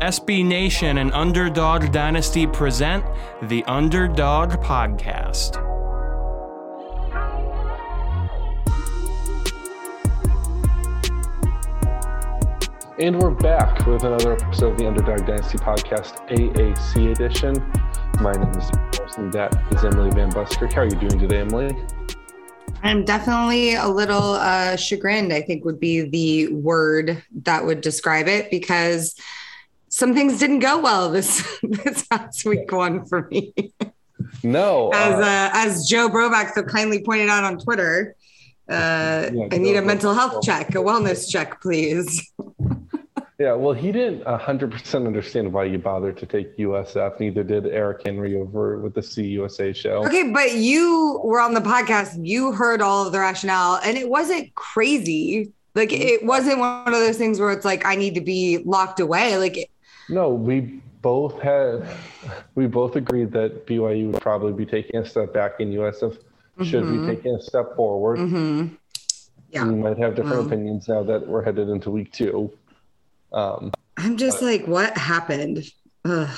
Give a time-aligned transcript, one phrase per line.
[0.00, 3.04] SB Nation and Underdog Dynasty present
[3.42, 5.58] the Underdog Podcast.
[12.98, 17.54] And we're back with another episode of the Underdog Dynasty Podcast, AAC edition.
[18.22, 18.70] My name is
[19.18, 20.72] and that is Emily Van Busker.
[20.72, 21.76] How are you doing today, Emily?
[22.82, 28.28] I'm definitely a little uh, chagrined, I think would be the word that would describe
[28.28, 29.14] it because
[29.90, 33.52] some things didn't go well this this past week one for me.
[34.42, 34.90] No.
[34.90, 38.14] As uh, uh, as Joe Broback so kindly pointed out on Twitter,
[38.68, 42.32] uh, yeah, I need a mental health check, a wellness check, please.
[43.40, 47.18] Yeah, well, he didn't 100% understand why you bothered to take USF.
[47.18, 50.04] Neither did Eric Henry over with the CUSA show.
[50.04, 52.18] Okay, but you were on the podcast.
[52.22, 55.54] You heard all of the rationale, and it wasn't crazy.
[55.74, 59.00] Like, it wasn't one of those things where it's like, I need to be locked
[59.00, 59.38] away.
[59.38, 59.70] Like,
[60.10, 61.86] no, we both had,
[62.54, 66.18] we both agreed that BYU would probably be taking a step back in USF
[66.62, 67.08] should mm-hmm.
[67.08, 68.18] be taking a step forward.
[68.18, 68.74] Mm-hmm.
[69.50, 69.64] Yeah.
[69.66, 72.52] We might have different opinions now that we're headed into week two.
[73.32, 75.64] Um, I'm just like, what happened?
[76.04, 76.28] Ugh.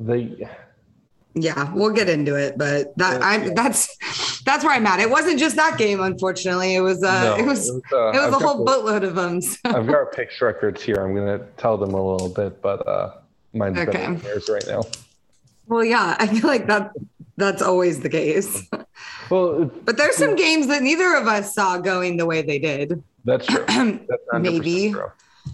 [0.00, 0.48] They.
[1.34, 3.96] Yeah, we'll get into it, but that I'm that's
[4.44, 5.00] that's where I'm at.
[5.00, 6.74] It wasn't just that game, unfortunately.
[6.74, 9.14] It was uh, no, it was it was, uh, it was a whole boatload of
[9.14, 9.40] them.
[9.40, 9.58] So.
[9.64, 10.96] I've got our picks records here.
[10.96, 13.14] I'm gonna tell them a little bit, but uh,
[13.52, 13.92] mine's okay.
[13.92, 14.82] better than theirs right now.
[15.66, 16.92] Well, yeah, I feel like that
[17.36, 18.68] that's always the case.
[19.30, 23.02] Well, but there's some games that neither of us saw going the way they did.
[23.24, 23.64] That's true.
[23.68, 24.92] That's Maybe.
[24.92, 25.10] True.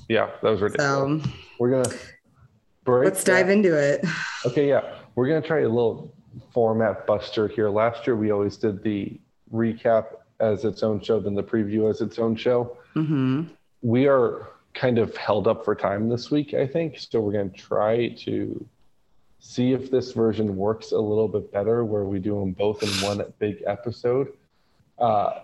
[0.09, 1.25] Yeah, that was ridiculous.
[1.25, 1.97] So, We're gonna
[2.85, 3.05] break.
[3.05, 4.05] Let's dive into it.
[4.45, 6.13] Okay, yeah, we're gonna try a little
[6.53, 7.71] format buster here.
[7.71, 9.19] Last year we always did the
[9.53, 10.07] recap
[10.41, 12.77] as its own show, then the preview as its own show.
[12.97, 13.45] Mm-hmm.
[13.83, 16.99] We are kind of held up for time this week, I think.
[16.99, 18.67] So we're going to try to
[19.39, 22.89] see if this version works a little bit better, where we do them both in
[23.05, 24.33] one big episode.
[24.99, 25.41] Uh,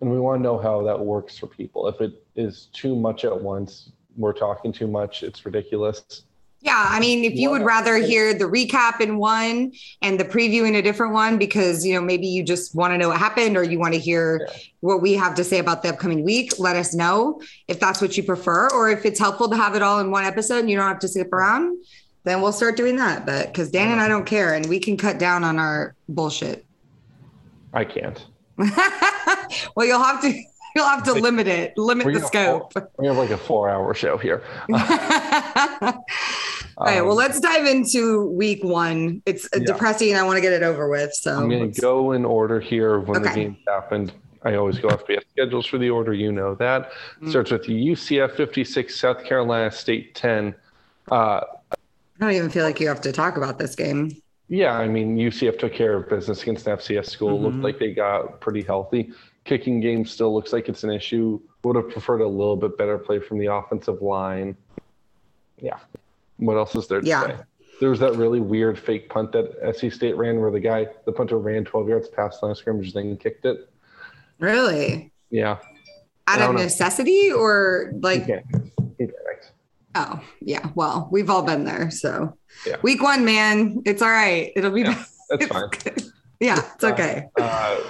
[0.00, 1.88] and we want to know how that works for people.
[1.88, 6.22] If it is too much at once, we're talking too much, it's ridiculous.
[6.64, 10.66] Yeah, I mean, if you would rather hear the recap in one and the preview
[10.66, 13.58] in a different one, because you know maybe you just want to know what happened,
[13.58, 14.56] or you want to hear yeah.
[14.80, 17.38] what we have to say about the upcoming week, let us know
[17.68, 20.24] if that's what you prefer, or if it's helpful to have it all in one
[20.24, 21.76] episode and you don't have to skip around.
[22.22, 23.26] Then we'll start doing that.
[23.26, 24.14] But because Dan and I uh-huh.
[24.14, 26.64] don't care, and we can cut down on our bullshit.
[27.74, 28.24] I can't.
[28.56, 30.32] well, you'll have to
[30.74, 32.72] you'll have to limit it, limit the scope.
[32.98, 34.42] we have like a four-hour show here.
[36.76, 37.00] All right.
[37.00, 39.22] Well, um, let's dive into week one.
[39.26, 39.60] It's yeah.
[39.64, 41.14] depressing, I want to get it over with.
[41.14, 43.28] So I'm going to go in order here when okay.
[43.28, 44.12] the games happened.
[44.44, 46.12] I always go FBS schedules for the order.
[46.12, 46.90] You know that.
[46.90, 47.30] Mm-hmm.
[47.30, 50.54] Starts with UCF 56, South Carolina State 10.
[51.10, 51.40] Uh,
[51.70, 51.76] I
[52.20, 54.10] don't even feel like you have to talk about this game.
[54.48, 57.36] Yeah, I mean, UCF took care of business against an FCS school.
[57.36, 57.44] Mm-hmm.
[57.46, 59.12] Looked like they got pretty healthy.
[59.44, 61.40] Kicking game still looks like it's an issue.
[61.62, 64.56] Would have preferred a little bit better play from the offensive line.
[65.58, 65.78] Yeah.
[66.36, 67.26] What else is there to yeah.
[67.26, 67.36] say?
[67.80, 71.12] There was that really weird fake punt that SC State ran where the guy, the
[71.12, 73.68] punter ran 12 yards past the line of scrimmage, then kicked it.
[74.38, 75.12] Really?
[75.30, 75.58] Yeah.
[76.26, 78.28] Out of necessity or like?
[79.96, 80.70] Oh, yeah.
[80.74, 81.90] Well, we've all been there.
[81.90, 82.76] So yeah.
[82.82, 84.52] week one, man, it's all right.
[84.56, 85.68] It'll be, yeah, that's fine.
[86.40, 87.26] yeah, it's okay.
[87.38, 87.80] Uh,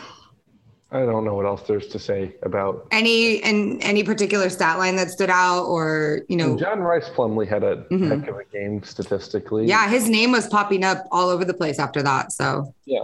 [0.94, 4.94] I don't know what else there's to say about any and any particular stat line
[4.94, 8.10] that stood out, or you know, and John Rhys Plumlee had a mm-hmm.
[8.10, 9.66] heck of a game statistically.
[9.66, 12.31] Yeah, his name was popping up all over the place after that.
[12.31, 13.03] So yeah,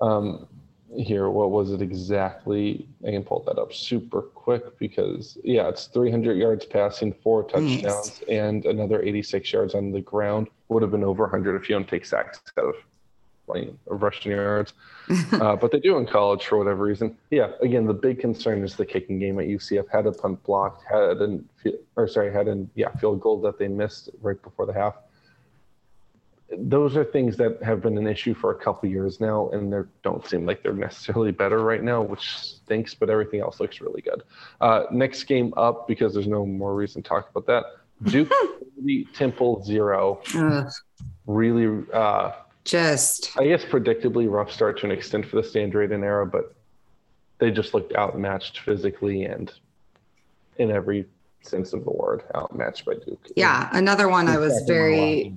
[0.00, 0.48] um,
[0.96, 2.88] here, what was it exactly?
[3.06, 7.84] I can pull that up super quick because, yeah, it's 300 yards passing, four touchdowns,
[7.84, 8.22] nice.
[8.28, 10.48] and another 86 yards on the ground.
[10.68, 12.74] Would have been over 100 if you don't take sacks out of
[13.48, 14.74] like rushing yards.
[15.32, 17.16] uh, but they do in college for whatever reason.
[17.30, 19.88] Yeah, again, the big concern is the kicking game at UCF.
[19.90, 21.48] Had a punt blocked, had an,
[21.96, 24.94] or sorry, had an, yeah, field goal that they missed right before the half
[26.56, 29.80] those are things that have been an issue for a couple years now, and they
[30.02, 32.94] don't seem like they're necessarily better right now, which stinks.
[32.94, 34.22] But everything else looks really good.
[34.60, 37.64] Uh, next game up, because there's no more reason to talk about that.
[38.10, 38.32] Duke
[39.14, 40.22] Temple zero.
[40.34, 40.70] Ugh.
[41.26, 42.32] Really, uh,
[42.68, 46.54] just I guess predictably rough start to an extent for the Stan Drayton era, but
[47.38, 49.52] they just looked outmatched physically and
[50.58, 51.06] in every
[51.42, 53.28] sense of the word, outmatched by Duke.
[53.36, 55.36] Yeah, another one I was very.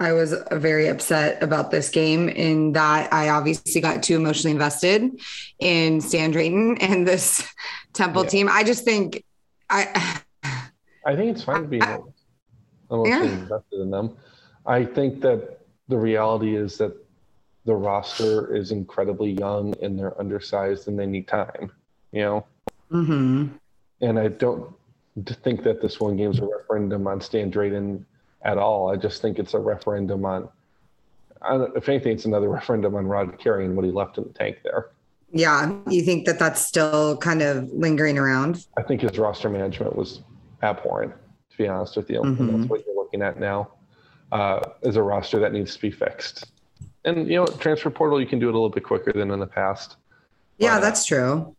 [0.00, 5.20] I was very upset about this game in that I obviously got too emotionally invested
[5.60, 7.48] in Stan Drayton and this
[7.92, 8.30] Temple yeah.
[8.30, 8.48] team.
[8.50, 9.24] I just think
[9.70, 10.20] I
[11.06, 11.98] I think it's fine to be I,
[12.90, 13.38] emotionally yeah.
[13.38, 14.16] invested in them.
[14.66, 15.53] I think that
[15.88, 16.96] the reality is that
[17.64, 21.70] the roster is incredibly young and they're undersized and they need time,
[22.12, 22.46] you know?
[22.92, 23.46] Mm-hmm.
[24.00, 24.74] And I don't
[25.42, 28.04] think that this one game is a referendum on Stan Drayton
[28.42, 28.92] at all.
[28.92, 30.48] I just think it's a referendum on,
[31.74, 34.58] if anything, it's another referendum on Rod Carey and what he left in the tank
[34.62, 34.90] there.
[35.32, 35.74] Yeah.
[35.88, 38.66] You think that that's still kind of lingering around?
[38.76, 40.20] I think his roster management was
[40.62, 41.12] abhorrent,
[41.50, 42.20] to be honest with you.
[42.20, 42.58] Mm-hmm.
[42.58, 43.70] That's what you're looking at now
[44.32, 46.46] uh, is a roster that needs to be fixed.
[47.04, 49.38] And, you know, transfer portal, you can do it a little bit quicker than in
[49.38, 49.96] the past.
[50.58, 51.54] Yeah, but, that's true.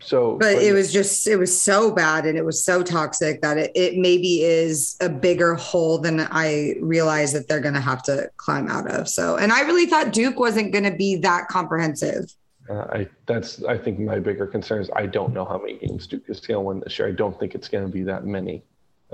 [0.00, 3.40] So, but, but, it was just, it was so bad and it was so toxic
[3.42, 7.80] that it, it maybe is a bigger hole than I realized that they're going to
[7.80, 9.08] have to climb out of.
[9.08, 12.34] So, and I really thought Duke wasn't going to be that comprehensive.
[12.68, 16.06] Uh, I that's I think my bigger concern is I don't know how many games
[16.06, 17.08] Duke is going to win this year.
[17.08, 18.62] I don't think it's going to be that many.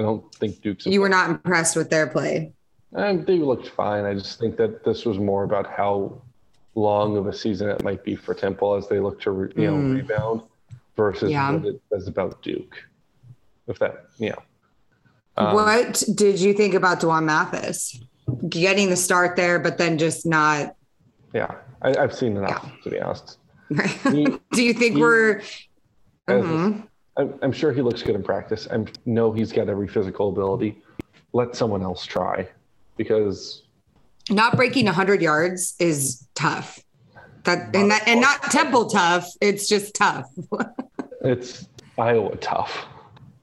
[0.01, 0.87] I don't think Duke's.
[0.87, 2.53] You were not impressed with their play.
[2.95, 4.05] Um, they looked fine.
[4.07, 6.23] I just think that this was more about how
[6.75, 9.71] long of a season it might be for Temple as they look to re, you
[9.71, 9.97] know mm.
[9.97, 10.43] rebound
[10.97, 11.53] versus yeah.
[11.53, 12.83] what it says about Duke.
[13.69, 14.37] If that, yeah.
[15.37, 18.01] Um, what did you think about D'Wan Mathis
[18.49, 20.75] getting the start there, but then just not?
[21.35, 22.83] Yeah, I, have seen enough yeah.
[22.85, 23.39] to be honest.
[24.11, 25.43] He, Do you think he, we're?
[26.27, 26.81] Mm-hmm.
[27.21, 28.67] I'm, I'm sure he looks good in practice.
[28.71, 30.81] I know he's got every physical ability.
[31.35, 32.49] Let someone else try
[32.97, 33.63] because
[34.31, 36.81] not breaking 100 yards is tough.
[37.45, 39.27] That and that and not Temple tough.
[39.41, 40.27] It's just tough.
[41.23, 41.69] it's
[41.99, 42.87] Iowa tough.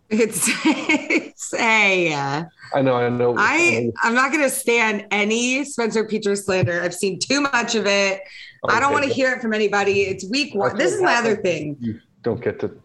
[0.10, 2.46] It's, it's a.
[2.74, 2.96] I know.
[2.96, 3.36] I know.
[3.38, 6.82] I I'm not going to stand any Spencer Petras slander.
[6.82, 8.22] I've seen too much of it.
[8.64, 8.76] Okay.
[8.76, 10.04] I don't want to hear it from anybody.
[10.04, 10.78] It's week one.
[10.78, 11.78] This is my other thing.
[11.80, 12.76] You don't get to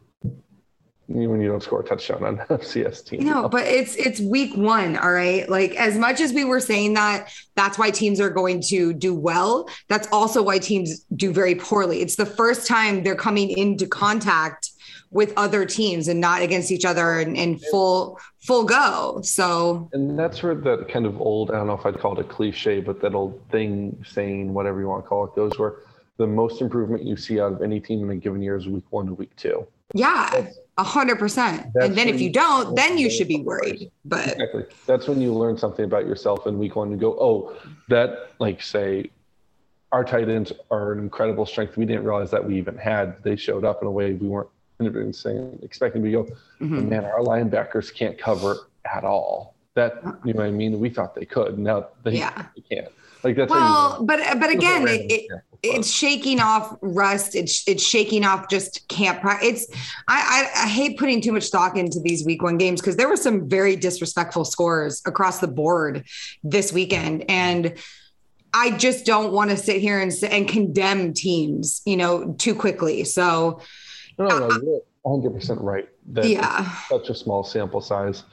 [1.08, 3.24] when you don't score a touchdown on FCS team.
[3.24, 4.96] No, but it's it's week one.
[4.96, 5.48] All right.
[5.48, 9.14] Like as much as we were saying that that's why teams are going to do
[9.14, 12.00] well, that's also why teams do very poorly.
[12.00, 14.70] It's the first time they're coming into contact
[15.12, 19.20] with other teams and not against each other and, in full full go.
[19.22, 22.24] So and that's where that kind of old, I don't know if I'd call it
[22.24, 25.76] a cliche, but that old thing saying, whatever you want to call it, goes where
[26.16, 28.84] the most improvement you see out of any team in a given year is week
[28.90, 29.66] one to week two.
[29.94, 30.46] Yeah.
[30.78, 31.66] A hundred percent.
[31.74, 33.90] And then if you don't, then you should be worried.
[34.06, 34.64] But exactly.
[34.86, 36.90] That's when you learn something about yourself in week one.
[36.90, 37.54] You go, oh,
[37.88, 39.10] that like say
[39.92, 41.76] our tight ends are an incredible strength.
[41.76, 43.22] We didn't realize that we even had.
[43.22, 44.48] They showed up in a way we weren't
[45.14, 46.02] saying, expecting.
[46.02, 46.24] We go,
[46.60, 46.88] mm-hmm.
[46.88, 48.56] man, our linebackers can't cover
[48.92, 49.54] at all.
[49.74, 50.80] That you know what I mean?
[50.80, 51.58] We thought they could.
[51.58, 52.46] Now they, yeah.
[52.56, 52.92] they can't.
[53.24, 55.30] Like that's well, but uh, but again, it, it,
[55.62, 57.36] it's shaking off rust.
[57.36, 59.20] It's it's shaking off just camp.
[59.42, 59.66] It's
[60.08, 63.08] I, I, I hate putting too much stock into these week one games because there
[63.08, 66.04] were some very disrespectful scores across the board
[66.42, 67.74] this weekend, and
[68.52, 73.04] I just don't want to sit here and and condemn teams, you know, too quickly.
[73.04, 73.60] So,
[74.18, 75.88] no, no, no uh, you're 100 percent right.
[76.08, 78.24] That yeah, such a small sample size.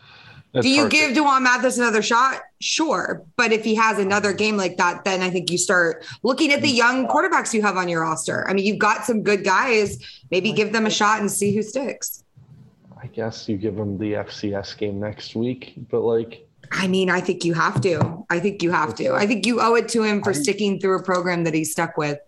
[0.54, 2.42] Do you give D'Wan Mathis another shot?
[2.60, 3.24] Sure.
[3.36, 4.38] But if he has another mm-hmm.
[4.38, 6.78] game like that, then I think you start looking at the mm-hmm.
[6.78, 8.50] young quarterbacks you have on your roster.
[8.50, 10.00] I mean, you've got some good guys.
[10.31, 12.24] Maybe give them a shot and see who sticks.
[13.01, 17.21] I guess you give them the FCS game next week, but like, I mean, I
[17.21, 18.26] think you have to.
[18.30, 19.14] I think you have to.
[19.14, 21.97] I think you owe it to him for sticking through a program that he's stuck
[21.97, 22.19] with.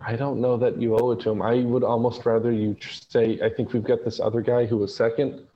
[0.00, 1.42] I don't know that you owe it to him.
[1.42, 2.76] I would almost rather you
[3.08, 5.46] say, I think we've got this other guy who was second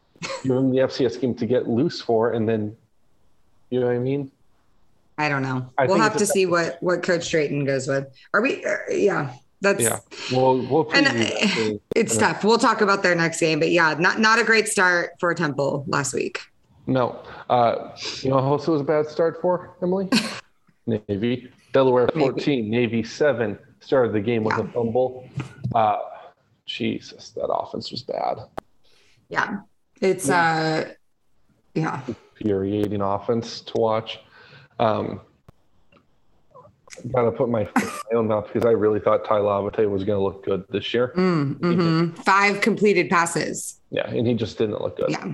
[0.42, 2.76] give him the FCS game to get loose for, and then,
[3.70, 4.30] you know what I mean?
[5.18, 5.66] I don't know.
[5.78, 8.06] I we'll have to see what what Coach Drayton goes with.
[8.34, 8.64] Are we?
[8.64, 9.32] Uh, yeah,
[9.62, 9.98] that's yeah.
[10.30, 12.44] Well, we'll and, uh, it's tough.
[12.44, 15.84] We'll talk about their next game, but yeah, not not a great start for Temple
[15.88, 16.40] last week.
[16.86, 17.18] No,
[17.48, 20.08] uh, you know, also was a bad start for Emily.
[20.86, 22.96] Navy, Delaware fourteen, Navy.
[22.96, 23.58] Navy seven.
[23.80, 24.64] Started the game with yeah.
[24.64, 25.28] a fumble.
[25.74, 25.98] Uh,
[26.66, 28.38] Jesus, that offense was bad.
[29.28, 29.60] Yeah,
[30.00, 30.92] it's uh
[31.74, 32.00] yeah.
[32.40, 34.20] Infuriating offense to watch.
[34.78, 35.20] Um
[37.12, 40.44] gotta put my, my own mouth because I really thought Tai Lavatai was gonna look
[40.44, 41.12] good this year.
[41.16, 42.22] Mm, mm-hmm.
[42.22, 43.80] Five completed passes.
[43.90, 45.10] Yeah, and he just didn't look good.
[45.10, 45.30] Yeah.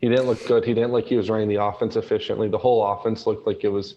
[0.00, 0.64] He didn't look good.
[0.64, 2.48] He didn't like he was running the offense efficiently.
[2.48, 3.94] The whole offense looked like it was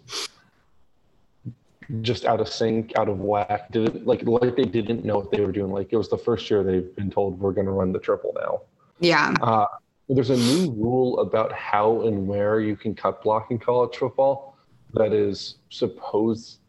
[2.02, 3.72] just out of sync, out of whack.
[3.72, 5.72] Did it, like like they didn't know what they were doing.
[5.72, 8.34] Like it was the first year they've been told we're going to run the triple
[8.40, 8.62] now.
[9.00, 9.34] Yeah.
[9.42, 9.66] Uh,
[10.10, 14.58] there's a new rule about how and where you can cut block in college football
[14.94, 16.60] that is supposed,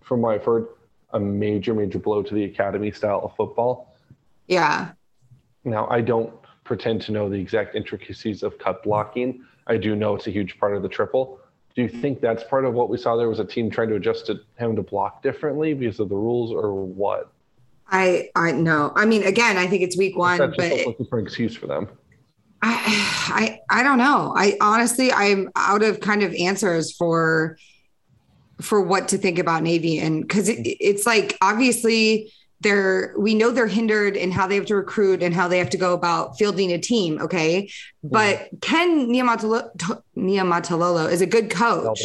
[0.00, 0.68] from what I've heard,
[1.12, 3.96] a major, major blow to the academy style of football.
[4.46, 4.92] Yeah.
[5.64, 6.32] Now, I don't
[6.62, 9.44] pretend to know the exact intricacies of cut blocking.
[9.66, 11.40] I do know it's a huge part of the triple.
[11.74, 13.16] Do you think that's part of what we saw?
[13.16, 16.14] There was a team trying to adjust to having to block differently because of the
[16.14, 17.32] rules, or what?
[17.88, 18.92] I I know.
[18.94, 21.88] I mean, again, I think it's week one, but looking for an excuse for them.
[22.64, 24.32] I, I I don't know.
[24.36, 27.58] I honestly I'm out of kind of answers for
[28.60, 33.50] for what to think about Navy and because it, it's like obviously they're we know
[33.50, 36.38] they're hindered in how they have to recruit and how they have to go about
[36.38, 37.20] fielding a team.
[37.20, 37.70] Okay,
[38.02, 39.70] but Ken Niumatalolo
[40.16, 42.00] Niumatalolo is a good coach,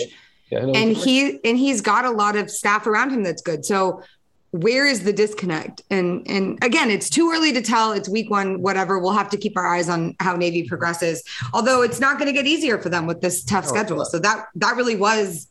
[0.51, 3.65] Yeah, and he and he's got a lot of staff around him that's good.
[3.65, 4.03] So
[4.51, 5.81] where is the disconnect?
[5.89, 7.91] And and again, it's too early to tell.
[7.91, 8.97] It's week one, whatever.
[8.99, 11.23] We'll have to keep our eyes on how Navy progresses.
[11.53, 14.05] Although it's not going to get easier for them with this tough No, schedule.
[14.05, 15.47] So that that really was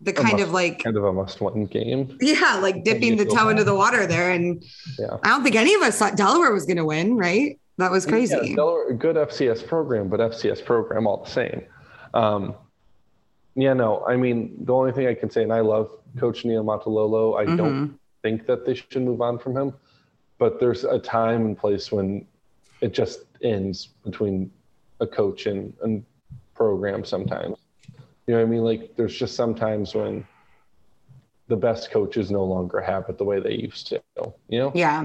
[0.00, 2.18] the kind must- of like kind of a must-win game.
[2.20, 4.30] yeah, like dipping the toe into the water there.
[4.32, 4.62] And
[4.98, 5.16] Yeah.
[5.22, 7.58] I don't think any of us thought Delaware was going to win, right?
[7.78, 8.36] That was crazy.
[8.42, 11.62] Yeah, Delaware, good FCS program, but FCS program all the same.
[12.12, 12.54] Um,
[13.54, 15.88] yeah, no, I mean, the only thing I can say, and I love
[16.18, 17.56] Coach Niumatalolo, I Mm-hmm.
[17.56, 19.74] don't think that they should move on from him,
[20.38, 22.26] but there's a time and place when
[22.80, 24.50] it just ends between
[25.00, 26.04] a coach and, and
[26.54, 27.58] program sometimes.
[28.26, 28.62] You know what I mean?
[28.64, 30.24] Like, there's just sometimes when
[31.48, 34.00] the best coaches no longer have it the way they used to,
[34.48, 34.72] you know?
[34.74, 35.04] yeah, a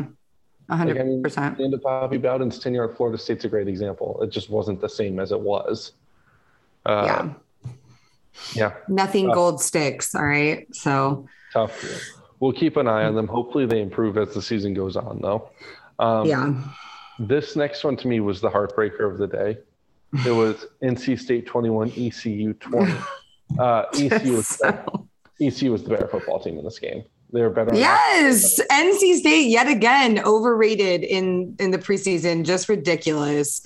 [0.70, 1.58] Like, hundred I mean, percent.
[1.58, 4.22] the end of Bobby Bowden's tenure at Florida State's a great example.
[4.22, 5.94] It just wasn't the same as it was.
[6.86, 7.74] Uh, Yeah,
[8.54, 9.36] yeah, nothing tough.
[9.36, 10.14] gold sticks.
[10.14, 11.84] All right, so tough.
[12.40, 13.28] We'll keep an eye on them.
[13.28, 15.50] Hopefully, they improve as the season goes on, though.
[16.00, 16.54] Um, yeah,
[17.20, 19.58] This next one to me was the heartbreaker of the day.
[20.26, 22.94] It was NC State 21, ECU 20.
[23.58, 25.08] Uh, ECU, was, So-
[25.42, 27.04] ECU was the better football team in this game.
[27.32, 27.74] They were better.
[27.74, 33.62] Yes, NC State yet again overrated in in the preseason, just ridiculous.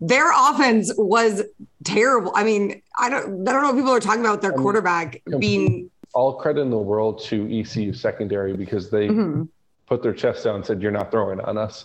[0.00, 1.42] Their offense was
[1.82, 2.30] terrible.
[2.36, 5.90] I mean, I don't I don't know what people are talking about their quarterback being
[6.16, 9.48] all credit in the world to ECU secondary because they Mhm.
[9.86, 11.84] put their chest down and said, "You're not throwing on us."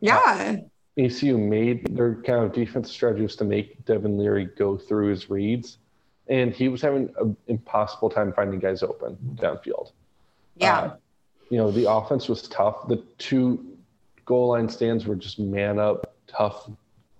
[0.00, 0.56] yeah.
[0.96, 5.30] ECU made their kind of defensive strategy was to make Devin Leary go through his
[5.30, 5.78] reads,
[6.28, 9.92] and he was having an impossible time finding guys open downfield.
[10.56, 10.78] Yeah.
[10.78, 10.96] Uh,
[11.48, 12.86] you know, the offense was tough.
[12.88, 13.64] The two
[14.26, 16.68] goal line stands were just man up, tough,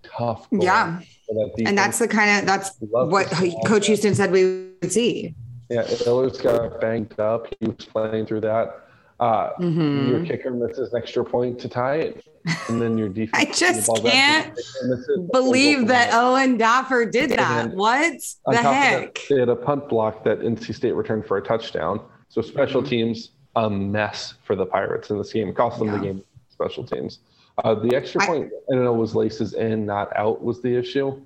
[0.02, 0.50] tough.
[0.50, 1.00] goal Yeah.
[1.28, 3.86] that and that's the kind of that's Love what to see all Coach.
[3.86, 5.34] Houston said we would see.
[5.70, 7.46] Yeah, Illard's got banged up.
[7.60, 8.86] He was playing through that.
[9.20, 10.08] Uh, Mhm.
[10.08, 12.24] Your kicker misses an extra point to tie it,
[12.68, 13.30] and then your defense.
[13.48, 16.10] I just the ball back to can't the kicker misses, and Believe that.
[16.14, 17.72] Owen Daffer did that.
[17.74, 19.18] What the of that, heck?
[19.28, 22.00] they had a punt block that NC State returned for a touchdown.
[22.30, 22.90] So special Mm-hmm.
[22.90, 25.48] teams, a mess for the Pirates in this game.
[25.48, 26.22] It cost them the game.
[26.48, 27.18] Special teams.
[27.62, 30.74] Uh, the extra I- point, I don't know, was laces in, not out, was the
[30.74, 31.20] issue.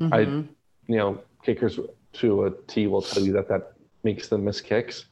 [0.00, 0.48] I, Mhm.
[0.88, 1.78] you know, kickers
[2.14, 5.06] to a T will tell you that that makes them miss kicks.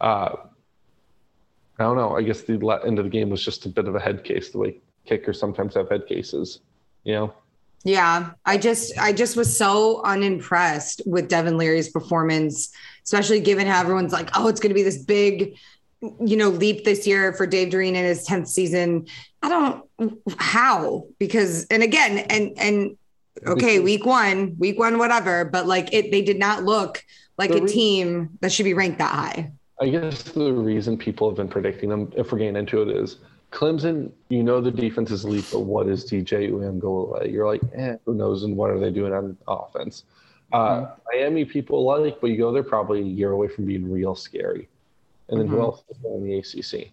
[0.00, 0.36] Uh,
[1.78, 2.16] I don't know.
[2.16, 4.50] I guess the end of the game was just a bit of a head case,
[4.50, 6.60] the way kickers sometimes have head cases.
[7.04, 7.34] You know,
[7.84, 12.70] Yeah, I just I just was so unimpressed with Devin Leary's performance,
[13.04, 15.56] especially given how everyone's like, oh, it's going to be this big,
[16.00, 19.06] you know, leap this year for Dave Doeren in his tenth season.
[19.42, 22.96] I don't how because and again and and
[23.46, 27.04] okay, week one, week one, whatever, but like it, they did not look
[27.38, 29.52] like a re- team that should be ranked that high.
[29.80, 33.18] I guess the reason people have been predicting them, if we're getting into it, is
[33.50, 34.10] Clemson.
[34.28, 37.30] You know the defense is elite, but what is DJ Uiagalelei?
[37.32, 38.44] You're like, eh, who knows?
[38.44, 40.04] And what are they doing on offense?
[40.52, 44.14] Uh, Miami people like, but you go, they're probably a year away from being real
[44.14, 44.68] scary.
[45.28, 45.62] And then who Mhm.
[45.62, 46.92] else is in the ACC?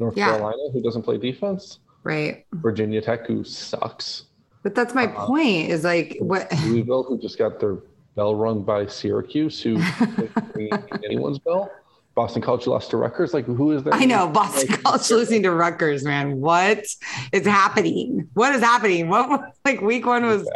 [0.00, 0.30] North Yeah.
[0.30, 1.78] Carolina, who doesn't play defense.
[2.02, 2.44] Right.
[2.54, 4.24] Virginia Tech, who sucks.
[4.64, 5.26] But that's my Uh-huh.
[5.26, 7.76] point is like what Louisville, who just got their
[8.16, 9.76] bell rung by Syracuse, who
[11.04, 11.70] anyone's bell.
[12.14, 13.34] Boston College lost to Rutgers.
[13.34, 13.94] Like, who is that?
[13.94, 16.40] I know Boston Like, College losing to Rutgers, man.
[16.40, 16.84] What
[17.32, 18.28] is happening?
[18.34, 19.08] What is happening?
[19.08, 20.48] What was- like week one was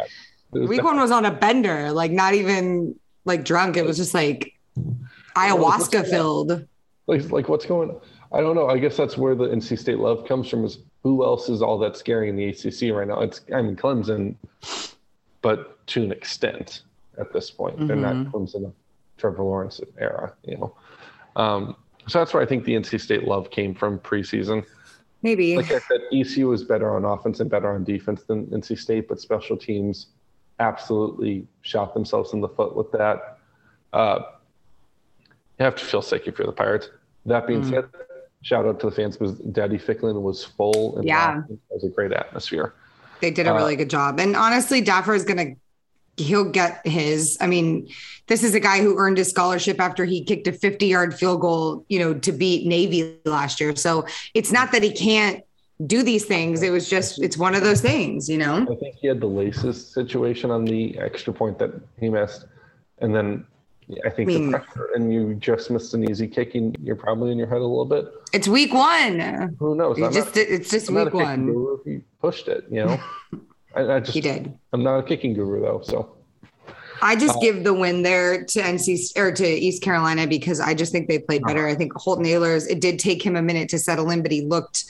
[0.51, 3.75] was week one was on a bender, like not even like drunk.
[3.77, 4.53] It was just like
[5.35, 6.65] ayahuasca filled.
[7.07, 7.99] like, like what's going on?
[8.31, 8.67] I don't know.
[8.69, 10.63] I guess that's where the NC State love comes from.
[10.63, 13.21] Is who else is all that scary in the ACC right now?
[13.21, 14.35] It's I mean Clemson,
[15.41, 16.83] but to an extent
[17.17, 18.31] at this point, they're not Mhm.
[18.31, 18.73] Clemson
[19.17, 20.33] Trevor Lawrence era.
[20.43, 20.75] You know,
[21.35, 21.75] um,
[22.07, 24.65] so that's where I think the NC State love came from preseason.
[25.21, 25.57] Maybe.
[25.57, 29.09] like I said, ECU is better on offense and better on defense than NC State,
[29.09, 30.07] but special teams
[30.61, 33.37] absolutely shot themselves in the foot with that.
[33.91, 34.19] Uh,
[35.59, 36.89] you have to feel sick if you're the Pirates.
[37.25, 37.69] That being Mm.
[37.69, 37.85] said,
[38.41, 41.41] shout out to the fans because Dowdy-Ficklen was full and Yeah.
[41.49, 42.73] it was a great atmosphere.
[43.21, 44.19] They did a Uh, really good job.
[44.19, 45.55] And honestly, Daffer is going
[46.17, 47.37] to, he'll get his.
[47.41, 47.89] I mean,
[48.27, 51.41] this is a guy who earned his scholarship after he kicked a 50 yard field
[51.41, 53.75] goal, you know, to beat Navy last year.
[53.75, 55.43] So it's not that he can't
[55.85, 56.61] do these things.
[56.61, 58.63] It was just, it's one of those things, you know?
[58.69, 62.45] I think he had the laces situation on the extra point that he missed,
[62.99, 63.45] and then
[64.05, 66.95] I think I mean- the pressure, and you just missed an easy kick, and you're
[66.95, 68.11] probably in your head a little bit.
[68.33, 69.55] It's week one.
[69.59, 69.97] Who knows?
[69.97, 71.45] Just, not, it's just I'm not a week one.
[71.45, 72.99] guru if he pushed it, you know.
[73.75, 74.57] I, I just He did.
[74.73, 76.15] I'm not a kicking guru though, so
[77.01, 80.73] I just Uh, give the win there to NC or to East Carolina because I
[80.73, 81.65] just think they played better.
[81.65, 81.73] Uh-huh.
[81.73, 84.41] I think Holt Ahlers, it did take him a minute to settle in, but he
[84.41, 84.85] looked.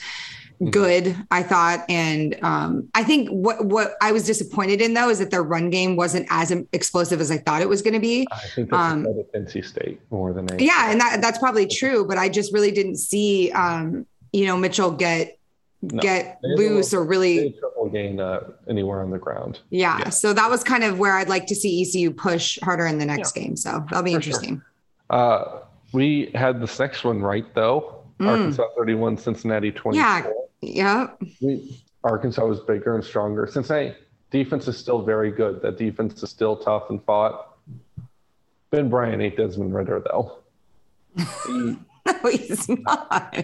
[0.70, 1.84] Good, I thought.
[1.88, 5.70] And um, I think what what I was disappointed in though is that their run
[5.70, 8.26] game wasn't as explosive as I thought it was going to be.
[8.30, 10.66] I think that's Um, NC State more than anything.
[10.66, 14.56] Yeah, and that that's probably true, but I just really didn't see um, you know
[14.56, 15.38] Mitchell get
[15.82, 16.00] No.
[16.02, 19.60] get They had a loose or really had trouble getting uh, anywhere on the ground.
[19.70, 19.98] yeah.
[20.00, 20.08] Yeah.
[20.10, 23.06] So that was kind of where I'd like to see ECU push harder in the
[23.06, 23.56] next game.
[23.56, 24.32] So that'll be For sure.
[24.32, 24.62] interesting.
[25.08, 25.60] Uh,
[25.92, 27.96] we had this next one right though.
[28.20, 28.28] Mm.
[28.28, 29.94] Arkansas 31, Cincinnati 24.
[29.94, 30.30] Yeah.
[30.62, 31.08] Yeah.
[31.40, 33.46] We, Arkansas was bigger and stronger.
[33.46, 33.94] Cincinnati
[34.30, 35.60] defense is still very good.
[35.62, 37.56] That defense is still tough and fought.
[38.70, 40.38] Ben Bryant ain't Desmond Ridder though.
[41.46, 41.76] He-
[42.06, 43.36] No, he's not.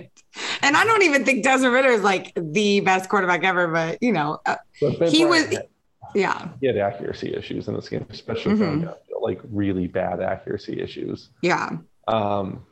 [0.62, 4.12] And I don't even think Desmond Ridder is like the best quarterback ever, but you
[4.12, 5.68] know, uh, but He Bryant was- had-
[6.14, 8.58] yeah, he had accuracy issues in this game, especially Mhm.
[8.58, 8.88] throwing
[9.20, 11.28] like really bad accuracy issues.
[11.42, 11.70] yeah.
[12.08, 12.64] Um,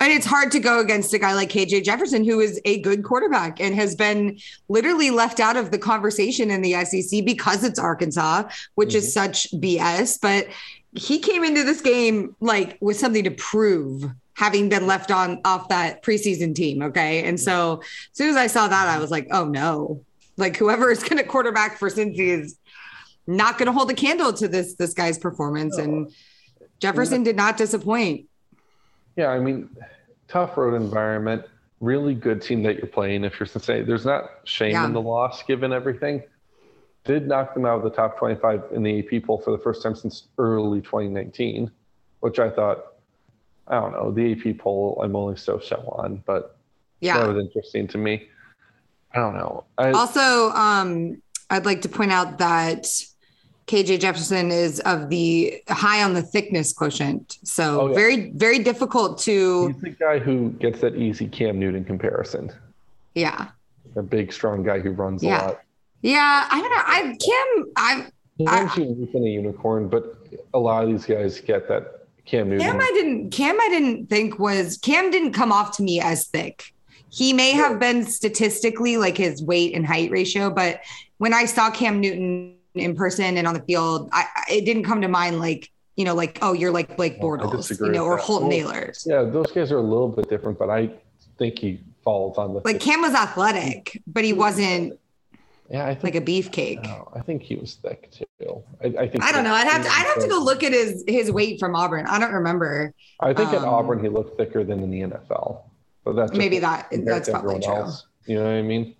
[0.00, 3.02] And it's hard to go against a guy like KJ Jefferson, who is a good
[3.02, 4.38] quarterback and has been
[4.68, 9.32] literally left out of the conversation in the SEC because it's Arkansas, which is mm-hmm.
[9.32, 10.20] such BS.
[10.20, 10.48] But
[10.94, 15.68] he came into this game like with something to prove, having been left on off
[15.70, 16.82] that preseason team.
[16.82, 17.24] Okay.
[17.24, 20.02] And so as soon as I saw that, I was like, oh no.
[20.36, 22.58] Like whoever is going to quarterback for Cincy is
[23.26, 25.78] not going to hold a candle to this this guy's performance.
[25.78, 26.12] And
[26.80, 28.26] Jefferson did not disappoint.
[29.16, 29.68] Yeah, I mean,
[30.28, 31.44] tough road environment,
[31.80, 33.24] really good team that you're playing.
[33.24, 34.84] If you're Cincinnati, there's not shame Yeah.
[34.86, 36.22] in the loss given everything.
[37.04, 39.82] Did knock them out of the top 25 in the AP poll for the first
[39.82, 41.70] time since early 2019,
[42.20, 42.94] which I thought,
[43.68, 46.56] I don't know, the AP poll I'm only so so on, but
[47.00, 47.18] Yeah.
[47.18, 48.28] that was interesting to me.
[49.14, 49.64] I don't know.
[49.78, 52.86] I, Also, um, I'd like to point out that
[53.66, 57.38] KJ Jefferson is of the high on the thickness quotient.
[57.42, 57.94] So Oh, yeah.
[57.94, 62.52] very, very difficult to, he's the guy who gets that easy Cam Newton comparison.
[63.14, 63.48] yeah.
[63.96, 65.42] A big, strong guy who runs Yeah.
[65.42, 65.60] a lot.
[66.02, 66.46] Yeah.
[66.50, 66.82] I don't know.
[66.84, 70.16] I, Kim, I, He unique a unicorn, but
[70.52, 72.66] a lot of these guys get that Cam Newton.
[72.66, 76.26] Cam, I didn't, Cam, I didn't think was, Cam didn't come off to me as
[76.26, 76.72] thick.
[77.08, 80.80] He may have been statistically like his weight and height ratio, but
[81.18, 85.00] when I saw Cam Newton in person and on the field, I, it didn't come
[85.02, 88.16] to mind like, you know, like, oh, you're like Blake Bortles, you know, or.
[88.18, 89.04] Holton Well, Nailers.
[89.08, 90.90] Yeah, those guys are a little bit different, but I
[91.38, 94.98] think he falls on the Like Cam was athletic, but he wasn't
[95.70, 96.82] Yeah, I think like a beefcake.
[96.84, 98.62] no, I think he was thick too.
[98.82, 99.54] I, I think I don't know.
[99.54, 102.06] I'd have to I'd have to go look at his his weight from Auburn.
[102.06, 102.92] I don't remember.
[103.20, 105.62] I think at um, Auburn he looked thicker than in the NFL,
[106.04, 107.74] but that's Maybe that that's probably true.
[107.74, 108.06] else.
[108.26, 108.94] You know what I mean?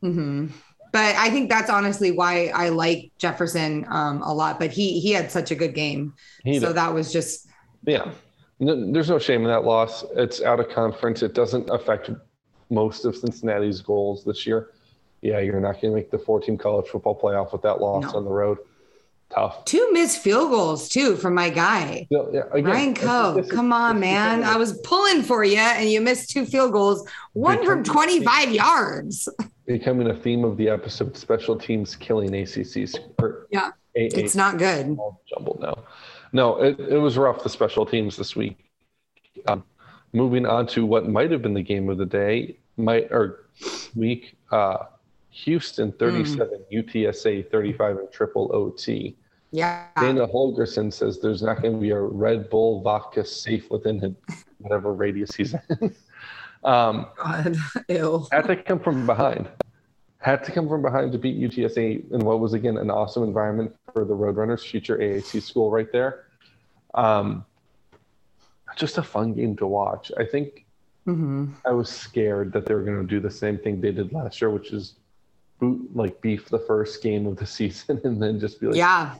[0.00, 0.46] hmm
[0.92, 4.58] But I think that's honestly why I like Jefferson um, a lot.
[4.58, 6.76] But he he had such a good game, He so did.
[6.76, 7.48] that was just
[7.86, 8.10] Yeah.
[8.58, 10.04] No, there's no shame in that loss.
[10.16, 11.22] It's out of conference.
[11.22, 12.10] It doesn't affect
[12.68, 14.70] most of Cincinnati's goals this year.
[15.22, 18.18] Yeah, you're not going to make the 14 college football playoff with that loss No.
[18.18, 18.58] on the road.
[19.34, 19.64] Tough.
[19.64, 22.02] two missed field goals too from my guy.
[22.06, 24.42] Still, yeah, again, Ryan Coe, come on, man.
[24.42, 29.28] I was pulling for you and you missed two field goals, one from 25 yards.
[29.78, 32.96] becoming a theme of the episode special teams killing ACC's.
[33.18, 33.68] Or Yeah.
[33.96, 34.98] AA It's not good.
[34.98, 35.84] all jumbled now.
[36.32, 38.70] No, it, it was rough, the special teams this week.
[39.46, 39.64] Um,
[40.12, 43.46] moving on to what might have been the game of the day, might or
[43.94, 44.78] week, uh,
[45.30, 49.16] Houston 37, UTSA 35 and triple OT.
[49.52, 49.86] Yeah.
[50.00, 54.12] Dana Holgorsen says there's not going to be a Red Bull vodka safe within his,
[54.58, 55.94] whatever radius he's in.
[56.64, 57.56] um, God.
[57.88, 58.26] Ew.
[58.32, 59.48] had to come from behind.
[60.18, 63.74] Had to come from behind to beat UTSA in what was again an awesome environment
[63.94, 66.26] for the Roadrunners, future AAC school right there.
[66.94, 67.44] Um,
[68.76, 70.12] just a fun game to watch.
[70.18, 70.66] I think
[71.06, 74.12] hmm I was scared that they were going to do the same thing they did
[74.12, 74.94] last year, which is
[75.58, 79.14] boot like beef the first game of the season and then just be like, Yeah.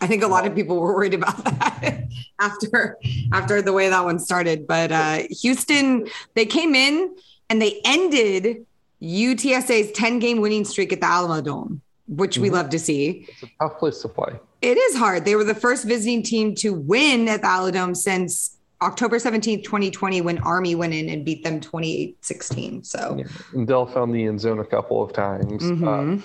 [0.00, 2.98] I think a lot of people were worried about that after
[3.32, 4.66] after the way that one started.
[4.66, 7.14] But uh, Houston, they came in
[7.48, 8.66] and they ended
[9.02, 12.42] UTSA's 10 game winning streak at the Alamo Dome, which mm-hmm.
[12.42, 13.26] we love to see.
[13.28, 14.34] It's a tough place to play.
[14.62, 15.24] It is hard.
[15.24, 19.64] They were the first visiting team to win at the Alamo Dome since October 17th,
[19.64, 22.84] 2020, when Army went in and beat them 28 16.
[22.84, 23.64] So, yeah.
[23.64, 25.62] Dell found the end zone a couple of times.
[25.62, 25.88] Mm-hmm.
[25.88, 26.22] Uh,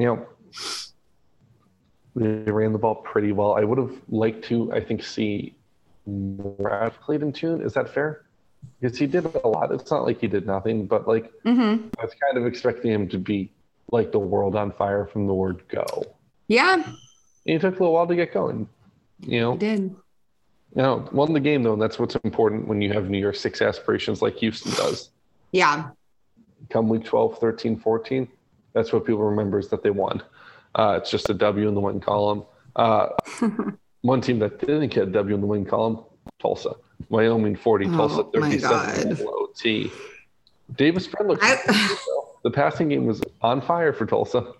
[0.00, 0.26] you know,
[2.14, 3.54] they ran the ball pretty well.
[3.54, 5.54] I would have liked to, I think, see
[6.06, 7.62] more out of Clayton Tune.
[7.62, 8.24] Is that fair?
[8.80, 9.72] Because he did a lot.
[9.72, 11.88] It's not like he did nothing, but like mm-hmm.
[11.98, 13.50] I was kind of expecting him to be
[13.90, 15.86] like the world on fire from the word go.
[16.48, 16.74] Yeah.
[16.74, 16.96] And
[17.44, 18.68] it took a little while to get going.
[19.20, 19.80] You know, it did.
[20.74, 23.34] You know, won the game though, and that's what's important when you have New Year
[23.34, 25.10] Six aspirations like Houston does.
[25.52, 25.90] Yeah.
[26.70, 28.28] Come week 12, 13, 14,
[28.72, 30.22] that's what people remember is that they won.
[30.74, 32.44] Uh, it's just a W in the win column.
[32.76, 33.08] Uh,
[34.02, 36.04] one team that didn't get a W in the win column,
[36.40, 36.74] Tulsa.
[37.08, 39.92] Wyoming 40, oh, Tulsa 37 OT.
[40.76, 41.56] Davis looked I,
[42.44, 44.52] the passing game was on fire for Tulsa.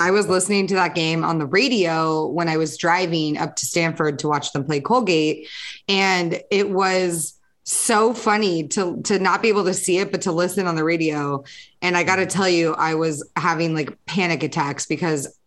[0.00, 3.66] I was listening to that game on the radio when I was driving up to
[3.66, 5.48] Stanford to watch them play Colgate.
[5.88, 10.32] And it was so funny to to not be able to see it but to
[10.32, 11.44] listen on the radio.
[11.80, 15.38] And i got to tell you i was having like panic attacks because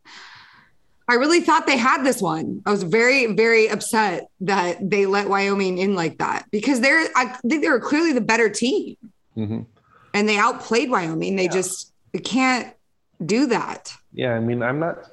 [1.10, 2.62] i really thought they had this one.
[2.66, 7.38] I was very very upset that they let wyoming in like that because they're i
[7.48, 8.96] think they were clearly the better team.
[9.36, 9.64] Mm-hmm.
[10.14, 11.36] and they outplayed wyoming.
[11.36, 11.52] They yeah.
[11.52, 12.74] just they can't
[13.26, 13.94] do that.
[14.14, 15.12] Yeah i mean i'm not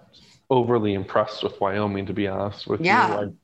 [0.50, 3.22] overly impressed with wyoming to be honest with yeah.
[3.22, 3.36] you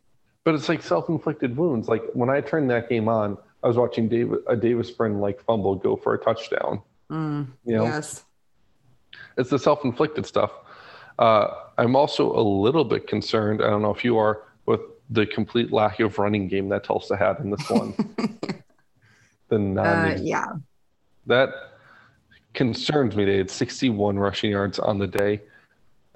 [0.45, 1.89] but it's like self-inflicted wounds.
[1.89, 5.43] Like when i turned that game on I was watching David, a Davis Brin like
[5.43, 6.81] fumble go for a touchdown.
[7.11, 8.25] Mm, you know, yes.
[9.37, 10.53] It's the self inflicted stuff.
[11.19, 13.63] Uh, I'm also a little bit concerned.
[13.63, 17.17] I don't know if you are with the complete lack of running game that Tulsa
[17.17, 17.95] had in this one.
[19.49, 20.47] the non uh, yeah.
[21.27, 21.51] That
[22.55, 23.25] concerns me.
[23.25, 25.41] They had 61 rushing yards on the day.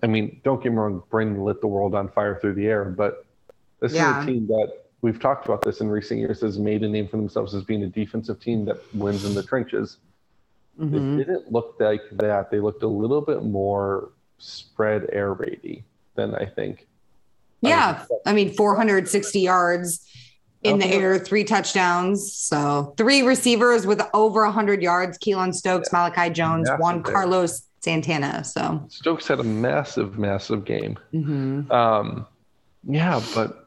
[0.03, 2.85] I mean, don't get me wrong, Brin lit the world on fire through the air,
[2.85, 3.25] but
[3.81, 4.19] this yeah.
[4.19, 7.09] is a team that we've talked about this in recent years, has made a name
[7.09, 9.99] for themselves as being a defensive team that wins in the trenches.
[10.81, 11.19] Mm-hmm.
[11.19, 12.51] They didn't look like that.
[12.51, 15.83] They looked a little bit more spread air raidy
[16.15, 16.87] than I think.
[17.61, 18.05] Yeah.
[18.25, 20.09] I mean, 460 yards
[20.63, 22.33] in the air, three touchdowns.
[22.33, 25.99] So three receivers with over 100 yards Keylon Stokes, yeah.
[25.99, 28.45] Malachi Jones, Juan Carlos Santana.
[28.45, 30.99] So Stokes had a massive, massive game.
[31.13, 31.71] Mm-hmm.
[31.71, 32.27] Um,
[32.85, 33.62] yeah, but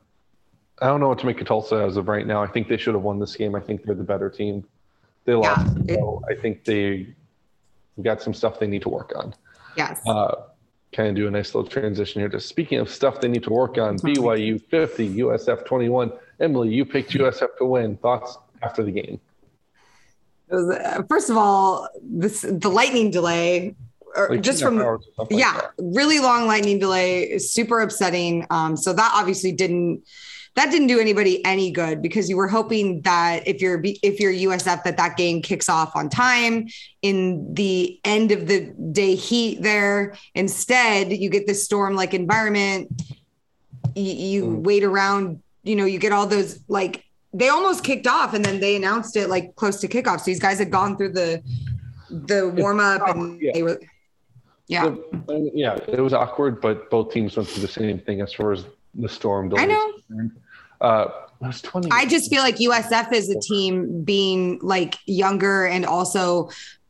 [0.82, 2.44] I don't know what to make of Tulsa as of right now.
[2.44, 3.56] I think they should have won this game.
[3.56, 4.66] I think they're the better team.
[5.24, 5.78] They lost.
[5.86, 7.08] Yeah, so I think they
[8.02, 9.34] got some stuff they need to work on.
[9.78, 10.02] Yes.
[10.06, 10.36] Uh,
[10.92, 13.50] kind of do a nice little transition here to speaking of stuff they need to
[13.50, 13.98] work on.
[14.00, 16.12] BYU 50, USF 21.
[16.40, 17.98] Emily, you picked USF to win.
[17.98, 19.20] Thoughts after the game?
[20.50, 23.76] Was, uh, first of all, this the lightning delay
[24.30, 24.78] like just from
[25.30, 28.46] yeah, like really long lightning delay, super upsetting.
[28.50, 30.04] Um, so that obviously didn't
[30.56, 34.32] that didn't do anybody any good because you were hoping that if you're if you're
[34.32, 36.68] USF that that game kicks off on time
[37.02, 40.16] in the end of the day heat there.
[40.34, 42.90] Instead, you get this storm like environment.
[43.96, 44.64] You, you mm.
[44.64, 48.62] wait around, you know, you get all those like they almost kicked off and then
[48.62, 50.20] they announced it like close to kickoff.
[50.20, 51.44] So these guys had gone through the
[52.10, 53.52] the warm up and yeah.
[53.54, 53.82] they were
[54.68, 54.96] yeah.
[55.30, 58.66] Yeah, it was awkward, but both teams went through the same thing as far as
[58.96, 59.54] the storm.
[59.56, 59.94] I know.
[60.82, 61.08] Uh,
[61.40, 61.90] was 20.
[61.92, 66.50] I just feel like USF is a team being like younger and also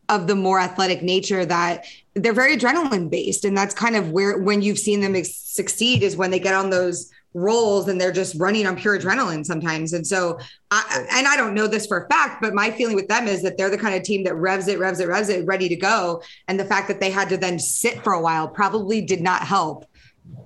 [0.09, 3.43] of the more athletic nature that they're very adrenaline based.
[3.43, 6.69] And that's kind of where, when you've seen them succeed, is when they get on
[6.69, 9.93] those rolls and they're just running on pure adrenaline sometimes.
[9.93, 10.39] And so,
[10.71, 13.43] I, and I don't know this for a fact, but my feeling with them is
[13.43, 15.75] that they're the kind of team that revs it, revs it, revs it, ready to
[15.75, 16.23] go.
[16.47, 19.43] And the fact that they had to then sit for a while probably did not
[19.43, 19.85] help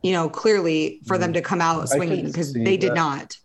[0.02, 1.36] you know, clearly for them mm.
[1.36, 3.38] to come out swinging because they did not.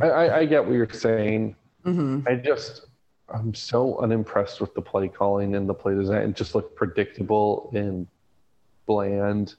[0.00, 1.56] I, I, get what you're saying.
[1.84, 2.26] Mm-hmm.
[2.26, 2.86] I just,
[3.28, 6.30] I'm so unimpressed with the play calling and the play design.
[6.30, 8.06] It just looked predictable and
[8.86, 9.54] bland.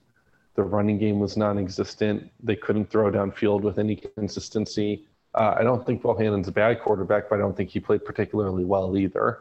[0.56, 2.32] The running game was non-existent.
[2.42, 5.06] They couldn't throw downfield with any consistency.
[5.34, 8.64] Uh, I don't think Bohanon's a bad quarterback, but I don't think he played particularly
[8.64, 9.40] well either.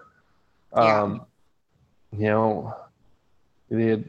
[0.76, 1.02] Yeah.
[1.02, 1.26] Um,
[2.12, 2.74] you know,
[3.70, 4.08] they had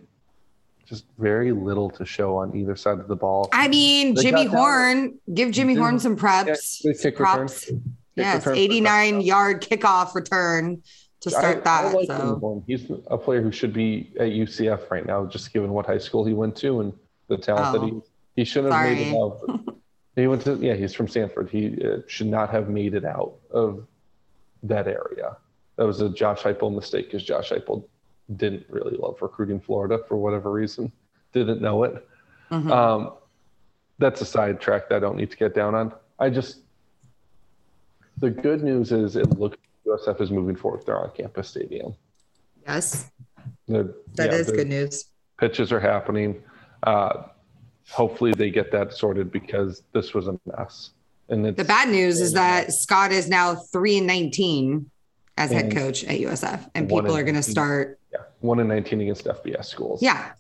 [0.88, 3.50] just very little to show on either side of the ball.
[3.54, 6.82] I mean, they Jimmy Horn, give Jimmy Horn some preps.
[6.84, 7.72] Yeah, props.
[8.16, 10.82] Yes, 89 yard kickoff return
[11.26, 11.86] to start I, that.
[11.86, 12.64] I like so.
[12.68, 16.24] He's a player who should be at UCF right now, just given what high school
[16.24, 16.94] he went to and
[17.28, 17.80] the talent oh.
[17.80, 18.02] that he.
[18.36, 18.96] He shouldn't have Sorry.
[18.96, 19.76] made it out.
[20.16, 20.76] he went to yeah.
[20.76, 21.50] He's from Sanford.
[21.50, 23.88] He uh, should not have made it out of
[24.64, 25.38] that area.
[25.78, 27.86] That was a Josh Heupel mistake because Josh Heupel
[28.36, 30.92] didn't really love recruiting Florida for whatever reason.
[31.32, 32.08] Didn't know it.
[32.52, 32.72] Mhm.
[32.72, 33.14] Um,
[34.00, 35.94] that's a sidetrack that I don't need to get down on.
[36.20, 36.60] I just
[38.18, 41.96] the good news is it looks USF is moving forward with their on-campus stadium.
[42.68, 43.10] yes,
[43.68, 45.06] The, that yeah, is good news.
[45.40, 46.42] Pitches are happening.
[46.84, 47.24] Uh,
[47.90, 50.92] hopefully they get that sorted because this was a mess.
[51.30, 54.90] And it's, The bad news is that Scott is now three and nineteen
[55.38, 58.00] as head coach at USF, and people are going to start.
[58.14, 60.02] yeah, one in 19 against FBS schools.
[60.02, 60.32] Yeah.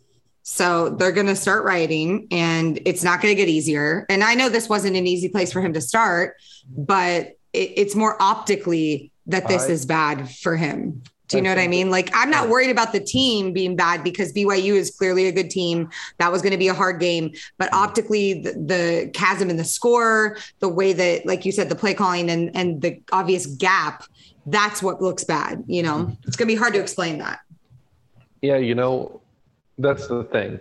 [0.43, 4.05] So they're going to start writing, and it's not going to get easier.
[4.09, 6.35] And I know this wasn't an easy place for him to start,
[6.69, 11.01] but it, it's more optically that this I- is bad for him.
[11.27, 11.89] Do you know what I mean?
[11.89, 15.49] Like, I'm not worried about the team being bad because BYU is clearly a good
[15.49, 15.89] team.
[16.19, 17.31] That was going to be a hard game.
[17.57, 17.83] But Mm-hmm.
[17.83, 21.95] optically, the, the chasm in the score, the way that, like you said, the play
[21.95, 24.03] calling and, and the obvious gap,
[24.45, 25.63] that's what looks bad.
[25.65, 26.13] You know, Mm-hmm.
[26.27, 27.39] it's going to be hard to explain that.
[28.43, 29.19] Yeah, you know,
[29.79, 30.59] that's the thing.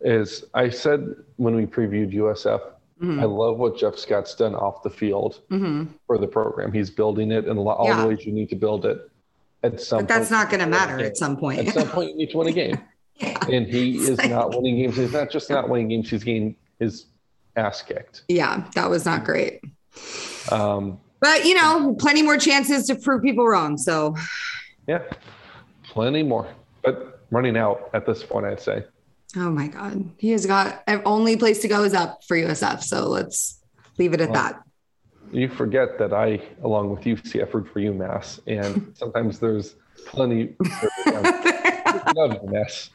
[0.00, 2.60] Is I said when we previewed USF,
[3.00, 3.20] Mhm.
[3.20, 5.88] I love what Jeff Scott's done off the field Mhm.
[6.06, 6.72] for the program.
[6.72, 8.02] He's building it in all Yeah.
[8.02, 8.98] the ways you need to build it.
[9.62, 11.58] At some But that's not going to you need win a matter at some point.
[11.60, 12.78] At some point, you need to win a game.
[13.16, 13.36] Yeah.
[13.52, 14.96] And he It's is like- not winning games.
[14.96, 17.04] He's not just not winning games, he's getting his
[17.54, 18.22] ass kicked.
[18.28, 19.60] Yeah, that was not great.
[20.50, 23.76] Um, But you know, plenty more chances to prove people wrong.
[23.76, 24.14] So
[24.88, 25.02] yeah,
[25.84, 26.46] plenty more.
[26.82, 28.84] But running out at this point, I'd say.
[29.36, 30.10] Oh my God.
[30.16, 32.82] He has got only place to go is up for USF.
[32.82, 33.60] So let's
[33.98, 34.62] leave it at Well, that.
[35.32, 38.40] You forget that I, along with see effort for UMass.
[38.46, 40.56] And sometimes there's plenty.
[42.16, 42.90] love UMass.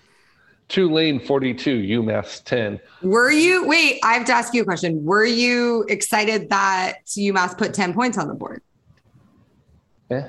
[0.67, 2.79] Tulane 42, UMass 10.
[3.03, 5.03] Were you wait, I have to ask you a question.
[5.05, 8.63] Were you excited that UMass put 10 points on the board?
[10.09, 10.27] Eh.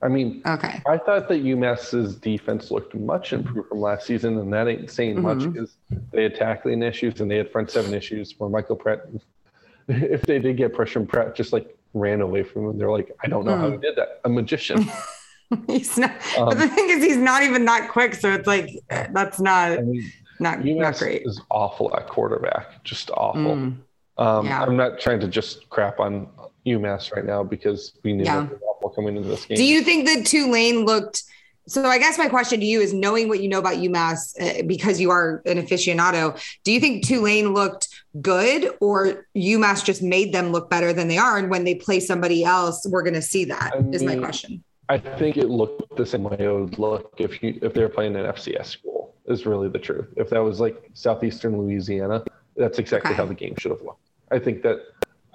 [0.00, 0.80] I mean, Okay.
[0.86, 5.20] I thought that UMass's defense looked much improved from last season, and that ain't saying
[5.20, 5.52] much Mhm.
[5.54, 5.76] because
[6.12, 9.00] they had tackling issues and they had front seven issues where Michael Pratt,
[9.88, 12.78] if they did get pressure, and Pratt just like ran away from them.
[12.78, 14.20] They're like, I don't know how he did that.
[14.24, 14.86] A magician.
[15.66, 18.14] he's not Um, but the thing is he's not even that quick.
[18.14, 21.22] So it's like that's not I mean, not, not UMass great.
[21.26, 23.56] is awful at quarterback, just awful.
[23.56, 23.76] Mm.
[24.18, 24.62] Um, Yeah.
[24.62, 26.28] I'm not trying to just crap on
[26.68, 28.48] UMass right now because we knew Yeah.
[28.94, 29.56] coming into this game.
[29.56, 31.22] Do you think that Tulane looked?
[31.66, 34.62] So I guess my question to you is, knowing what you know about UMass, uh,
[34.66, 37.88] because you are an aficionado, do you think Tulane looked
[38.22, 41.36] good, or UMass just made them look better than they are?
[41.36, 43.72] And when they play somebody else, we're going to see that.
[43.74, 44.64] I Is my question.
[44.88, 47.90] I think it looked the same way it would look if you if they were
[47.90, 49.14] playing an FCS school.
[49.26, 50.06] Is really the truth.
[50.16, 52.24] If that was like southeastern Louisiana,
[52.56, 53.16] that's exactly Okay.
[53.18, 54.00] how the game should have looked.
[54.30, 54.78] I think that.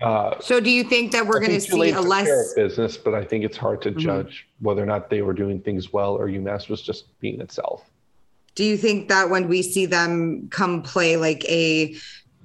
[0.03, 2.53] Uh, So do you think that we're going to see a less?
[2.53, 3.97] business, but I think it's hard to Mhm.
[3.97, 7.83] judge whether or not they were doing things well or UMass was just being itself.
[8.55, 11.95] Do you think that when we see them come play like a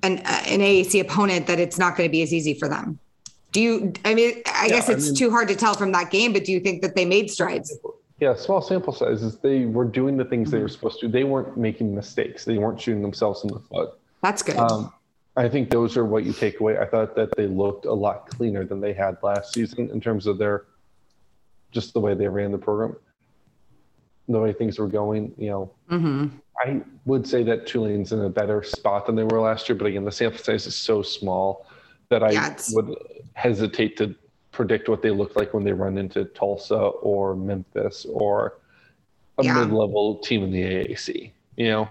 [0.04, 2.98] an an AAC opponent, that it's not going to be as easy for them?
[3.50, 3.92] Do you?
[4.04, 6.32] I mean, I Yeah, guess I it's mean- too hard to tell from that game,
[6.32, 7.76] but do you think that they made strides?
[8.20, 9.36] Yeah, small sample sizes.
[9.38, 11.08] They were doing the things they were supposed to.
[11.08, 12.44] They weren't making mistakes.
[12.44, 13.90] They weren't shooting themselves in the foot.
[14.22, 14.56] That's good.
[14.56, 14.92] Um,
[15.38, 16.78] I think those are what you take away.
[16.78, 20.26] I thought that they looked a lot cleaner than they had last season in terms
[20.26, 20.64] of their
[21.70, 22.96] just the way they ran the program,
[24.26, 25.32] the way things were going.
[25.38, 26.26] You know, hmm
[26.60, 29.86] I would say that Tulane's in a better spot than they were last year, but
[29.86, 31.66] again, the sample size is so small
[32.08, 32.96] that I Yeah, would
[33.34, 34.16] hesitate to
[34.50, 38.58] predict what they look like when they run into Tulsa or Memphis or
[39.38, 39.54] a Yeah.
[39.54, 41.32] mid-level team in the AAC.
[41.56, 41.88] You know,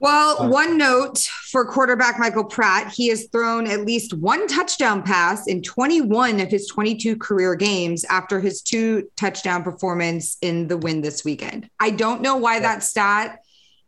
[0.00, 1.18] Well, one note
[1.50, 6.48] for quarterback Michael Pratt, he has thrown at least one touchdown pass in 21 of
[6.48, 11.68] his 22 career games after his two touchdown performance in the win this weekend.
[11.78, 13.40] I don't know why that stat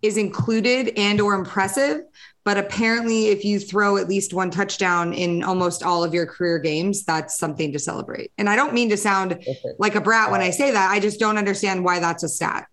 [0.03, 2.03] is included and or impressive,
[2.45, 6.59] but apparently if you throw at least one touchdown in almost all of your career
[6.59, 8.33] games, that's something to celebrate.
[8.37, 9.43] And I don't mean to sound
[9.79, 10.91] like a brat when I say that.
[10.91, 12.67] I just don't understand why that's a stat.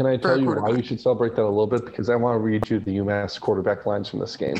[0.00, 1.84] Can I tell you why you should celebrate that a little bit?
[1.84, 4.56] Because I want to read you the UMass quarterback lines from this game.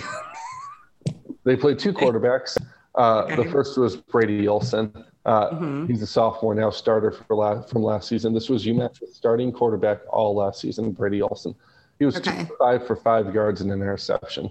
[1.44, 2.58] they played two quarterbacks.
[2.94, 3.36] Uh, Okay.
[3.36, 4.92] The first was Brady Olson.
[5.24, 5.88] Uh, Mhm.
[5.88, 8.34] He's a sophomore now, starter for last, from last season.
[8.34, 11.54] This was UMass's starting quarterback all last season, Brady Olson.
[11.98, 12.44] He was two Okay.
[12.44, 14.50] for five for five yards and an interception.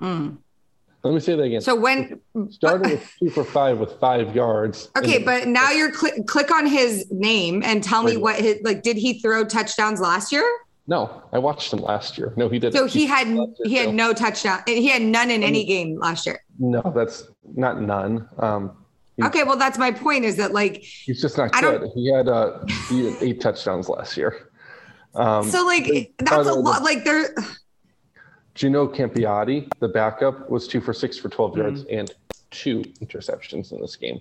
[0.00, 0.38] Mm.
[1.06, 1.60] Let me say that again.
[1.60, 4.90] So when started with two for five with five yards.
[4.98, 8.82] Okay, but now you're cl- click on his name and tell me what his like.
[8.82, 10.44] Did he throw touchdowns last year?
[10.88, 12.32] No, I watched him last year.
[12.36, 12.74] No, he didn't.
[12.74, 13.28] So he had
[13.64, 14.62] he had no touchdown.
[14.66, 16.42] He had none in any game last year.
[16.58, 18.28] No, that's not none.
[18.40, 18.72] Um,
[19.22, 20.24] okay, well, that's my point.
[20.24, 21.88] Is that like he's just not good.
[21.94, 24.50] He had uh, he had eight touchdowns last year.
[25.14, 26.82] Um, so like that's a lot.
[26.82, 27.32] Like there.
[28.56, 31.60] Gino Campiotti, the backup, was two for six for 12 mm-hmm.
[31.60, 32.12] yards and
[32.50, 34.20] two interceptions in this game.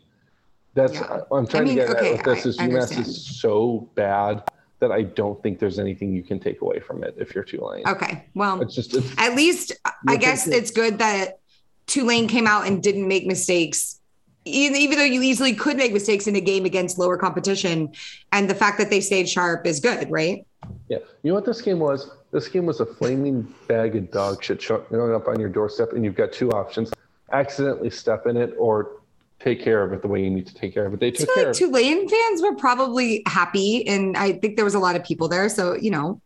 [0.75, 1.21] That's yeah.
[1.31, 4.43] I'm trying I mean, to get okay, at with this is UMass is so bad
[4.79, 7.87] that I don't think there's anything you can take away from it if you're Tulane.
[7.87, 8.25] Okay.
[8.35, 9.71] Well, it's just it's, at least
[10.07, 11.39] I guess it's good that
[11.87, 14.01] Tulane came out and didn't make mistakes.
[14.43, 17.93] Even though you easily could make mistakes in a game against lower competition,
[18.33, 20.45] and the fact that they stayed sharp is good, right?
[20.89, 20.99] Yeah.
[21.23, 22.11] You know what this game was?
[22.35, 26.03] This game was a flaming bag of dog shit showing up on your doorstep, and
[26.03, 26.91] you've got two options:
[27.31, 28.99] accidentally step in it or
[29.39, 30.99] take care of it the way you need to take care of it.
[30.99, 34.79] They took care like Tulane fans were probably happy, and I think there was a
[34.79, 35.47] lot of people there.
[35.47, 36.21] So you know,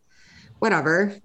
[0.57, 1.15] whatever.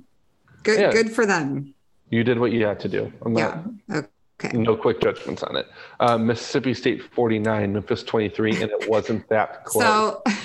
[0.65, 0.93] Good, yeah.
[0.93, 1.73] good for them.
[2.11, 3.11] You did what you had to do.
[3.23, 3.63] I'm yeah.
[3.89, 4.11] Not,
[4.45, 4.55] okay.
[4.55, 5.67] No quick judgments on it.
[5.99, 9.83] Uh, Mississippi State 49, Memphis 23, and it wasn't that close.
[9.83, 10.23] So.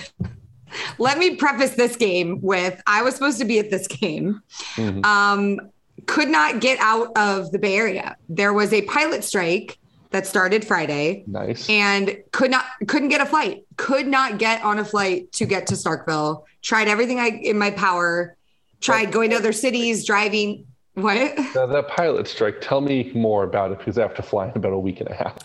[0.98, 4.42] Let me preface this game with I was supposed to be at this game.
[4.76, 5.06] Mm-hmm.
[5.06, 5.60] Um,
[6.06, 8.16] could not get out of the Bay Area.
[8.30, 9.78] There was a pilot strike
[10.12, 11.24] that started Friday.
[11.28, 11.70] Nice.
[11.70, 13.66] And could not couldn't get a flight.
[13.78, 16.44] Could not get on a flight to get to Starkville.
[16.62, 18.36] Tried everything I in my power.
[18.82, 20.66] Tried going to other cities, driving.
[20.94, 21.36] What?
[21.54, 22.62] The, the pilot strike.
[22.62, 25.10] Tell me more about it because I have to fly in about a week and
[25.10, 25.38] a half.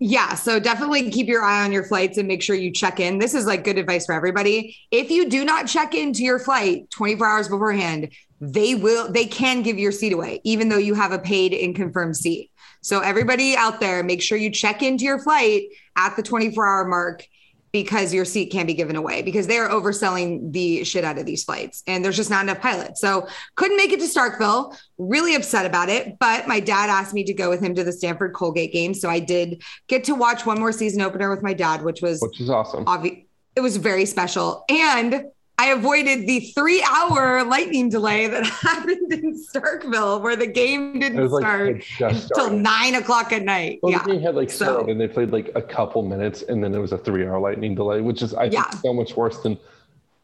[0.00, 3.18] Yeah, so definitely keep your eye on your flights and make sure you check in.
[3.18, 4.76] This is like good advice for everybody.
[4.92, 9.62] If you do not check into your flight 24 hours beforehand, they will they can
[9.62, 12.52] give your seat away even though you have a paid and confirmed seat.
[12.80, 15.64] So everybody out there, make sure you check into your flight
[15.96, 17.26] at the 24 hour mark
[17.72, 21.26] because your seat can't be given away because they are overselling the shit out of
[21.26, 23.00] these flights and there's just not enough pilots.
[23.00, 23.26] So
[23.56, 26.18] couldn't make it to Starkville, really upset about it.
[26.18, 28.94] But my dad asked me to go with him to the Stanford Colgate game.
[28.94, 32.20] So I did get to watch one more season opener with my dad, which was
[32.20, 32.84] which is awesome.
[32.86, 33.26] Obvi-
[33.56, 34.64] it was very special.
[34.68, 35.24] And
[35.60, 41.28] I avoided the three hour lightning delay that happened in Starkville where the game didn't
[41.28, 43.80] like start until nine o'clock at night.
[43.82, 44.02] Well, yeah.
[44.04, 46.74] the game had like so, started and they played like a couple minutes and then
[46.74, 48.62] it was a three hour lightning delay, which is, I yeah.
[48.64, 49.58] think, so much worse than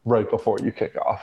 [0.05, 1.21] right before you kick off.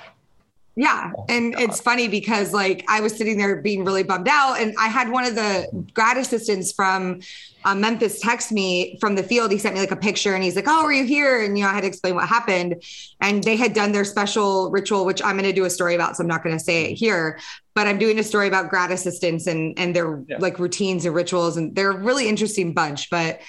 [0.75, 1.13] Yeah.
[1.17, 4.59] Oh, and it's funny because like I was sitting there being really bummed out.
[4.59, 7.21] And I had one of the grad assistants from
[7.65, 9.53] uh, Memphis text me from the field.
[9.53, 11.43] He sent me like a picture and he's like, Oh, are you here?
[11.43, 12.83] And, you know, I had to explain what happened.
[13.21, 16.17] And they had done their special ritual, which I'm going to do a story about.
[16.17, 17.39] So I'm not going to say it here,
[17.75, 20.39] but I'm doing a story about grad assistants and, and their yeah.
[20.39, 21.59] like routines and rituals.
[21.59, 23.11] And they're a really interesting bunch.
[23.11, 23.43] But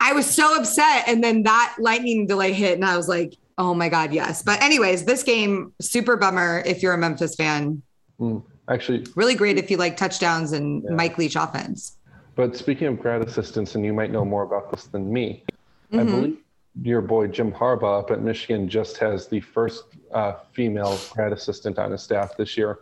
[0.00, 1.04] I was so upset.
[1.06, 2.74] And then that lightning delay hit.
[2.74, 4.42] And I was like, Oh my God, yes.
[4.42, 7.82] But, anyways, this game, super bummer if you're a Memphis fan.
[8.20, 10.94] Mm, actually, really great if you like touchdowns and yeah.
[10.94, 11.96] Mike Leach offense.
[12.34, 15.44] But speaking of grad assistants, and you might know more about this than me,
[15.90, 16.00] mm-hmm.
[16.00, 16.38] I believe
[16.82, 21.78] your boy Jim Harbaugh up at Michigan just has the first uh, female grad assistant
[21.78, 22.80] on his staff this year.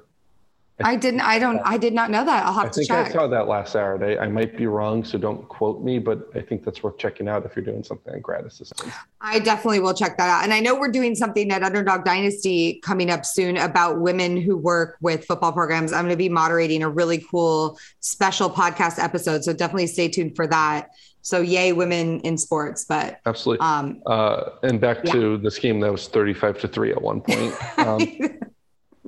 [0.83, 1.21] I didn't.
[1.21, 1.61] I don't.
[1.65, 2.45] I did not know that.
[2.45, 2.97] I'll have I to check.
[2.99, 4.19] I think I saw that last Saturday.
[4.19, 6.01] I might be wrong, so don't quote me.
[6.01, 8.93] But I think that's worth checking out if you're doing something on assistant.
[9.21, 10.43] I definitely will check that out.
[10.43, 14.57] And I know we're doing something at Underdog Dynasty coming up soon about women who
[14.57, 15.93] work with football programs.
[15.93, 20.35] I'm going to be moderating a really cool special podcast episode, so definitely stay tuned
[20.35, 20.89] for that.
[21.23, 22.85] So yay, women in sports!
[22.85, 23.65] But absolutely.
[23.65, 25.13] Um, uh, and back yeah.
[25.13, 27.55] to the scheme that was 35 to three at one point.
[27.79, 28.01] Um,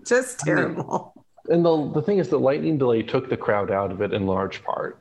[0.05, 1.16] Just terrible
[1.49, 4.27] and the the thing is, the lightning delay took the crowd out of it in
[4.27, 4.99] large part.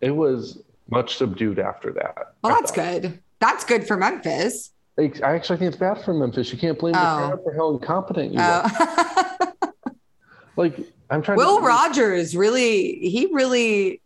[0.00, 2.34] It was much subdued after that.
[2.42, 3.20] Well, that's good.
[3.38, 4.70] That's good for Memphis.
[4.98, 6.52] I actually think it's bad for Memphis.
[6.52, 6.98] You can't blame oh.
[6.98, 9.52] the crowd for how incompetent you oh.
[9.60, 9.74] are.
[10.56, 10.78] like
[11.10, 11.38] I'm trying.
[11.38, 12.98] To Will to, Rogers really?
[13.08, 14.00] He really.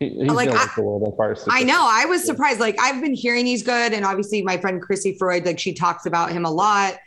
[0.00, 1.36] He, he's like I, the world on fire.
[1.48, 1.86] I know.
[1.88, 2.58] I was surprised.
[2.58, 6.04] Like I've been hearing he's good, and obviously my friend Chrissy Freud, like she talks
[6.04, 6.98] about him a lot.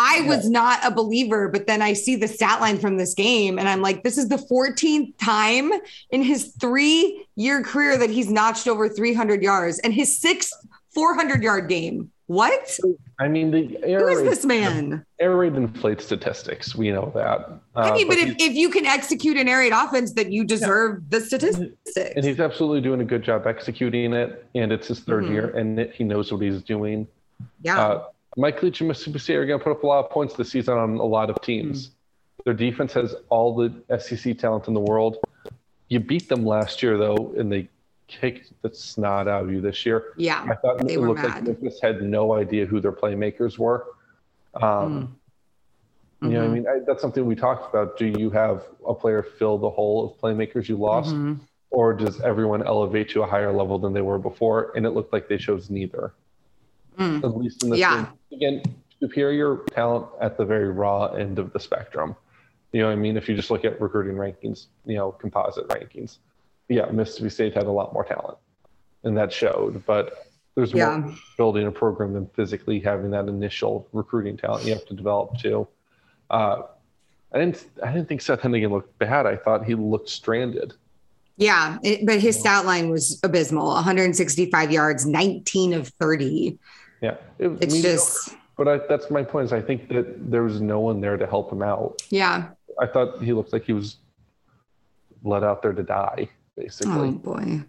[0.00, 3.58] I was not a believer, but then I see the stat line from this game
[3.58, 5.72] and I'm like, this is the 14th time
[6.10, 10.52] in his three year career that he's notched over 300 yards and his sixth
[10.94, 12.12] 400 yard game.
[12.26, 12.78] What?
[13.18, 15.04] I mean, the air who is this man?
[15.18, 16.76] Air raid inflates statistics.
[16.76, 17.50] We know that.
[17.74, 20.30] Uh, I mean, but, but if, if you can execute an air raid offense, then
[20.30, 21.18] you deserve yeah.
[21.18, 21.76] the statistics.
[21.96, 24.46] And he's absolutely doing a good job executing it.
[24.54, 25.32] And it's his 3rd mm-hmm.
[25.32, 27.08] year, and it, he knows what he's doing.
[27.62, 27.80] Yeah.
[27.80, 28.04] Uh,
[28.36, 30.50] Mike Leach and Mississippi State are going to put up a lot of points this
[30.50, 31.88] season on a lot of teams.
[31.88, 31.94] Mm-hmm.
[32.44, 35.16] Their defense has all the SEC talent in the world.
[35.88, 37.68] You beat them last year, though, and they
[38.06, 40.12] kicked the snot out of you this year.
[40.16, 41.46] Yeah, I thought it looked mad.
[41.46, 43.86] like Memphis had no idea who their playmakers were.
[44.54, 45.16] Um,
[46.22, 46.30] mm.
[46.30, 47.98] You know, I mean, I, that's something we talked about.
[47.98, 51.38] Do you have a player fill the hole of playmakers you lost, Mhm.
[51.70, 54.72] or does everyone elevate to a higher level than they were before?
[54.74, 56.12] And it looked like they chose neither.
[56.98, 57.22] Mm.
[57.24, 58.06] At least in this Yeah.
[58.30, 58.38] game.
[58.40, 58.62] Again,
[59.00, 62.16] superior talent at the very raw end of the spectrum.
[62.72, 65.68] You know, what I mean, if you just look at recruiting rankings, you know, composite
[65.68, 66.18] rankings,
[66.68, 68.36] yeah, Mississippi State had a lot more talent,
[69.04, 69.84] and that showed.
[69.86, 70.98] But there's Yeah.
[70.98, 75.38] more building a program than physically having that initial recruiting talent you have to develop
[75.38, 75.66] too.
[76.30, 76.62] Uh,
[77.32, 77.64] I didn't.
[77.82, 79.26] I didn't think Seth Henigan looked bad.
[79.26, 80.74] I thought he looked stranded.
[81.36, 86.58] Yeah, it, but his stat line was abysmal 165 yards, 19 of 30.
[87.00, 87.96] Yeah, it, It's mediocre.
[87.96, 89.46] just, But I, that's my point.
[89.46, 92.02] Is I think that there was no one there to help him out.
[92.10, 92.48] yeah.
[92.80, 93.96] I thought he looked like he was
[95.24, 97.08] let out there to die, basically.
[97.08, 97.60] Oh boy.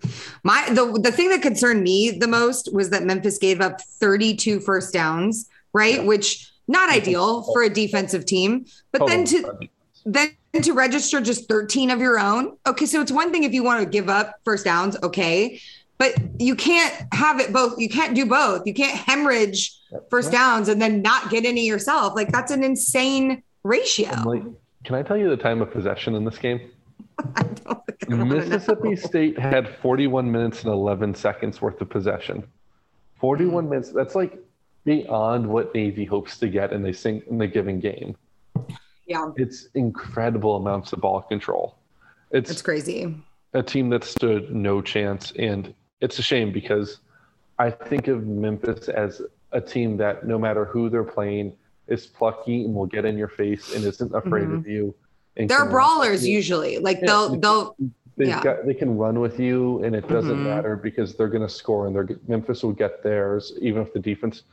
[0.44, 4.60] My the the thing that concerned me the most was that Memphis gave up 32
[4.60, 5.96] first downs, right?
[5.96, 6.04] Yeah.
[6.04, 8.66] Which not ideal for a defensive team.
[8.92, 9.70] But then Total to
[10.06, 12.56] then to register just 13 of your own.
[12.68, 15.60] Okay, so it's one thing if you want to give up first downs, okay.
[16.00, 17.78] But you can't have it both.
[17.78, 18.66] You can't do both.
[18.66, 19.78] You can't hemorrhage
[20.10, 22.16] first downs and then not get any yourself.
[22.16, 24.10] Like that's an insane ratio.
[24.26, 24.44] Like,
[24.86, 26.72] can I tell you the time of possession in this game?
[27.36, 28.24] I don't think know.
[28.26, 32.48] Mississippi State had 41 minutes and 11 seconds worth of possession.
[33.20, 33.70] 41 Hmm.
[33.70, 33.92] minutes.
[33.92, 34.38] That's like
[34.86, 38.16] beyond what Navy hopes to get in a sing in the given game.
[39.06, 41.76] Yeah, It's incredible amounts of ball control.
[42.32, 43.18] It's it's crazy.
[43.54, 47.00] a team that stood no chance, and it's a shame because
[47.58, 49.22] I think of Memphis as
[49.52, 51.54] a team that no matter who they're playing
[51.88, 54.94] is plucky and will get in your face and isn't afraid of you.
[55.38, 56.78] And They're brawlers usually.
[56.78, 57.76] Like they'll they'll
[58.18, 58.44] They've Yeah.
[58.44, 60.44] got they can run with you, and it doesn't Mhm.
[60.44, 64.00] matter because they're going to score, and they're Memphis will get theirs, even if the
[64.00, 64.44] defense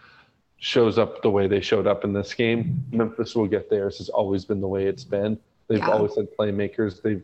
[0.59, 2.85] shows up the way they showed up in this game.
[2.93, 3.99] Memphis will get theirs.
[3.99, 5.37] Has always been the way it's been.
[5.67, 5.91] They've Yeah.
[5.91, 7.03] always had playmakers.
[7.03, 7.23] They've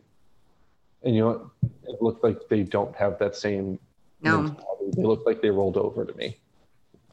[1.04, 1.50] and you know?
[1.88, 3.78] It looked like they don't have that same.
[4.22, 4.56] No.
[4.94, 6.38] They look like they rolled over to me.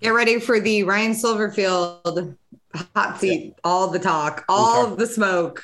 [0.02, 2.36] get ready for the Ryan Silverfield
[2.96, 3.56] hot seat.
[3.64, 5.64] All the talk, all talk- of the smoke.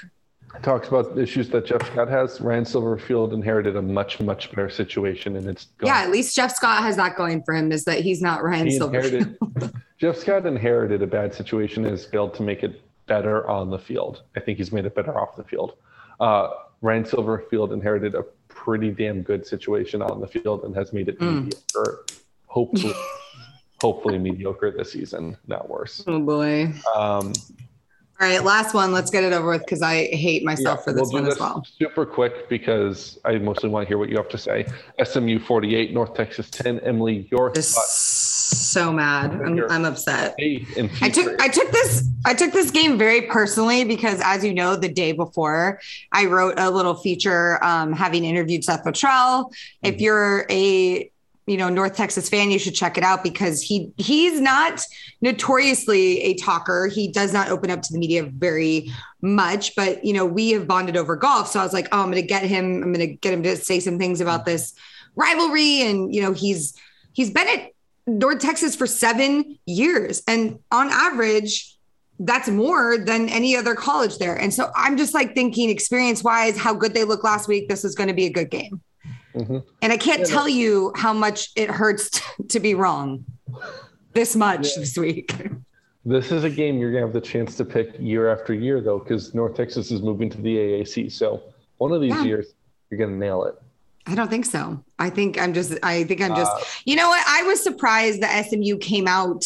[0.63, 2.39] Talks about issues that Jeff Scott has.
[2.39, 5.87] Ryan Silverfield inherited a much much better situation, and it's gone.
[5.87, 8.67] Yeah, at least Jeff Scott has that going for him is that he's not Ryan
[8.67, 9.73] he Silverfield.
[9.97, 13.77] Jeff Scott inherited a bad situation and has failed to make it better on the
[13.79, 14.23] field.
[14.37, 15.73] I think he's made it better off the field.
[16.21, 16.49] Uh,
[16.81, 18.23] Ryan Silverfield inherited a
[18.65, 21.43] pretty damn good situation out on the field and has made it Mm.
[21.45, 22.03] mediocre.
[22.47, 22.93] Hopefully,
[23.81, 26.03] hopefully mediocre this season, not worse.
[26.07, 26.73] Oh boy.
[26.95, 27.31] Um,
[28.21, 28.93] All right, last one.
[28.93, 31.39] Let's get it over with because I hate myself for this we'll one do as
[31.39, 31.65] well.
[31.77, 34.65] Super quick because I mostly want to hear what you have to say.
[35.03, 36.79] SMU 48, North Texas 10.
[36.79, 39.31] Emily, your Just so mad.
[39.33, 40.35] I'm, I'm upset.
[40.39, 44.77] I took I took this I took this game very personally because as you know,
[44.77, 45.81] the day before
[46.13, 49.51] I wrote a little feature um, having interviewed Seth Littrell.
[49.83, 49.99] If Mhm.
[50.01, 51.11] you're a
[51.47, 54.81] you know North Texas fan, you should check it out because he he's not
[55.21, 56.87] notoriously a talker.
[56.87, 58.91] He does not open up to the media very
[59.21, 61.47] much, but you know we have bonded over golf.
[61.49, 62.83] So I was like, oh, I'm going to get him.
[62.83, 64.51] I'm going to get him to say some things about mm-hmm.
[64.51, 64.73] this
[65.15, 66.73] rivalry, and you know he's
[67.13, 67.71] he's been at
[68.07, 70.21] North Texas for seven years.
[70.27, 71.75] And on average,
[72.19, 74.35] that's more than any other college there.
[74.35, 77.67] And so I'm just like thinking, experience wise, how good they look last week.
[77.67, 78.81] This is going to be a good game.
[79.35, 79.63] Mhm.
[79.81, 83.25] And I can't Yeah, tell you how much it hurts t- to be wrong
[84.13, 84.79] this much Yeah.
[84.81, 85.33] this week.
[86.07, 88.99] This is a game you're gonna have the chance to pick year after year, though,
[88.99, 91.09] because North Texas is moving to the AAC.
[91.11, 91.41] So
[91.79, 92.23] one of these Yeah.
[92.25, 92.53] years,
[92.91, 93.55] you're gonna nail it.
[94.05, 94.83] I don't think so.
[94.99, 97.23] I think I'm just, I think I'm just, Uh, you know what?
[97.27, 99.45] I was surprised that SMU came out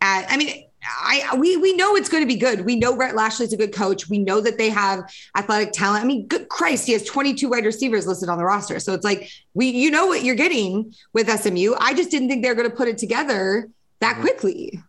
[0.00, 2.62] at, I mean, I we we know it's going to be good.
[2.64, 4.08] We know Rhett Lashlee's a good coach.
[4.08, 5.00] We know that they have
[5.36, 6.02] athletic talent.
[6.02, 8.80] I mean, good Christ, he has 22 wide receivers listed on the roster.
[8.80, 11.74] So it's like we you know what you're getting with SMU.
[11.78, 13.68] I just didn't think they're going to put it together
[14.00, 14.20] that Mhm.
[14.22, 14.80] quickly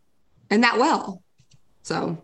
[0.49, 1.21] and that well.
[1.83, 2.17] So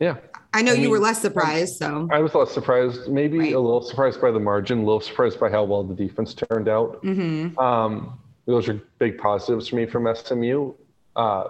[0.00, 0.16] yeah,
[0.54, 1.76] I know I you were less surprised.
[1.76, 3.54] So I was less surprised, maybe Right.
[3.54, 6.68] a little surprised by the margin, a little surprised by how well the defense turned
[6.68, 7.02] out.
[7.04, 7.56] mhm.
[7.58, 10.72] Um, those are big positives for me from SMU.
[11.14, 11.44] Uh,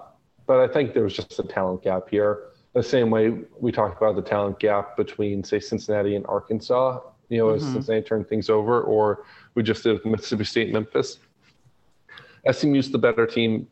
[0.47, 2.45] but I think there was just a talent gap here.
[2.74, 7.01] The same way we talked about the talent gap between, say, Cincinnati and Arkansas.
[7.28, 7.72] You know, as Mhm.
[7.72, 9.24] Cincinnati turned things over, or
[9.55, 11.18] we just did with Mississippi State, and Memphis.
[12.45, 13.68] SMU's the better team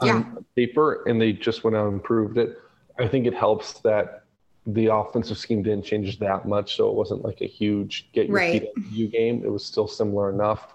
[0.00, 0.24] on Yeah.
[0.56, 2.58] paper, and they just went out and improved it.
[2.98, 4.24] I think it helps that
[4.66, 8.36] the offensive scheme didn't change that much, so it wasn't like a huge get your
[8.36, 8.62] Right.
[8.62, 9.44] feet under you game.
[9.44, 10.74] It was still similar enough.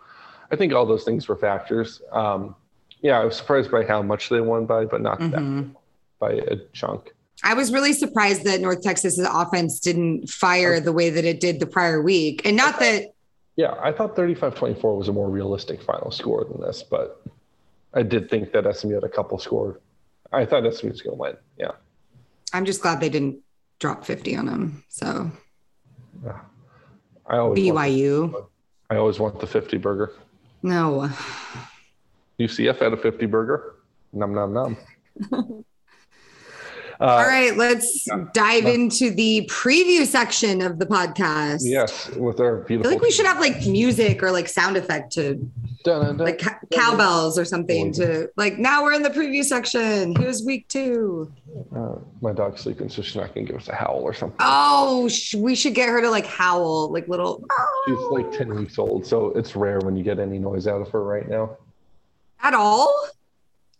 [0.51, 2.01] I think all those things were factors.
[2.11, 2.55] Um,
[3.03, 5.75] yeah, I was surprised by how much they won by, but not that Mhm.
[6.19, 7.13] by a chunk.
[7.43, 11.59] I was really surprised that North Texas's offense didn't fire the way that it did
[11.59, 12.45] the prior week.
[12.45, 13.13] And not that
[13.55, 17.21] Yeah, I thought 35-24 was a more realistic final score than this, but
[17.93, 19.79] I did think that SMU had a couple scored.
[20.31, 21.37] I thought SMU was going to win.
[21.59, 21.73] Yeah.
[22.51, 23.39] I'm just glad they didn't
[23.79, 24.83] drop 50 on them.
[24.89, 25.29] So
[27.27, 28.47] I always want, BYU.
[28.89, 30.13] I always want the 50 burger.
[30.63, 31.09] No.
[32.43, 33.75] UCF had a 50 burger.
[34.11, 34.77] Num num num.
[37.01, 41.61] Uh, All right, let's dive into the preview section of the podcast.
[41.63, 42.63] Yes, with our people.
[42.63, 42.83] I beautiful.
[42.83, 45.33] feel like we should have like music or like sound effect to
[45.83, 46.25] Dun, dun, dun.
[46.27, 50.15] like ca- cowbells or something to like now we're in the preview section.
[50.15, 51.29] Here's week two.
[51.75, 54.37] Uh, my dog's sleeping, so she's not going to give us a howl or something.
[54.39, 57.43] Oh, sh- we should get her to like howl, like little
[57.87, 60.89] She's like 10 weeks old, so it's rare when you get any noise out of
[60.91, 61.57] her right now.
[62.43, 62.93] At all.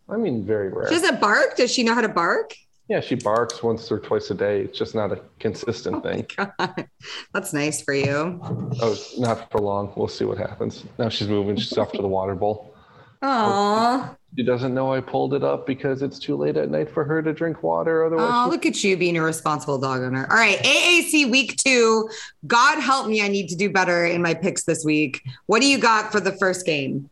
[0.08, 0.88] I mean, very rare.
[0.88, 1.56] She doesn't bark.
[1.56, 2.54] Does she know how to bark?
[2.88, 4.60] yeah, she barks once or twice a day.
[4.60, 6.26] It's just not a consistent oh thing.
[6.36, 6.86] God,
[7.32, 8.38] that's nice for you.
[8.42, 9.90] Oh, not for long.
[9.96, 10.84] We'll see what happens.
[10.98, 11.56] Now she's moving.
[11.56, 12.74] She's off to the water bowl.
[13.22, 14.14] Aw.
[14.36, 17.22] She doesn't know I pulled it up because it's too late at night for her
[17.22, 18.04] to drink water.
[18.04, 20.26] Otherwise, Oh, she- look at you being a responsible dog owner.
[20.30, 22.08] All right, AAC week two.
[22.46, 25.22] God help me, I need to do better in my picks this week.
[25.46, 27.08] What do you got for the first game?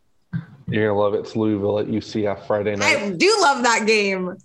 [0.73, 1.19] You're gonna love it.
[1.19, 2.97] It's Louisville at UCF Friday night.
[2.97, 4.35] I do love that game.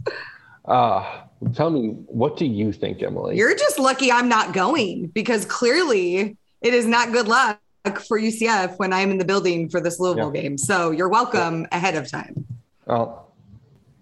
[0.64, 1.22] Uh,
[1.54, 3.36] tell me, what do you think, Emily?
[3.36, 7.60] You're just lucky I'm not going because clearly it is not good luck
[8.06, 10.58] for UCF when I'm in the building for this Louisville game.
[10.58, 12.44] So you're welcome ahead of time.
[12.84, 13.32] well,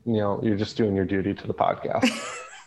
[0.04, 2.08] you know, you're just doing your duty to the podcast.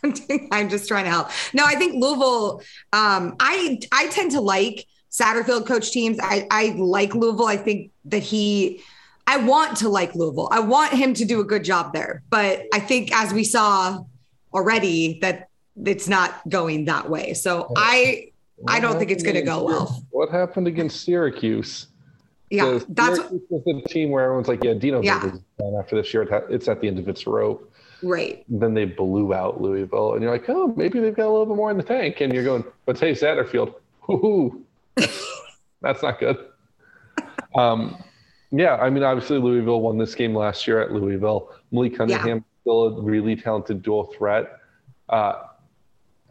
[0.52, 1.28] I'm just trying to help.
[1.52, 2.62] No, I think Louisville.
[2.94, 6.18] Um, I I tend to like Satterfield coach teams.
[6.22, 7.46] I I like Louisville.
[7.46, 8.82] I think that he.
[9.26, 10.48] I want to like Louisville.
[10.50, 12.22] I want him to do a good job there.
[12.30, 14.04] But I think as we saw
[14.52, 15.48] already that
[15.84, 17.34] it's not going that way.
[17.34, 18.32] So I
[18.68, 20.04] I don't think it's going to go well.
[20.10, 21.86] What happened against Syracuse?
[22.50, 25.30] Yeah, that's Syracuse the team where everyone's like, "Yeah, Dino Yeah.
[25.78, 26.22] After this year.
[26.50, 27.66] It's at the end of its rope."
[28.02, 28.44] right.
[28.48, 31.56] Then they blew out Louisville, and you're like, "Oh, maybe they've got a little bit
[31.56, 33.74] more in the tank." And you're going, "But hey, Satterfield,
[34.08, 34.64] whoo,
[35.80, 36.38] that's not good."
[37.54, 38.02] Um,
[38.50, 41.52] yeah, I mean, obviously Louisville won this game last year at Louisville.
[41.70, 44.56] Malik Cunningham still a really talented dual threat.
[45.08, 45.44] Uh,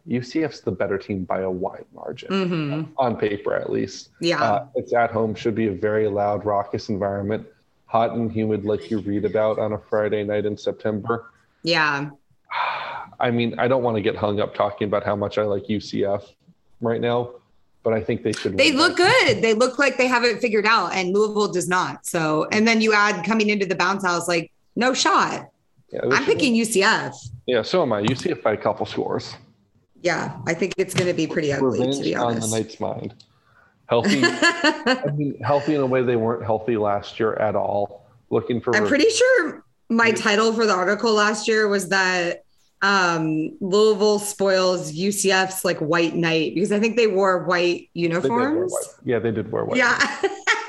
[0.08, 4.10] UCF's the better team by a wide margin hmm on paper, at least.
[4.20, 4.42] Yeah.
[4.42, 7.46] Uh, it's at home, should be a very loud, raucous environment,
[7.86, 11.32] hot and humid, like you read about on a Friday night in September.
[11.64, 12.10] yeah.
[13.22, 15.64] I mean, I don't want to get hung up talking about how much I like
[15.64, 16.24] UCF
[16.80, 17.32] right now,
[17.84, 18.58] but I think they should.
[18.58, 19.24] They look that.
[19.26, 19.42] good.
[19.42, 22.06] They look like they have it figured out, and Louisville does not.
[22.06, 25.50] So, and then you add coming into the bounce house, like no shot.
[25.92, 27.16] Yeah, I'm picking UCF.
[27.48, 28.04] Yeah, so am I.
[28.04, 29.36] UCF by a couple scores.
[30.02, 32.58] Yeah, I think it's going to be pretty ugly, Revenge to be honest, on the.
[32.58, 33.16] Knights' mind.
[33.88, 34.22] Healthy.
[34.24, 38.06] I mean, healthy in a way they weren't healthy last year at all.
[38.30, 38.76] Looking for.
[38.76, 42.44] I'm pretty sure my title for the article last year was that
[42.82, 48.72] um, Louisville spoils UCF's like white night because I think they wore white They uniforms.
[48.72, 48.86] white.
[49.06, 49.78] Yeah, they did wear white.
[49.78, 50.22] Yeah,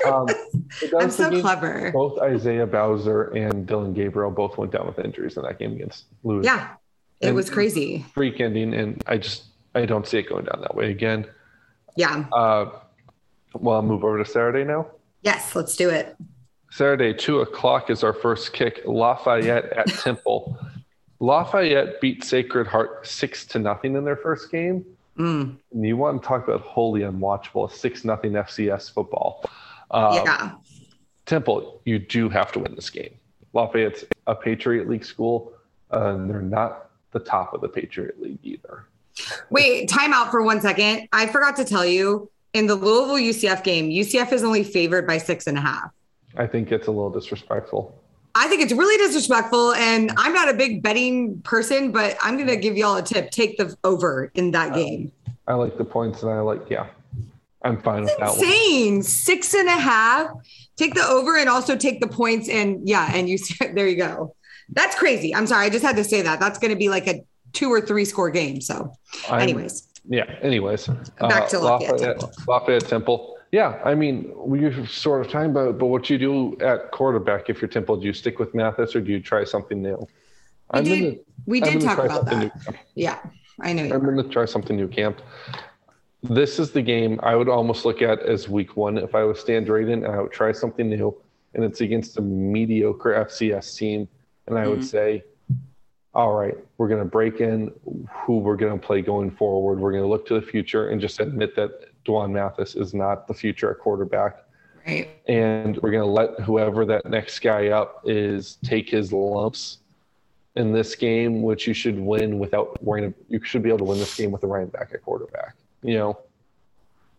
[0.05, 0.27] Um,
[0.99, 1.91] I'm so clever.
[1.93, 6.05] Both Isaiah Bowser and Dillon Gabriel both went down with injuries in that game against
[6.23, 6.45] Louisville.
[6.45, 6.69] Yeah,
[7.21, 8.05] it And- was crazy.
[8.13, 9.43] Freak ending, and I just
[9.75, 11.25] I don't see it going down that way again.
[11.95, 12.25] Yeah.
[12.33, 12.71] Uh,
[13.53, 14.87] well, I'll move over to Saturday now.
[15.23, 16.15] Yes, let's do it.
[16.71, 18.81] Saturday, two o'clock is our first kick.
[18.85, 20.57] Lafayette at Temple.
[21.21, 24.83] Lafayette beat Sacred Heart six to nothing in their first game.
[25.17, 29.45] Mm, And you want to talk about wholly unwatchable, six nothing FCS football.
[29.91, 30.51] Uh, yeah.
[31.27, 33.13] Temple, you do have to win this game.
[33.53, 35.53] Lafayette's a Patriot League school,
[35.93, 38.85] uh, and they're not the top of the Patriot League either.
[39.51, 41.07] Wait, time out for one second.
[41.13, 45.19] I forgot to tell you in the Louisville UCF game, UCF is only favored by
[45.19, 45.91] six and a half.
[46.35, 48.01] I think it's a little disrespectful.
[48.35, 49.73] I think it's really disrespectful.
[49.73, 53.31] And I'm not a big betting person, but I'm going to give y'all a tip.
[53.31, 55.11] Take the over in that game.
[55.47, 56.87] I like the points, and I like, yeah,
[57.63, 58.39] I'm fine with that one.
[58.39, 59.03] Insane.
[59.03, 60.29] Six and a half.
[60.77, 62.47] Take the over and also take the points.
[62.47, 63.37] And yeah, and you
[63.73, 64.35] there you go.
[64.69, 65.35] That's crazy.
[65.35, 65.65] I'm sorry.
[65.65, 66.39] I just had to say that.
[66.39, 67.23] That's going to be like a
[67.53, 68.61] two or three score game.
[68.61, 68.93] So,
[69.29, 70.33] I'm- anyways, Yeah.
[70.41, 70.87] Anyways,
[71.19, 72.31] Back to uh, Lafayette Temple.
[72.47, 73.37] Lafayette Temple.
[73.51, 77.49] Yeah, I mean, we are sort of talking about, but what you do at quarterback
[77.49, 79.97] if you're Temple, do you stick with Mathis or do you try something new?
[79.97, 80.07] we
[80.79, 81.15] I'm did, gonna,
[81.47, 82.37] we I'm did talk about that.
[82.37, 82.51] new.
[82.95, 83.19] Yeah,
[83.59, 83.83] I know.
[83.83, 85.21] I'm going to try something new, Camp.
[86.23, 89.39] This is the game I would almost look at as week one if I was
[89.41, 91.13] Stan Drayton and I would try something new,
[91.53, 94.07] and it's against a mediocre FCS team,
[94.47, 94.83] and I would Mhm.
[94.85, 95.23] say,
[96.13, 97.71] all right, we're going to break in
[98.09, 99.79] who we're going to play going forward.
[99.79, 103.27] We're going to look to the future and just admit that D'Wan Mathis is not
[103.27, 104.43] the future at quarterback.
[104.87, 105.09] Right.
[105.27, 109.77] And we're going to let whoever that next guy up is take his lumps
[110.55, 113.13] in this game, which you should win without worrying.
[113.29, 115.55] You should be able to win this game with a running back at quarterback.
[115.83, 116.19] You know,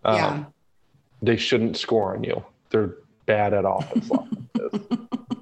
[0.04, 0.44] um, Yeah.
[1.22, 2.44] they shouldn't score on you.
[2.70, 2.96] They're
[3.26, 4.10] bad at offense.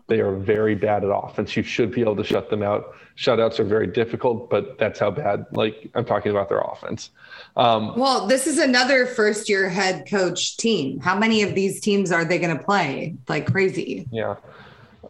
[0.09, 1.57] they are very bad at offense.
[1.57, 2.95] You should be able to shut them out.
[3.16, 5.45] Shutouts are very difficult, but that's how bad.
[5.53, 7.11] Like I'm talking about their offense.
[7.57, 11.01] Um, Well, this is another first year head coach team.
[11.01, 14.07] How many of these teams are they going to play like crazy?
[14.11, 14.37] yeah,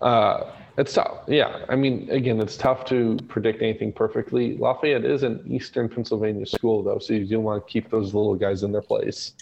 [0.03, 1.18] uh, it's tough.
[1.29, 4.57] Yeah, I mean, again, it's tough to predict anything perfectly.
[4.57, 8.35] Lafayette is an Eastern Pennsylvania school, though, so you do want to keep those little
[8.35, 9.35] guys in their place.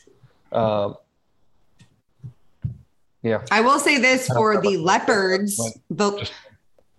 [0.52, 0.96] Um,
[3.22, 5.56] yeah, I will say this for the Leopards,
[5.90, 6.30] the,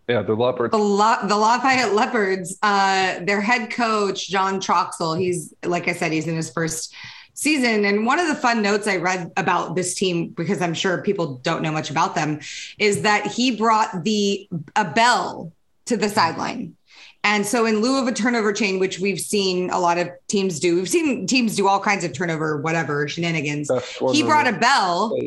[0.07, 0.71] yeah, the leopards.
[0.71, 6.11] the, La- the Lafayette Leopards, uh, their head coach, John Troxell, he's, like I said,
[6.11, 6.93] he's in his first
[7.35, 7.85] season.
[7.85, 11.35] And one of the fun notes I read about this team, because I'm sure people
[11.37, 12.39] don't know much about them,
[12.79, 15.53] is that he brought the a bell
[15.85, 16.75] to the sideline.
[17.23, 20.59] And so, in lieu of a turnover chain, which we've seen a lot of teams
[20.59, 23.69] do, we've seen teams do all kinds of turnover, whatever shenanigans.
[24.11, 25.17] He brought a bell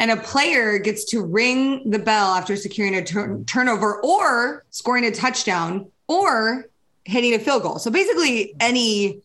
[0.00, 5.04] and a player gets to ring the bell after securing a tur- turnover or scoring
[5.04, 6.66] a touchdown or
[7.04, 7.78] hitting a field goal.
[7.78, 9.20] So basically, any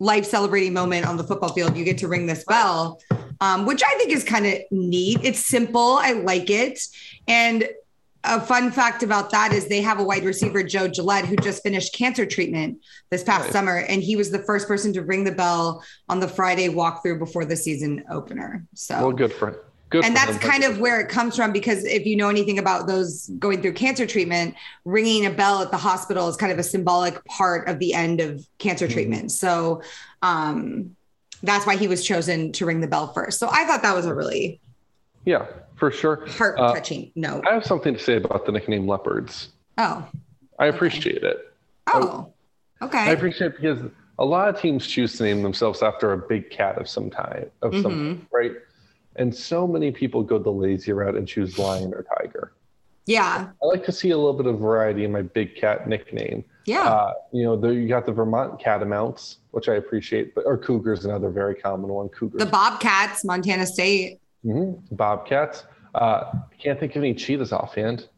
[0.00, 3.00] life celebrating moment on the football field, you get to ring this bell,
[3.40, 5.20] um, which I think is kind of neat.
[5.22, 5.98] It's simple.
[6.00, 6.78] I like it.
[7.26, 7.68] And
[8.24, 11.62] a fun fact about that is they have a wide receiver, Joe Gillette, who just
[11.62, 12.78] finished cancer treatment
[13.10, 13.52] this past Nice.
[13.52, 13.76] summer.
[13.78, 17.44] And he was the first person to ring the bell on the Friday walkthrough before
[17.44, 18.66] the season opener.
[18.74, 19.56] So Well, good for him.
[19.90, 20.38] Good and that's him.
[20.50, 23.72] kind of where it comes from because if you know anything about those going through
[23.72, 27.78] cancer treatment ringing a bell at the hospital is kind of a symbolic part of
[27.78, 28.92] the end of cancer Mhm.
[28.92, 29.80] treatment so
[30.20, 30.94] um
[31.42, 34.04] that's why he was chosen to ring the bell first so i thought that was
[34.04, 34.60] a really
[35.24, 36.26] yeah, for sure.
[36.26, 39.48] heart touching note I have something to say about the nickname leopards.
[39.78, 40.06] oh
[40.58, 41.50] I appreciate it.
[41.86, 42.30] oh
[42.82, 43.78] I okay I appreciate it because
[44.18, 47.52] a lot of teams choose to name themselves after a big cat of some type,
[47.62, 48.26] of some Mhm.
[48.32, 48.52] right?
[49.18, 52.52] And so many people go the lazy route and choose lion or tiger.
[53.06, 56.44] yeah I like to see a little bit of variety in my big cat nickname.
[56.66, 60.56] yeah Uh, you know, there you got the Vermont catamounts, which I appreciate, but or
[60.56, 62.08] cougars, another very common one.
[62.10, 64.78] Cougars, the bobcats montana state Mhm.
[64.92, 65.64] bobcats.
[65.94, 66.20] Uh,
[66.52, 68.08] I can't think of any cheetahs offhand.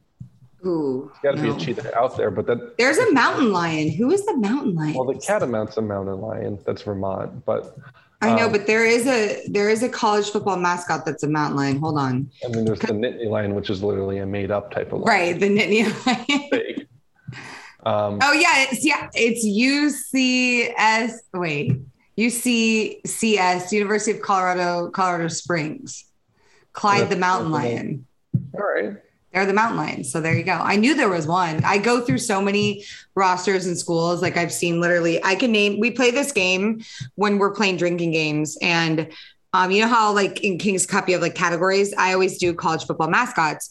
[0.67, 4.11] Ooh, Got to be a cheetah out there, but that there's a mountain lion who
[4.11, 6.59] is the mountain lion well, the catamount's a mountain lion.
[6.67, 7.79] That's Vermont, but
[8.23, 11.29] I know, Um, but there is a there is a college football mascot that's a
[11.29, 11.79] mountain lion.
[11.79, 12.31] Hold on.
[12.45, 15.07] I mean, there's the Nittany lion, which is literally a made-up type of lion.
[15.07, 16.87] Right, the Nittany lion.
[17.83, 21.13] Um, oh yeah, it's yeah, it's UCS.
[21.33, 21.81] Wait,
[22.19, 26.05] UCCS, University of Colorado, Colorado Springs.
[26.75, 28.07] Clyde the mountain lion.
[28.55, 28.97] all right.
[29.33, 30.11] They're the mountain lions.
[30.11, 30.53] So there you go.
[30.53, 31.63] I knew there was one.
[31.65, 34.23] I go through so many rosters and schools.
[34.23, 36.83] Like I've seen literally, I can name, we play this game
[37.15, 38.59] when we're playing drinking games.
[38.61, 39.09] And
[39.53, 41.95] um, you know how like in King's Cup, you have like categories.
[41.97, 43.71] I always do college football mascots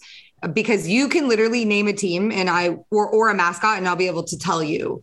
[0.53, 3.97] because you can literally name a team and I, or, or a mascot and I'll
[3.97, 5.01] be able to tell you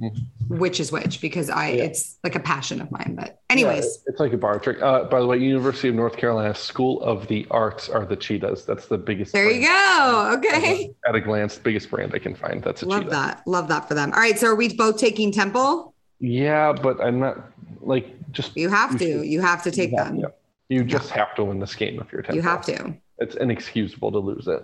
[0.48, 1.84] which is which because I, Yeah.
[1.84, 3.14] it's like a passion of mine.
[3.18, 4.80] But Yeah, anyways, it's like a bar trick.
[4.82, 8.64] Uh, by the way, University of North Carolina School of the Arts are the cheetahs.
[8.64, 9.32] That's the biggest.
[9.32, 10.34] there you go.
[10.38, 10.90] Okay.
[11.08, 12.62] At a glance, biggest brand I can find.
[12.62, 13.10] That's a Love cheetah.
[13.10, 13.42] that.
[13.46, 14.12] Love that for them.
[14.12, 14.38] All right.
[14.38, 15.94] So are we both taking Temple?
[16.20, 18.56] Yeah, but I'm not like just.
[18.56, 19.04] You have You to.
[19.18, 20.16] should- You have to take yeah, them.
[20.16, 20.26] yeah.
[20.68, 22.22] You just have to win this game if you're.
[22.22, 22.36] Temple.
[22.36, 22.94] You have to.
[23.18, 24.62] It's inexcusable to lose it.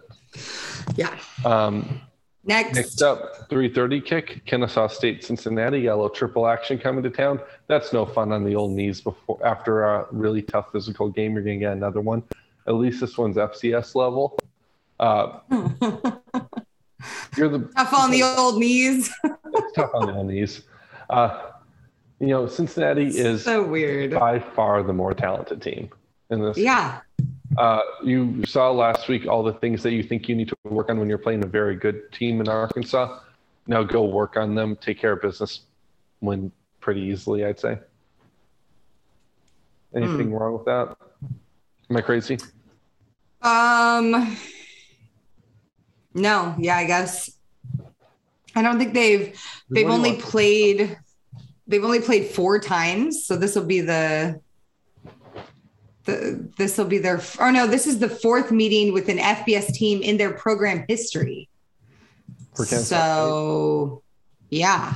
[0.96, 1.16] Yeah.
[1.44, 2.00] Um,
[2.44, 2.74] Next.
[2.74, 5.78] Next up, 3:30 kick, Kennesaw State, Cincinnati.
[5.80, 7.40] Yellow triple action coming to town.
[7.68, 9.00] That's no fun on the old knees.
[9.00, 12.22] Before after a really tough physical game, you're gonna get another one.
[12.66, 14.36] At least this one's FCS level.
[14.98, 15.38] Uh,
[17.36, 19.12] you're the Tough on the old knees.
[19.24, 20.62] it's tough on the old knees.
[21.10, 21.50] Uh,
[22.18, 24.12] you know, Cincinnati is so weird.
[24.12, 25.90] by far the more talented team
[26.30, 26.56] in this.
[26.56, 27.00] Yeah.
[27.58, 30.88] Uh, you saw last week all the things that you think you need to work
[30.88, 33.18] on when you're playing a very good team in Arkansas.
[33.66, 35.60] Now go work on them, take care of business,
[36.20, 36.50] win
[36.80, 37.78] pretty easily, I'd say.
[39.94, 40.34] Anything Hmm.
[40.34, 40.96] wrong with that?
[41.90, 42.38] Am I crazy?
[43.42, 44.36] Um
[46.14, 47.30] No, yeah, I guess.
[48.54, 49.38] I don't think they've
[49.70, 50.98] they've What do you only played
[51.66, 54.40] they've only played four times, so this will be the
[56.04, 59.72] the this will be their oh no, this is the fourth meeting with an FBS
[59.72, 61.48] team in their program history.
[62.54, 64.02] For Kansas so
[64.50, 64.94] Yeah.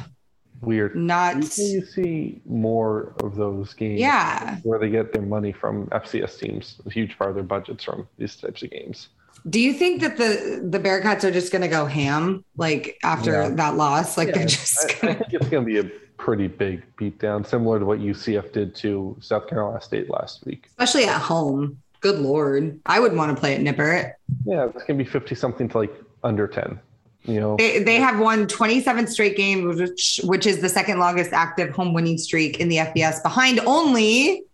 [0.62, 0.96] Weird.
[0.96, 1.36] Not.
[1.36, 4.00] Usually you see more of those games.
[4.00, 4.58] Yeah.
[4.62, 8.08] Where they get their money from FCS teams, a huge part of their budgets from
[8.18, 9.08] these types of games.
[9.48, 13.32] Do you think that the the Bearcats are just going to go ham like after
[13.32, 13.48] Yeah.
[13.50, 14.16] that loss?
[14.16, 15.18] Like Yeah, they're just I, I going to.
[15.24, 19.16] think it's going to be a pretty big beatdown, similar to what UCF did to
[19.20, 20.66] South Carolina State last week.
[20.70, 21.80] Especially at home.
[22.00, 24.12] Good lord, I would want to play at Nippert.
[24.44, 26.78] Yeah, it's going to be 50 something to like under 10.
[27.24, 31.32] You know, They, they have won 27 straight games, which which is the second longest
[31.32, 34.44] active home winning streak in the FBS, behind only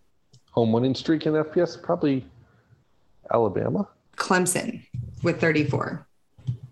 [0.51, 2.25] home winning streak in FBS probably
[3.31, 3.87] Alabama.
[4.23, 4.81] Clemson
[5.21, 6.07] with 34.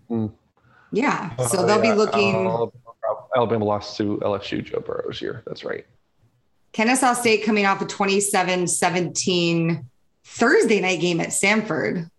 [0.08, 0.26] Hmm.
[0.90, 2.34] Yeah, so they'll be looking.
[2.34, 2.70] Alabama,
[3.36, 5.42] Alabama lost to LSU Joe Burrow's year.
[5.46, 5.86] That's right.
[6.72, 9.84] Kennesaw State coming off a 27 17
[10.24, 12.10] Thursday night game at Sanford.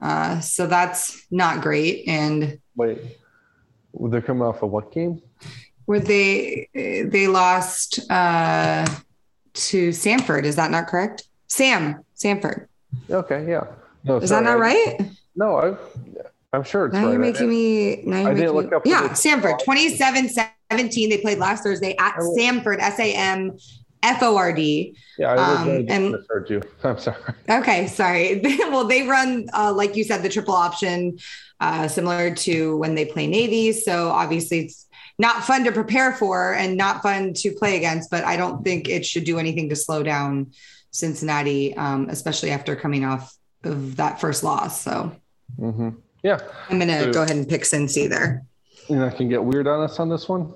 [0.00, 2.06] Uh, so that's not great.
[2.06, 2.98] And Wait,
[3.98, 5.22] they're coming off of what game?
[5.86, 8.86] where they they lost uh,
[9.54, 11.24] to Sanford, is that not correct?
[11.48, 12.68] Sam Sanford,
[13.10, 13.64] Okay, yeah.
[14.08, 15.00] No, is that not right?
[15.36, 15.76] No, I,
[16.52, 17.10] I'm sure it's Now right.
[17.12, 18.02] you're making me.
[18.04, 20.28] Now you're I making look me, up yeah, Sanford 27
[20.70, 21.10] 17.
[21.10, 23.58] They played last Thursday at I Samford, S A M
[24.02, 24.96] F O R D.
[25.18, 26.62] Yeah, I Um, and- misheard you.
[26.84, 27.16] I'm sorry.
[27.50, 28.40] Okay, sorry.
[28.70, 31.18] well, they run, uh, like you said, the triple option,
[31.60, 33.72] uh, similar to when they play Navy.
[33.72, 34.86] So obviously, it's
[35.18, 38.10] not fun to prepare for and not fun to play against.
[38.10, 40.52] But I don't think it should do anything to slow down
[40.92, 43.34] Cincinnati, um, especially after coming off
[43.64, 44.80] of that first loss.
[44.82, 45.12] So
[45.58, 45.90] hmm
[46.22, 46.38] Yeah,
[46.68, 48.44] I'm gonna So- go ahead and pick Cincy there.
[48.88, 50.52] you're not gonna get weird on us on this one.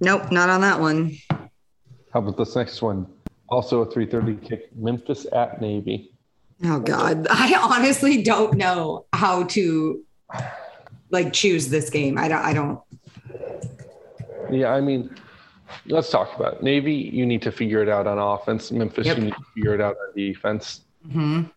[0.00, 1.16] Nope, not on that one.
[2.12, 3.06] How about this next one?
[3.48, 4.70] Also a 3:30 kick.
[4.76, 6.12] Memphis at Navy.
[6.64, 10.04] Oh God, I honestly don't know how to
[11.10, 12.18] like choose this game.
[12.18, 12.42] I don't.
[12.44, 12.80] I don't.
[14.50, 15.14] Yeah, I mean,
[15.86, 16.62] let's talk about it.
[16.62, 16.94] Navy.
[16.94, 18.70] You need to figure it out on offense.
[18.72, 19.06] Memphis.
[19.06, 19.16] Yep.
[19.18, 20.82] You need to figure it out on defense.
[21.06, 21.50] Mhm.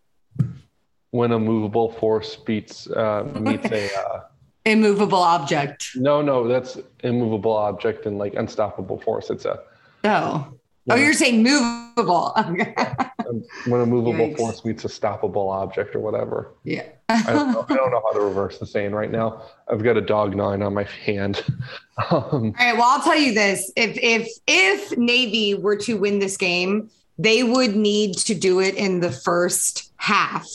[1.11, 4.19] When a movable force beats uh, meets a uh,
[4.65, 5.89] Immovable object.
[5.95, 9.29] no, no, that's immovable object and like unstoppable force.
[9.29, 9.59] It's a
[10.03, 10.53] Oh.
[10.89, 12.33] Oh, you're saying movable.
[13.67, 14.37] when a movable Yikes.
[14.37, 16.53] force meets a stoppable object or whatever.
[16.63, 16.83] yeah.
[17.09, 19.43] I don't, know, I don't know how to reverse the saying right now.
[19.69, 21.43] I've got a dog gnawing on my hand.
[22.09, 22.73] um, All right.
[22.73, 26.89] Well, I'll tell you this: if if if Navy were to win this game,
[27.19, 30.47] they would need to do it in the first half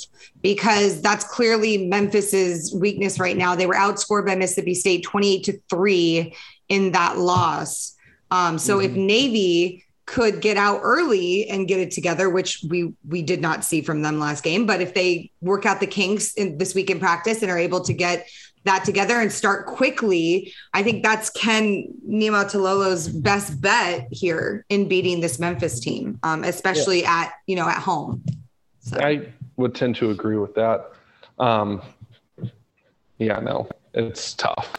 [0.47, 3.57] because that's clearly Memphis's weakness right now.
[3.57, 6.37] They were outscored by Mississippi State twenty-eight to three
[6.69, 7.97] in that loss.
[8.31, 13.23] Um, so if Navy could get out early and get it together, which we we
[13.23, 16.59] did not see from them last game, but if they work out the kinks in
[16.59, 18.29] this week in practice and are able to get
[18.63, 25.21] that together and start quickly, I think that's Ken Niumatalolo's best bet here in beating
[25.21, 28.23] this Memphis team, um, especially at you know at home.
[28.79, 29.27] So I
[29.57, 30.93] would tend to agree with that.
[31.39, 31.83] Um,
[33.19, 34.73] yeah, no, it's tough.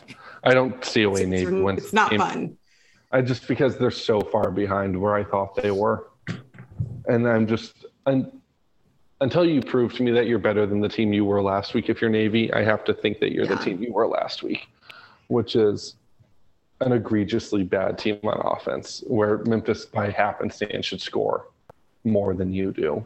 [0.44, 1.84] I don't see a way it's, Navy wins.
[1.84, 2.58] it's not fun.
[3.12, 6.08] I just because they're so far behind where I thought they were,
[7.08, 8.32] and I'm just un,
[9.22, 11.90] until you prove to me that you're better than the team you were last week.
[11.90, 14.68] If you're Navy, I have to think that you're the team you were last week,
[15.28, 15.96] which is
[16.82, 21.48] an egregiously bad team on offense, where Memphis by happenstance should score
[22.04, 23.06] more than you do,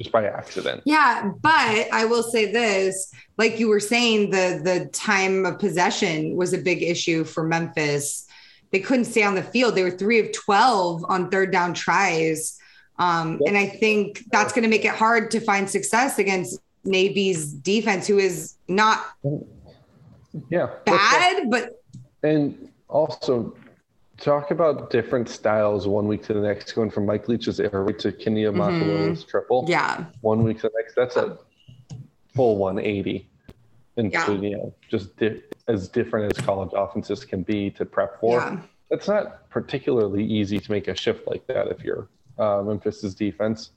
[0.00, 0.80] just by accident.
[0.86, 6.36] Yeah, but I will say this, like you were saying, the the time of possession
[6.36, 8.26] was a big issue for Memphis.
[8.72, 9.74] They couldn't stay on the field.
[9.74, 12.58] They were three of twelve on third down tries,
[12.98, 17.52] um, and I think that's going to make it hard to find success against Navy's
[17.52, 19.04] defense, who is not
[20.48, 21.82] Yeah, bad, but
[22.22, 23.54] And also,
[24.20, 27.98] talk about different styles one week to the next, going from Mike Leach's air raid
[28.00, 29.62] to Ken Niumatalolo's triple.
[29.62, 29.70] Mm-hmm.
[29.72, 31.38] yeah, One week to the next, that's a
[32.34, 33.28] full 180.
[33.96, 34.30] And Yeah.
[34.30, 38.38] you know, just di- as different as college offenses can be to prep for.
[38.40, 38.60] yeah.
[38.92, 42.08] It's not particularly easy to make a shift like that if you're
[42.38, 43.70] uh, Memphis's defense.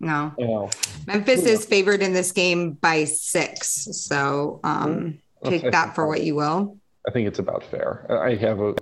[0.00, 0.70] No, know,
[1.06, 3.88] Memphis is favored in this game by six.
[3.92, 5.70] So um, take Okay.
[5.70, 6.76] that for what you will.
[7.08, 8.06] I think it's about fair.
[8.10, 8.74] I have a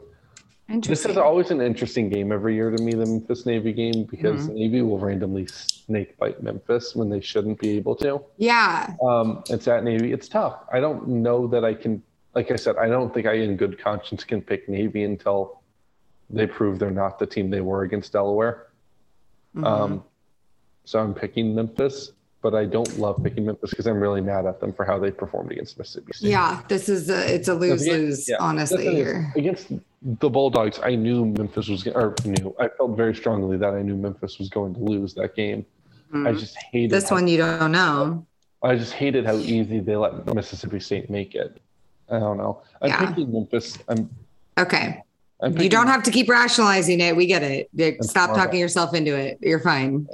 [0.81, 4.47] This is always an interesting game every year to me, the Memphis Navy game, because
[4.47, 4.55] Mm-hmm.
[4.55, 8.23] Navy will randomly snake bite Memphis when they shouldn't be able to.
[8.39, 10.13] yeah, Um, it's at Navy.
[10.13, 10.61] It's tough.
[10.73, 12.03] I don't know that I can,
[12.35, 15.61] like I said, I don't think I, in good conscience, can pick Navy until
[16.31, 18.69] they prove they're not the team they were against Delaware.
[19.55, 19.67] Mhm.
[19.67, 20.05] Um,
[20.85, 22.13] so I'm picking Memphis.
[22.43, 25.11] But I don't love picking Memphis because I'm really mad at them for how they
[25.11, 26.29] performed against Mississippi State.
[26.31, 28.37] Yeah, this is a it's a lose lose Yeah.
[28.41, 29.33] honestly here.
[29.37, 29.69] against
[30.03, 33.97] the Bulldogs, I knew Memphis was or knew I felt very strongly that I knew
[33.97, 35.65] Memphis was going to lose that game.
[36.13, 36.39] I Mhm.
[36.41, 38.27] just hated This how- one you don't know.
[38.63, 41.59] I just hated how easy they let Mississippi State make it.
[42.11, 42.63] I don't know.
[42.83, 43.07] I'm Yeah.
[43.07, 43.79] picking Memphis.
[43.89, 44.11] I'm.
[44.59, 45.03] Okay.
[45.43, 47.17] You don't have to keep rationalizing it.
[47.17, 48.05] We get it.
[48.05, 49.39] Stop talking yourself into it.
[49.41, 50.07] You're fine.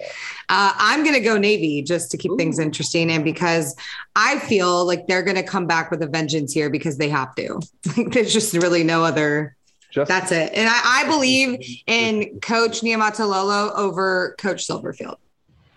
[0.48, 3.10] Uh, I'm going to go Navy just to keep things interesting.
[3.10, 3.76] And because
[4.16, 7.34] I feel like they're going to come back with a vengeance here because they have
[7.34, 7.60] to.
[8.10, 9.54] There's just really no other.
[9.90, 10.52] Just That's it.
[10.54, 15.16] And I, I believe in Coach Niumatalolo over Coach Silverfield.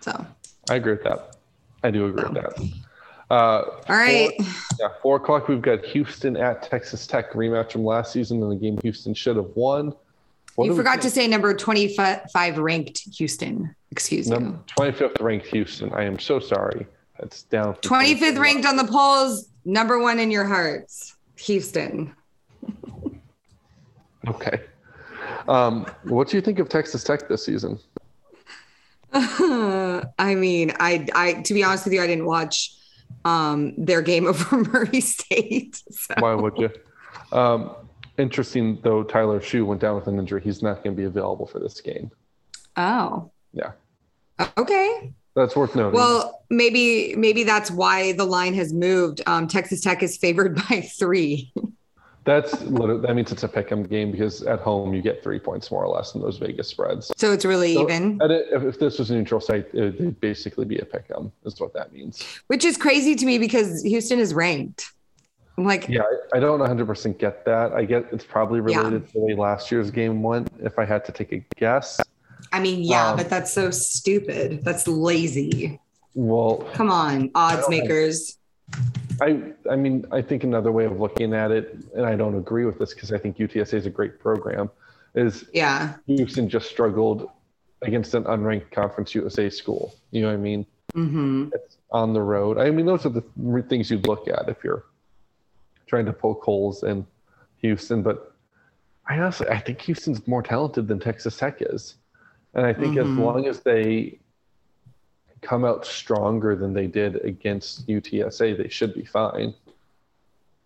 [0.00, 0.26] So,
[0.70, 1.36] I agree with that.
[1.82, 2.72] I do agree with that.
[3.32, 4.30] Uh, all right.
[4.78, 5.48] yeah, four o'clock.
[5.48, 9.36] We've got Houston at Texas Tech rematch from last season in the game Houston should
[9.36, 9.94] have won.
[10.56, 13.74] What You forgot to say number 25 ranked Houston.
[13.90, 14.36] Excuse me.
[14.36, 14.60] you.
[14.78, 15.90] 25th ranked Houston.
[15.94, 16.86] I am so sorry.
[17.18, 17.72] That's down.
[17.76, 18.38] 25th 24th.
[18.38, 22.14] ranked on the polls, number one in your hearts, Houston.
[24.28, 24.60] Okay.
[25.48, 27.76] Um, what do you think of Texas Tech this season?
[29.12, 32.76] I mean, I, I, to be honest with you, I didn't watch
[33.24, 35.82] um, their game over Murray State.
[35.90, 36.14] So.
[36.18, 36.70] Why would you?
[37.36, 37.74] Um,
[38.18, 39.02] interesting though.
[39.02, 40.40] Tyler Shough went down with an injury.
[40.42, 42.10] He's not going to be available for this game.
[42.76, 43.72] Oh, Yeah,
[44.56, 45.12] okay.
[45.34, 45.92] that's worth noting.
[45.98, 49.20] Well, maybe, maybe that's why the line has moved.
[49.26, 51.52] Um, Texas Tech is favored by three.
[52.24, 55.70] That's literally, that means it's a pick'em game because at home you get three points
[55.70, 57.10] more or less in those Vegas spreads.
[57.16, 60.64] So it's really So, even, it- if, this was a neutral site, it would basically
[60.64, 61.32] be a pick'em.
[61.44, 62.22] Is what that means.
[62.46, 64.86] which is crazy to me because Houston is ranked.
[65.58, 66.02] I'm like, Yeah,
[66.32, 67.72] I, I don't 100% get that.
[67.72, 68.78] I get it's probably Yeah.
[68.78, 70.48] related to the way last year's game went.
[70.60, 72.00] If I had to take a guess,
[72.52, 74.64] I mean, yeah, Um, but that's so stupid.
[74.64, 75.80] That's lazy.
[76.14, 78.36] well, Come on, odds makers.
[79.20, 82.64] I I mean I think another way of looking at it, and I don't agree
[82.64, 84.70] with this because I think UTSA is a great program,
[85.14, 85.94] is Yeah.
[86.06, 87.30] Houston just struggled
[87.82, 89.94] against an unranked Conference USA school.
[90.10, 90.66] You know what I mean?
[90.94, 92.58] hmm It's on the road.
[92.58, 93.22] I mean those are the
[93.68, 94.84] things you'd look at if you're
[95.86, 97.06] trying to poke holes in
[97.58, 98.02] Houston.
[98.02, 98.34] But
[99.08, 101.96] I honestly I think Houston's more talented than Texas Tech is,
[102.54, 103.18] and I think as Mhm.
[103.18, 104.18] long as they
[105.42, 109.52] come out stronger than they did against UTSA, they should be fine.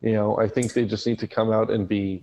[0.03, 2.23] You know, I think they just need to come out and be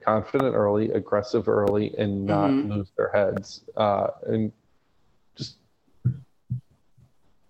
[0.00, 2.70] confident early, aggressive early, and not Mhm.
[2.70, 4.52] lose their heads, uh, and
[5.34, 5.58] just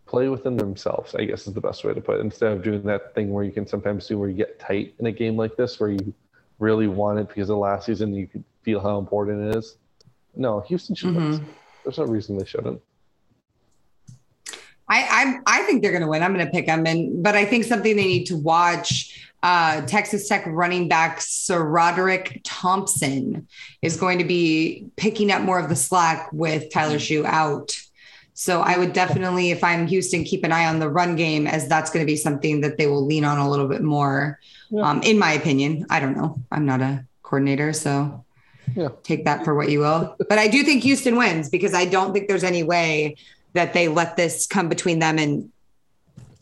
[0.06, 1.14] play within themselves.
[1.14, 2.20] I guess is the best way to put it.
[2.20, 5.06] Instead of doing that thing where you can sometimes do where you get tight in
[5.06, 6.14] a game like this, where you
[6.58, 9.76] really want it because of last season, you could feel how important it is.
[10.34, 11.14] No, Houston should.
[11.14, 11.44] Mhm.
[11.84, 12.80] There's no reason they shouldn't.
[15.22, 16.22] I, I I think they're going to win.
[16.22, 19.18] I'm going to pick them, and but I think something they need to watch.
[19.44, 23.48] Uh, Texas Tech running back SaRodorick Thompson
[23.82, 27.76] is going to be picking up more of the slack with Tyler Shough out.
[28.34, 31.68] So I would definitely, if I'm Houston, keep an eye on the run game as
[31.68, 34.38] that's going to be something that they will lean on a little bit more.
[34.70, 34.88] Yeah.
[34.88, 36.40] Um, in my opinion, I don't know.
[36.52, 38.24] I'm not a coordinator, so
[38.76, 38.88] Yeah.
[39.02, 40.14] take that for what you will.
[40.28, 43.16] But I do think Houston wins because I don't think there's any way
[43.54, 45.50] that they let this come between them and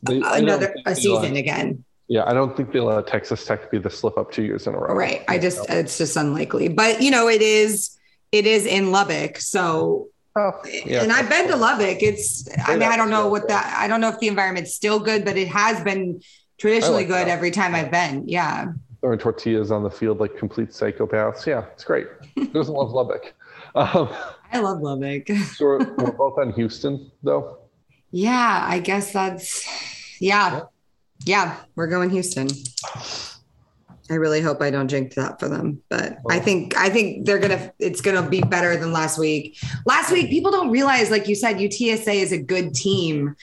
[0.03, 1.85] They, another a season again.
[2.09, 4.75] yeah, I don't think they'll let Texas Tech be the slip up two years in
[4.75, 4.95] a row.
[4.95, 5.23] Right.
[5.29, 6.69] I just it's just unlikely.
[6.69, 7.97] But you know, it is
[8.33, 9.39] it is in Lubbock.
[9.39, 11.03] So Oh, yeah.
[11.03, 12.03] and I've been to Lubbock.
[12.03, 15.01] It's I mean, I don't know what that I don't know if the environment's still
[15.01, 16.23] good, but it has been
[16.59, 17.29] traditionally like good that.
[17.29, 18.29] every time I've been.
[18.29, 18.67] Yeah.
[19.01, 21.47] throwing tortillas on the field like complete psychopaths.
[21.47, 22.07] Yeah, it's great.
[22.37, 23.35] Who doesn't love Lubbock?
[23.75, 24.09] Um,
[24.53, 25.29] I love Lubbock.
[25.55, 27.59] so we're, we're both on Houston, though.
[28.11, 29.67] Yeah, I guess that's
[30.21, 30.63] yeah.
[31.25, 32.49] Yeah, we're going Houston.
[34.11, 37.39] I really hope I don't jinx that for them, but I think I think they're
[37.39, 37.73] gonna.
[37.79, 39.57] It's gonna be better than last week.
[39.87, 43.37] Last week, people don't realize, like you said, UTSA is a good team.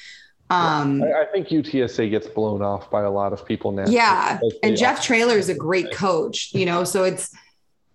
[0.50, 3.86] Um, I, I think UTSA gets blown off by a lot of people now.
[3.88, 6.54] yeah, and Jeff Traylor is a great coach.
[6.54, 7.34] You know, so it's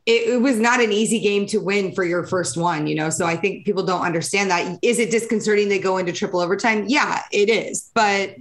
[0.06, 2.86] it, it was not an easy game to win for your first one.
[2.86, 4.78] You know, so I think people don't understand that.
[4.82, 6.84] Is it disconcerting they go into triple overtime?
[6.88, 8.36] Yeah, it is, but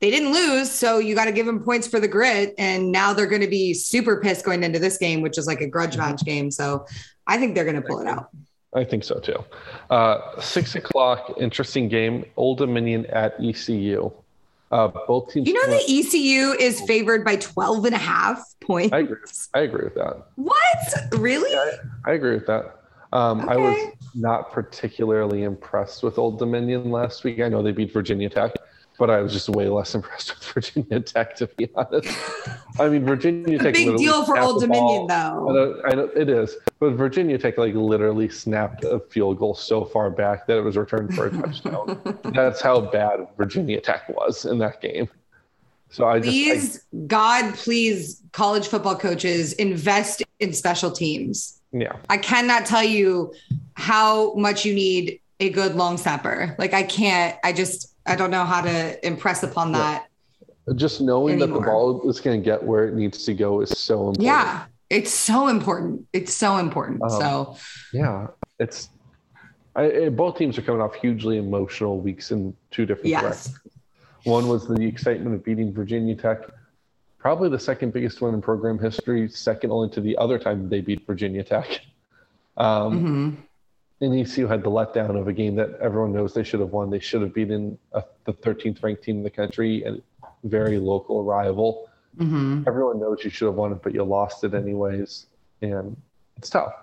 [0.00, 2.54] they didn't lose, so you got to give them points for the grit.
[2.58, 5.60] And now they're going to be super pissed going into this game, which is like
[5.60, 6.50] a grudge match game.
[6.50, 6.86] So
[7.26, 8.30] I think they're going to pull it out.
[8.74, 9.44] I think so too.
[9.90, 12.24] Uh, six o'clock, interesting game.
[12.36, 14.10] Old Dominion at ECU.
[14.72, 15.46] Uh, both teams.
[15.46, 18.94] You know, the ECU is favored by 12 and a half points.
[18.94, 19.18] I agree.
[19.52, 20.26] I agree with that.
[20.36, 21.12] What?
[21.12, 21.52] Really?
[21.52, 22.78] Yeah, I, I agree with that.
[23.12, 27.40] Um, I was not particularly impressed with Old Dominion last week.
[27.40, 28.52] I know they beat Virginia Tech,
[29.02, 32.16] but I was just way less impressed with Virginia Tech, to be honest.
[32.78, 33.74] I mean, Virginia Tech.
[33.74, 35.14] It's a big deal for Old Dominion, though.
[35.14, 39.56] I know, I know, it is, but Virginia Tech like literally snapped a field goal
[39.56, 42.00] so far back that it was returned for a touchdown.
[42.32, 45.08] That's how bad Virginia Tech was in that game.
[45.90, 51.60] So I please, just, I, God, please, college football coaches invest in special teams.
[51.72, 51.96] Yeah.
[52.08, 53.34] I cannot tell you
[53.74, 56.54] how much you need a good long snapper.
[56.56, 60.06] Like I can't, I just, I don't know how to impress upon that.
[60.68, 60.74] Yeah.
[60.74, 61.58] Just knowing anymore.
[61.58, 64.24] that the ball is going to get where it needs to go is so important.
[64.24, 64.64] Yeah.
[64.90, 66.06] It's so important.
[66.12, 67.02] It's so important.
[67.02, 67.56] Um, so,
[67.92, 68.26] yeah,
[68.58, 68.90] it's,
[69.74, 73.22] I, both teams are coming off hugely emotional weeks in two different yes.
[73.22, 73.58] directions.
[74.24, 76.42] One was the excitement of beating Virginia Tech
[77.22, 80.80] probably the second biggest win in program history, second only to the other time they
[80.80, 81.80] beat Virginia Tech.
[82.56, 83.30] Um, mm-hmm.
[84.02, 86.90] And ECU had the letdown of a game that everyone knows they should have won.
[86.90, 90.02] They should have beaten a, the 13th ranked team in the country and
[90.42, 91.88] very local rival.
[92.18, 92.64] Mm-hmm.
[92.66, 95.26] Everyone knows you should have won it, but you lost it anyways.
[95.62, 95.96] And
[96.36, 96.74] it's tough.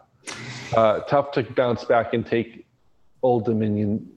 [0.76, 2.66] Uh, tough to bounce back and take
[3.22, 4.10] Old Dominion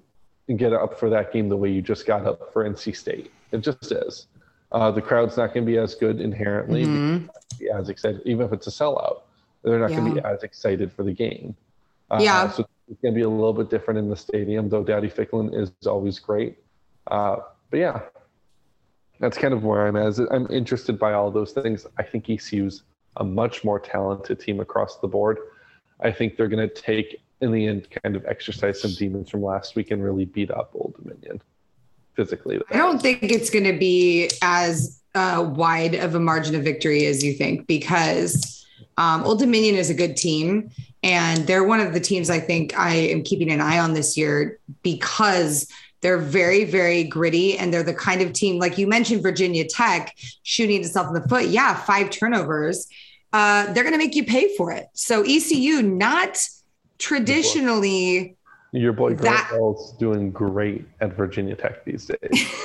[0.49, 3.33] and get up for that game the way you just got up for NC State.
[3.51, 4.27] It just is.
[4.71, 7.27] Uh, the crowd's not going to be as good inherently, mm-hmm.
[7.77, 9.23] as excited, even if it's a sellout.
[9.65, 9.97] They're not yeah.
[9.97, 11.57] going to be as excited for the game.
[12.11, 12.51] Uh, yeah.
[12.51, 15.73] So it's going to be a little bit different in the stadium, though Dowdy-Ficklen is
[15.87, 16.59] always great.
[17.07, 17.37] Uh,
[17.71, 18.01] but yeah,
[19.19, 20.19] that's kind of where I'm at.
[20.31, 21.87] I'm interested by all those things.
[21.97, 22.83] I think ECU's
[23.17, 25.39] a much more talented team across the board.
[26.01, 29.43] I think they're going to take, in the end, kind of exercise some demons from
[29.43, 31.41] last week and really beat up Old Dominion
[32.15, 32.61] physically.
[32.71, 37.07] I don't think it's going to be as uh, wide of a margin of victory
[37.07, 38.62] as you think because
[38.97, 40.71] um, Old Dominion is a good team.
[41.03, 44.17] And they're one of the teams I think I am keeping an eye on this
[44.17, 45.67] year because
[46.01, 47.59] they're very, very gritty.
[47.59, 51.29] And they're the kind of team, like you mentioned, Virginia Tech shooting itself in the
[51.29, 51.47] foot.
[51.47, 52.89] Yeah, five turnovers.
[53.33, 54.87] Uh, they're going to make you pay for it.
[54.93, 56.39] So ECU, not
[56.99, 58.37] traditionally
[58.73, 62.51] your boy Grant Wells doing great at Virginia Tech these days.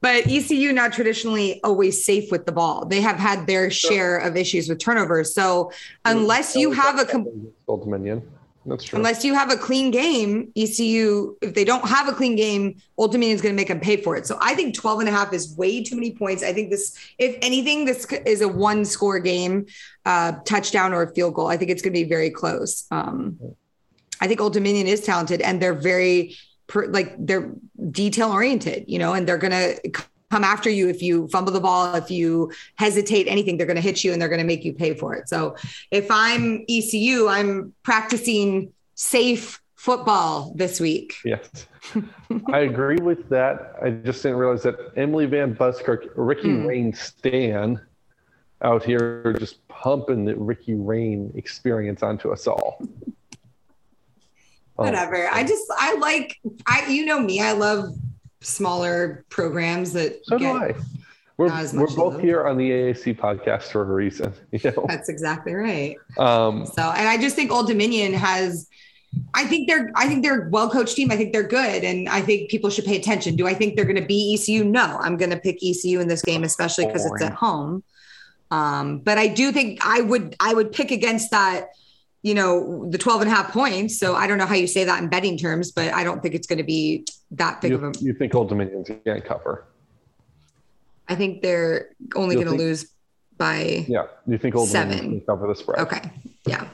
[0.00, 2.84] but ECU not traditionally always safe with the ball.
[2.84, 5.32] They have had their share of issues with turnovers.
[5.32, 5.70] So
[6.04, 8.22] unless you have a com- Old Dominion.
[8.66, 8.96] That's true.
[8.96, 13.12] Unless you have a clean game, ECU, if they don't have a clean game, Old
[13.12, 14.26] Dominion is going to make them pay for it.
[14.26, 16.42] So I think 12 and a half is way too many points.
[16.42, 19.66] I think this, if anything, this is a one score game,
[20.06, 21.46] uh, touchdown or a field goal.
[21.46, 22.86] I think it's going to be very close.
[22.90, 23.38] Um,
[24.20, 26.36] I think Old Dominion is talented and they're very
[26.66, 27.52] per, like they're
[27.90, 29.90] detail oriented, you know, and they're going to
[30.30, 33.82] come after you if you fumble the ball, if you hesitate anything, they're going to
[33.82, 35.28] hit you and they're going to make you pay for it.
[35.28, 35.56] So
[35.90, 41.14] if I'm ECU, I'm practicing safe football this week.
[41.24, 41.66] Yes.
[42.52, 43.74] I agree with that.
[43.82, 46.64] I just didn't realize that Emily Van Buskirk, Ricky mm.
[46.64, 47.80] Rahne Stan
[48.62, 52.82] out here just pumping the Ricky Rahne experience onto us all.
[54.76, 55.28] Oh, Whatever.
[55.28, 57.40] I just I like I you know me.
[57.40, 57.94] I love
[58.40, 60.24] smaller programs that.
[60.24, 60.74] So do I.
[61.36, 64.32] We're, we're both here on the AAC podcast for a reason.
[64.52, 64.86] You know?
[64.88, 65.96] That's exactly right.
[66.16, 68.68] Um, so, and I just think Old Dominion has,
[69.34, 71.10] I think they're, I think they're a well coached team.
[71.10, 73.34] I think they're good, and I think people should pay attention.
[73.34, 74.62] Do I think they're going to be ECU?
[74.62, 77.82] No, I'm going to pick ECU in this game, especially because it's at home.
[78.52, 81.70] Um, but I do think I would, I would pick against that
[82.24, 83.98] you know, the 12 and a half points.
[83.98, 86.34] So I don't know how you say that in betting terms, but I don't think
[86.34, 87.92] it's going to be that big you, of a.
[88.00, 89.66] You think Old Dominion's can't cover?
[91.06, 92.90] I think they're only going to lose
[93.36, 93.84] by.
[93.86, 94.06] Yeah.
[94.26, 94.96] You think Old seven.
[94.96, 95.80] Dominion can cover the spread?
[95.80, 96.00] Okay.
[96.46, 96.66] Yeah.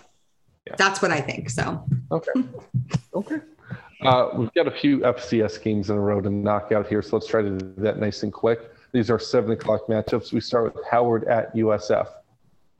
[0.68, 0.76] yeah.
[0.78, 1.50] That's what I think.
[1.50, 1.84] So.
[2.12, 2.30] Okay.
[3.14, 3.40] okay.
[4.02, 7.02] Uh, we've got a few FCS games in a row to knock out here.
[7.02, 8.70] So let's try to do that nice and quick.
[8.92, 10.32] These are seven o'clock matchups.
[10.32, 12.06] We start with Howard at USF.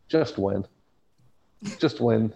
[0.08, 0.64] Just win.
[1.80, 2.32] Just win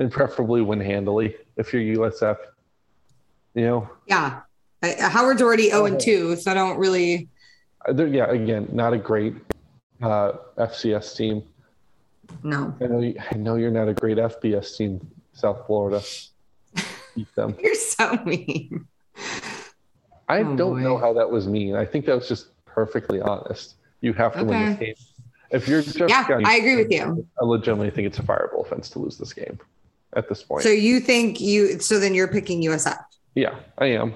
[0.00, 2.38] and preferably win handily if you're USF.
[3.54, 3.90] You know.
[4.06, 4.40] Yeah,
[4.82, 7.28] Howard's already zero and two, so I don't really.
[7.86, 9.34] Uh, yeah, again, not a great
[10.02, 11.42] uh, FCS team.
[12.42, 12.74] No.
[12.80, 16.02] I know, you, I know you're not a great FBS team, South Florida.
[17.14, 17.56] Beat them.
[17.62, 18.86] You're so mean.
[20.28, 20.80] I oh, don't boy.
[20.80, 21.74] know how that was mean.
[21.74, 23.74] I think that was just perfectly honest.
[24.00, 24.48] You have to okay.
[24.48, 24.94] win this game.
[25.50, 27.26] If you're just yeah, I agree with you.
[27.40, 29.58] I legitimately think it's a fireable offense to lose this game
[30.14, 30.62] at this point.
[30.62, 31.78] So you think you?
[31.80, 32.98] So then you're picking USF?
[33.34, 34.14] Yeah, I am.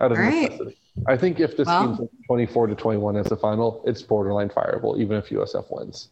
[0.00, 0.64] Out of All necessity.
[0.64, 0.76] Right.
[1.06, 4.98] I think if this well, game's 24 to 21 as the final, it's borderline fireable,
[4.98, 6.08] even if USF wins.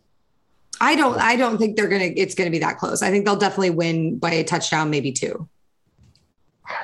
[0.81, 1.19] I don't.
[1.21, 2.11] I don't think they're gonna.
[2.17, 3.03] It's gonna be that close.
[3.03, 5.49] I think they'll definitely win by a touchdown, maybe two.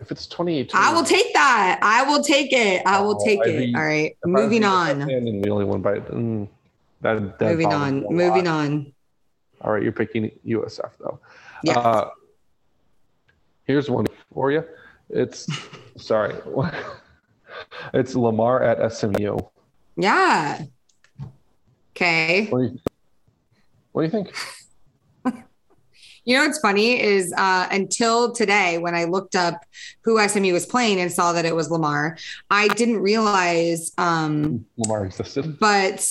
[0.00, 1.78] If it's 28, I will take that.
[1.80, 2.82] I will take it.
[2.84, 3.58] I will Oh, take I'd it.
[3.58, 5.00] be- All right, I moving on.
[5.08, 6.46] And we only won by mm,
[7.00, 8.00] that, that Moving on.
[8.10, 8.54] Moving lot.
[8.66, 8.92] on.
[9.62, 11.20] All right, you're picking USF though.
[11.64, 11.78] Yeah.
[11.78, 12.10] Uh,
[13.64, 14.64] here's one for you.
[15.10, 15.46] It's
[15.96, 16.34] sorry.
[17.92, 19.38] It's Lamar at SMU.
[19.96, 20.62] yeah.
[21.92, 22.46] Okay.
[22.50, 22.78] What do you,
[23.92, 24.34] what do you think?
[26.26, 29.62] You know what's funny is uh, until today, when I looked up
[30.04, 32.16] who SMU was playing and saw that it was Lamar,
[32.50, 33.92] I didn't realize.
[33.98, 35.58] Um, Lamar existed.
[35.60, 36.08] but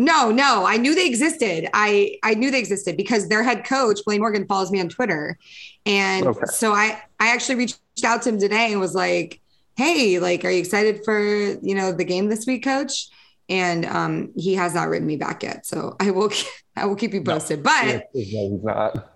[0.00, 1.68] no, no, I knew they existed.
[1.74, 5.36] I I knew they existed because their head coach Blaine Morgan follows me on Twitter,
[5.84, 6.46] and Okay.
[6.46, 9.40] so I I actually reached out to him today and was like,
[9.76, 13.08] "Hey, like, are you excited for you know the game this week, Coach?"
[13.50, 16.32] And um, he has not written me back yet, so I will
[16.76, 17.34] I will keep you No.
[17.34, 17.62] posted.
[17.62, 19.09] But no, he's not.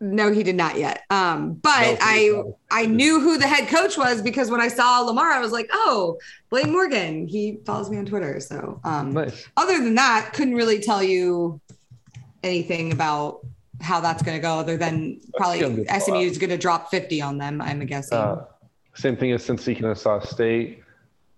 [0.00, 1.02] No, he did not yet.
[1.10, 2.42] Um, but No, I.
[2.70, 5.68] I knew who the head coach was because when I saw Lamar, I was like,
[5.72, 6.18] oh,
[6.50, 7.28] Blaine Morgan.
[7.28, 8.40] He follows me on Twitter.
[8.40, 9.46] So um, Nice.
[9.56, 11.60] other than that, couldn't really tell you
[12.42, 13.40] anything about
[13.80, 17.38] how that's going to go, other than probably SMU is going to drop 50 on
[17.38, 18.18] them, I'm guessing.
[18.18, 18.44] Uh,
[18.94, 20.82] same thing as Cincy Kennesaw State.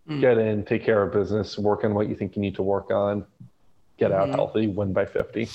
[0.09, 0.20] Mm.
[0.20, 2.90] Get in, take care of business, work on what you think you need to work
[2.92, 3.24] on,
[3.98, 4.34] get out Mhm.
[4.36, 5.48] healthy, win by 50.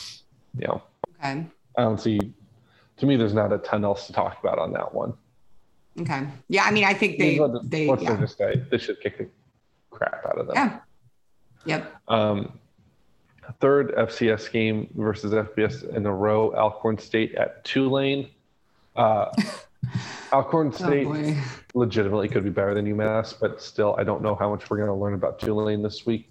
[0.60, 0.82] You know,
[1.24, 1.46] okay.
[1.78, 2.20] I don't see,
[3.02, 5.14] to me, there's not a ton else to talk about on that one.
[6.00, 6.26] Okay.
[6.48, 6.64] Yeah.
[6.64, 8.16] I mean, I think they, Once they, yeah.
[8.18, 9.28] just say, they should kick the
[9.90, 10.56] crap out of them.
[10.56, 10.80] Yeah.
[11.66, 11.96] Yep.
[12.08, 12.60] Um,
[13.60, 18.30] third FCS game versus FBS in a row, Alcorn State at Tulane.
[18.96, 19.26] Uh,
[20.32, 21.38] Alcorn Oh, State boy.
[21.74, 24.90] legitimately could be better than UMass, but still, I don't know how much we're going
[24.90, 26.31] to learn about Tulane this week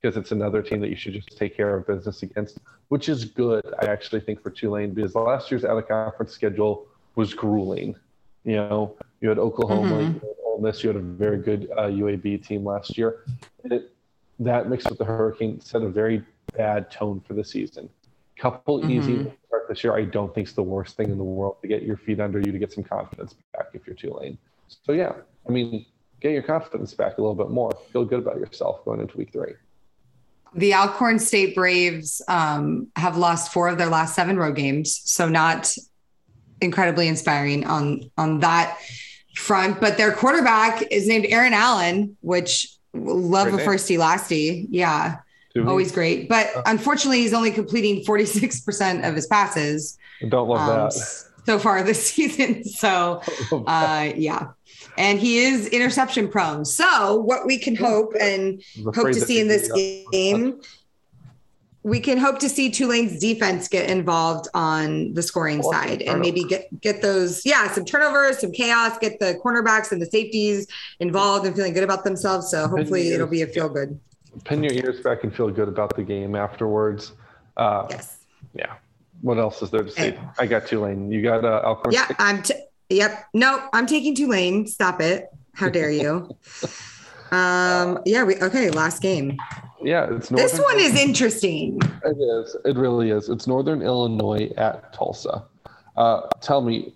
[0.00, 3.24] because it's another team that you should just take care of business against, which is
[3.24, 7.96] good, I actually think, for Tulane because last year's out of conference schedule was grueling.
[8.44, 10.14] You know, you had Oklahoma, Mhm.
[10.14, 13.24] you had Ole Miss, you had a very good uh, UAB team last year.
[13.64, 13.92] And it,
[14.38, 16.22] that mixed with the Hurricane set a very
[16.56, 17.88] bad tone for the season.
[18.38, 19.16] Couple easy Mhm.
[19.24, 21.56] wins to start this year, I don't think is the worst thing in the world
[21.62, 24.36] to get your feet under you to get some confidence back if you're Tulane.
[24.68, 25.14] So yeah,
[25.48, 25.86] I mean,
[26.20, 27.70] get your confidence back a little bit more.
[27.92, 29.54] Feel good about yourself going into week three.
[30.54, 35.28] The Alcorn State Braves um, have lost four of their last seven road games, so
[35.28, 35.74] not
[36.60, 38.78] incredibly inspiring on on that
[39.36, 39.80] front.
[39.80, 44.66] But their quarterback is named Aaron Allen, which love Great a firsty lasty.
[44.70, 45.16] Yeah,
[45.54, 46.28] Two always great.
[46.28, 46.62] But Uh.
[46.66, 50.92] unfortunately, he's only completing forty six percent of his passes don't love um, that.
[51.44, 52.64] so far this season.
[52.64, 53.20] So
[53.66, 54.48] uh, yeah.
[54.98, 56.64] And he is interception prone.
[56.64, 58.62] So, what we can hope and
[58.94, 59.70] hope to see in this
[60.12, 60.60] game.
[61.82, 66.20] We can hope to see Tulane's defense get involved on the scoring Well, side and
[66.20, 70.66] maybe get get those, yeah, some turnovers, some chaos, get the cornerbacks and the safeties
[70.98, 72.50] involved and feeling good about themselves.
[72.50, 74.00] So hopefully it'll be a feel good.
[74.44, 77.12] Pin your ears back and feel good about the game afterwards.
[77.56, 78.18] Uh, Yes.
[78.52, 78.74] Yeah.
[79.22, 80.18] What else is there to say?
[80.38, 81.10] I got Tulane.
[81.12, 82.16] You got uh, Alcorn Yeah, State?
[82.18, 82.42] I'm.
[82.42, 82.54] T-
[82.88, 83.26] yep.
[83.34, 84.66] No, I'm taking Tulane.
[84.66, 85.28] Stop it.
[85.54, 86.36] How dare you?
[87.30, 88.00] um.
[88.04, 88.24] Yeah.
[88.24, 88.70] We okay.
[88.70, 89.36] Last game.
[89.82, 91.78] Yeah, it's This one is interesting.
[92.04, 92.56] It is.
[92.64, 93.28] It really is.
[93.28, 95.44] It's Northern Illinois at Tulsa.
[95.96, 96.94] Uh, tell me,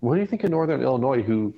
[0.00, 1.54] what do you think of Northern Illinois, who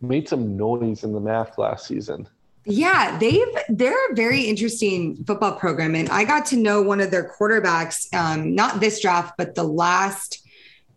[0.00, 2.28] made some noise in the math last season?
[2.64, 7.10] Yeah, they've they're a very interesting football program, and I got to know one of
[7.10, 10.46] their quarterbacks, um, not this draft, but the last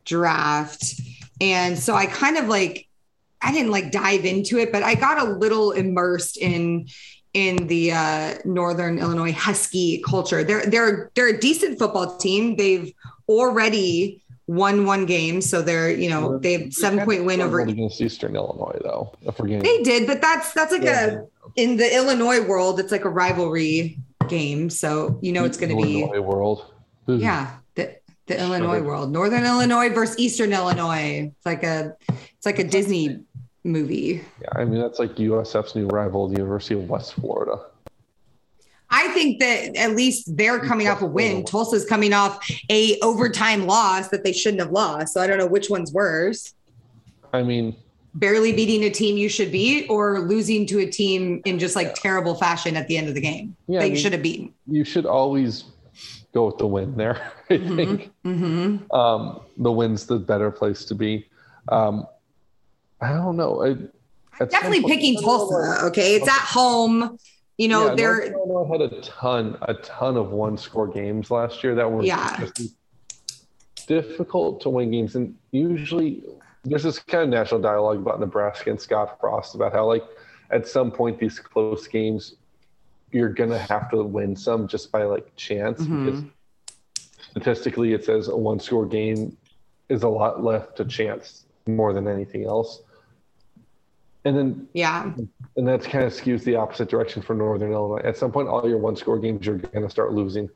[0.05, 0.99] draft,
[1.43, 2.87] and so I kind of like
[3.41, 6.87] I didn't like dive into it, but I got a little immersed in
[7.33, 10.43] in the uh, Northern Illinois Husky culture.
[10.43, 12.55] They're they're they're a decent football team.
[12.55, 12.93] They've
[13.27, 17.59] already won one game, so they're you know they have seven point win over.
[17.59, 19.13] Against Eastern Illinois, though.
[19.23, 21.07] If we're getting They did, but that's that's like Yeah.
[21.07, 23.97] a in the Illinois world, it's like a rivalry
[24.29, 24.69] game.
[24.69, 26.71] So you know it's going to be Illinois world.
[27.07, 27.57] Yeah
[28.27, 28.39] the.
[28.39, 31.31] Illinois world, Northern Illinois versus Eastern Illinois.
[31.35, 33.19] It's like a it's like a Disney
[33.63, 34.21] movie.
[34.41, 37.59] Yeah, I mean that's like USF's new rival, the University of West Florida.
[38.89, 41.43] I think that at least they're coming off a win.
[41.45, 45.13] Tulsa's coming off a overtime loss that they shouldn't have lost.
[45.15, 46.53] So I don't know which one's worse.
[47.33, 47.75] I mean,
[48.15, 51.87] Barely beating a team you should beat or losing to a team in just like
[51.87, 51.93] Yeah.
[51.95, 54.21] terrible fashion at the end of the game Yeah, that I you mean- should have
[54.21, 54.53] beaten.
[54.67, 55.63] you should always
[56.33, 57.31] go with the win there.
[57.49, 57.75] I Mhm.
[57.75, 61.27] think hmm um, the win's the better place to be.
[61.69, 62.05] Um,
[63.01, 63.63] I don't know.
[63.63, 63.75] I,
[64.45, 65.85] Definitely point- picking I don't know Tulsa.
[65.87, 66.15] Okay.
[66.15, 67.17] It's at home.
[67.57, 71.63] You know, yeah, they're North had a ton, a ton of one score games last
[71.63, 72.47] year that were Yeah.
[73.87, 75.15] difficult to win games.
[75.15, 76.23] And usually
[76.63, 80.03] there's this kind of national dialogue about Nebraska and Scott Frost about how like
[80.49, 82.35] at some point these close games
[83.13, 86.05] you're gonna have to win some just by like chance Mhm.
[86.05, 86.23] because
[87.31, 89.37] statistically it says a one score game
[89.89, 92.81] is a lot left to chance more than anything else.
[94.25, 95.11] And then yeah.
[95.57, 98.01] and that's kind of skews the opposite direction for Northern Illinois.
[98.03, 100.49] At some point, all your one score games you're going to start losing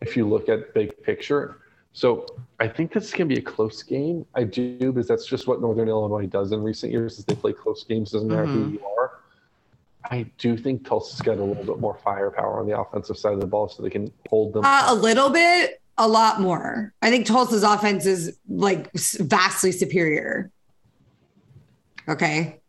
[0.00, 1.58] if you look at big picture.
[1.92, 2.26] So
[2.60, 4.24] I think this is going to be a close game.
[4.34, 7.52] I do because that's just what Northern Illinois does in recent years is they play
[7.52, 8.12] close games.
[8.12, 9.17] Doesn't matter who you are.
[10.10, 13.40] I do think Tulsa's got a little bit more firepower on the offensive side of
[13.40, 14.64] the ball, so they can hold them.
[14.64, 16.94] Uh, a little bit, a lot more.
[17.02, 20.50] I think Tulsa's offense is like vastly superior.
[22.08, 22.60] Okay.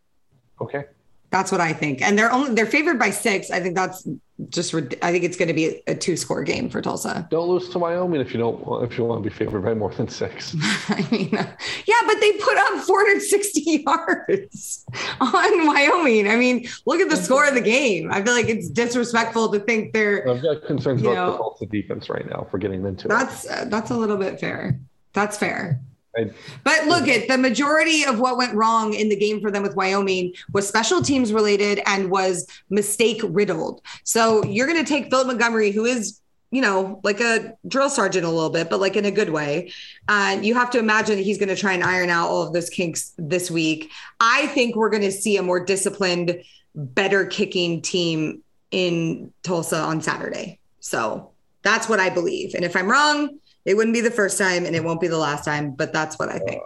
[0.60, 0.86] okay.
[1.32, 2.02] That's what I think.
[2.02, 3.52] And they're only they're favored by six.
[3.52, 4.08] I think that's
[4.48, 7.28] just I think it's going to be a, two score game for Tulsa.
[7.30, 9.74] Don't lose to Wyoming if you don't want, if you want to be favored by
[9.74, 10.56] more than six.
[10.90, 14.86] I mean, uh, yeah, but they put up 460 yards
[15.20, 16.30] on Wyoming.
[16.30, 18.12] I mean, look at the score of the game.
[18.12, 21.66] I feel like it's disrespectful to think they're I've got concerns about know- the Tulsa
[21.68, 23.10] defense right now for getting into it.
[23.10, 24.80] that's uh, that's a little bit fair.
[25.14, 25.82] That's fair.
[26.18, 26.32] I-
[26.64, 29.76] But look at the majority of what went wrong in the game for them with
[29.76, 33.82] Wyoming was special teams related and was mistake riddled.
[34.04, 36.20] So you're going to take Philip Montgomery, who is,
[36.52, 39.72] you know, like a drill sergeant a little bit, but like in a good way.
[40.08, 42.54] And you have to imagine that he's going to try and iron out all of
[42.54, 43.92] those kinks this week.
[44.20, 46.42] I think we're going to see a more disciplined,
[46.74, 48.42] better kicking team
[48.72, 50.60] in Tulsa on Saturday.
[50.80, 51.32] So
[51.62, 52.56] that's what I believe.
[52.56, 53.38] And if I'm wrong,
[53.70, 56.18] it wouldn't be the first time and it won't be the last time, but that's
[56.18, 56.64] what I think.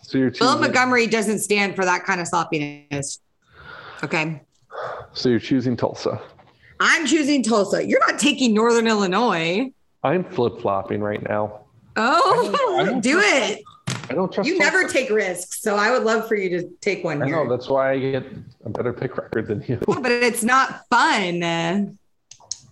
[0.00, 3.18] so you're Philip choosing, Montgomery doesn't stand for that kind of sloppiness.
[4.04, 4.40] Okay.
[5.12, 6.20] so you're choosing Tulsa.
[6.78, 7.84] I'm choosing Tulsa.
[7.84, 9.72] You're not taking Northern Illinois.
[10.04, 11.62] I'm flip flopping right now.
[11.96, 13.60] Oh, I don't do it.
[14.08, 14.48] I don't trust.
[14.48, 14.72] You Tulsa.
[14.72, 15.60] never take risks.
[15.60, 17.44] So I would love for you to take one I here.
[17.44, 18.24] know that's why I get
[18.64, 19.80] a better pick record than you.
[19.88, 21.98] Yeah, but it's not fun.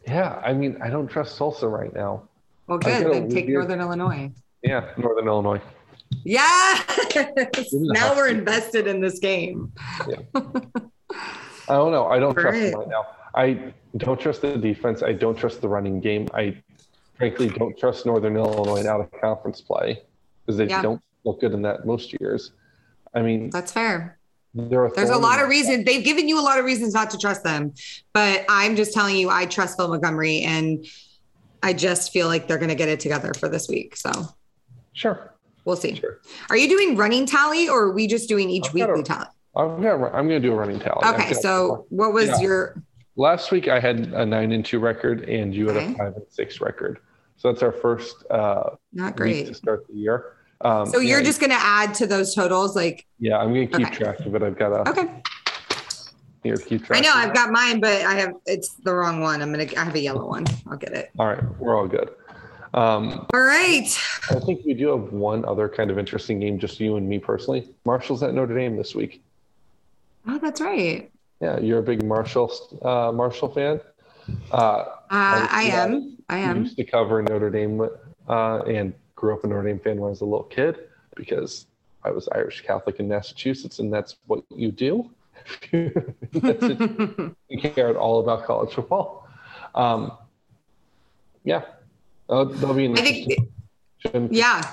[0.06, 2.28] Yeah, I mean, I don't trust Tulsa right now.
[2.66, 3.12] Well, good.
[3.12, 4.30] Then take you- Northern Illinois.
[4.62, 5.60] Yeah, Northern Illinois.
[6.24, 6.78] Yeah.
[7.72, 9.72] now we're invested in this game.
[10.08, 10.16] Yeah.
[11.68, 12.06] I don't know.
[12.06, 12.70] I don't trust Right.
[12.70, 13.06] them right now.
[13.34, 15.02] I don't trust the defense.
[15.02, 16.28] I don't trust the running game.
[16.32, 16.56] I
[17.18, 20.02] frankly don't trust Northern Illinois in out of conference play
[20.44, 20.82] because they Yeah.
[20.82, 22.52] don't look good in that most years.
[23.14, 24.18] I mean, That's fair.
[24.54, 25.84] There's a lot of reasons.
[25.84, 27.74] They've given you a lot of reasons not to trust them.
[28.14, 30.86] But I'm just telling you, I trust Phil Montgomery and
[31.66, 33.96] I just feel like they're going to get it together for this week.
[33.96, 34.10] So
[34.92, 35.34] Sure,
[35.64, 35.96] we'll see.
[35.96, 36.20] sure.
[36.48, 39.26] Are you doing running tally or are we just doing each I've weekly a- tally?
[39.56, 41.02] I'm gonna I'm gonna do a running tally.
[41.06, 41.32] Okay.
[41.32, 42.40] got- So what was Yeah.
[42.40, 42.82] your,
[43.16, 45.92] last week I had a nine and two record, and you had Okay.
[45.92, 46.98] a five and six record.
[47.36, 49.46] So that's our first uh, not week great.
[49.48, 50.34] to start the year.
[50.60, 52.76] Um, So you're yeah, just going to add to those totals?
[52.76, 53.38] Like, yeah.
[53.38, 53.94] I'm gonna keep Okay.
[53.96, 54.42] track of it.
[54.42, 55.22] I've got a okay.
[56.46, 56.82] Here keep.
[56.90, 59.42] I know I've got mine, but I have, it's the wrong one.
[59.42, 60.46] I'm to, I have a yellow one.
[60.70, 61.10] I'll get it.
[61.18, 62.10] All right, we're all good.
[62.74, 63.86] Um, All right.
[64.30, 67.18] I think we do have one other kind of interesting game, just you and me
[67.18, 67.70] personally.
[67.86, 69.22] Marshall's at Notre Dame this week.
[70.26, 71.10] Oh, that's right.
[71.40, 72.52] Yeah, you're a big Marshall
[72.82, 73.80] uh, Marshall fan.
[74.52, 75.84] Uh, Uh, I yeah.
[75.84, 76.18] am.
[76.28, 76.64] I I am.
[76.64, 77.88] used to cover Notre Dame
[78.28, 80.76] uh, and grew up a Notre Dame fan when I was a little kid
[81.14, 81.66] because
[82.04, 85.08] I was Irish Catholic in Massachusetts, and that's what you do.
[85.72, 89.28] You cared all about college football.
[89.74, 90.12] Um,
[91.44, 91.62] yeah,
[92.28, 93.38] uh, that'll be an I think,
[94.04, 94.72] interesting- yeah.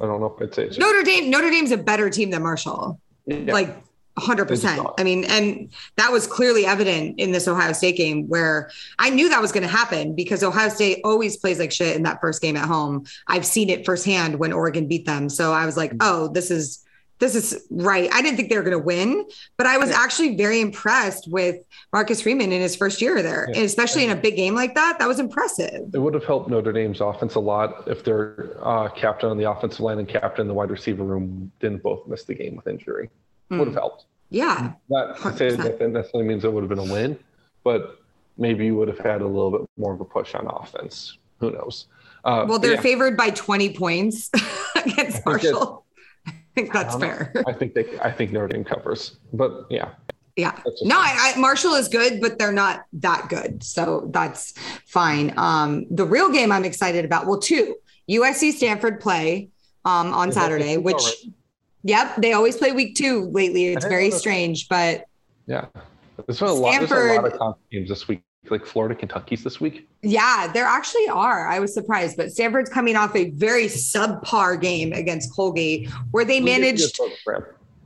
[0.00, 2.42] I don't know if I'd say it's Notre Dame, Notre Dame's a better team than
[2.42, 3.00] Marshall.
[3.26, 3.52] yeah.
[3.52, 3.82] Like
[4.16, 4.94] 100%.
[4.98, 9.28] I mean, and that was clearly evident in this Ohio State game where I knew
[9.28, 12.42] that was going to happen because Ohio State always plays like shit in that first
[12.42, 13.06] game at home.
[13.28, 15.28] I've seen it firsthand when Oregon beat them.
[15.28, 16.84] So I was like, oh, this is
[17.18, 18.08] this is right.
[18.12, 19.24] I didn't think they were going to win,
[19.56, 19.96] but I was Yeah.
[19.98, 21.56] actually very impressed with
[21.92, 23.56] Marcus Freeman in his first year there, Yeah.
[23.56, 24.98] and especially in a big game like that.
[24.98, 25.90] That was impressive.
[25.92, 29.50] It would have helped Notre Dame's offense a lot if their uh, captain on the
[29.50, 32.66] offensive line and captain in the wide receiver room didn't both miss the game with
[32.66, 33.10] injury.
[33.50, 34.04] Would have helped.
[34.30, 34.72] Yeah.
[34.90, 35.56] Not to say 100%.
[35.62, 37.18] that that necessarily means it would have been a win,
[37.64, 37.98] but
[38.36, 41.16] maybe you would have had a little bit more of a push on offense.
[41.40, 41.86] Who knows?
[42.24, 44.30] Uh, Well, they're yeah, favored by 20 points
[44.76, 45.84] against Marshall.
[46.58, 47.32] I think that's I fair.
[47.46, 47.98] I think they.
[48.00, 49.90] I think Notre Dame covers, but yeah,
[50.36, 50.56] Yeah.
[50.82, 53.62] No, I, I, Marshall is good, but they're not that good.
[53.62, 54.54] So that's
[54.86, 55.36] fine.
[55.36, 57.76] Um, the real game I'm excited about, well, two
[58.08, 59.50] USC Stanford play
[59.84, 61.34] um, on Saturday, which, already?
[61.82, 63.66] yep, they always play week two lately.
[63.66, 65.04] It's very strange, but
[65.46, 65.66] yeah.
[66.26, 69.44] There's been a lot, there's a lot of conference games this week, like Florida, Kentucky's
[69.44, 69.88] this week.
[70.02, 71.48] Yeah, there actually are.
[71.48, 76.40] I was surprised, but Stanford's coming off a very subpar game against Colgate, where they
[76.40, 76.98] managed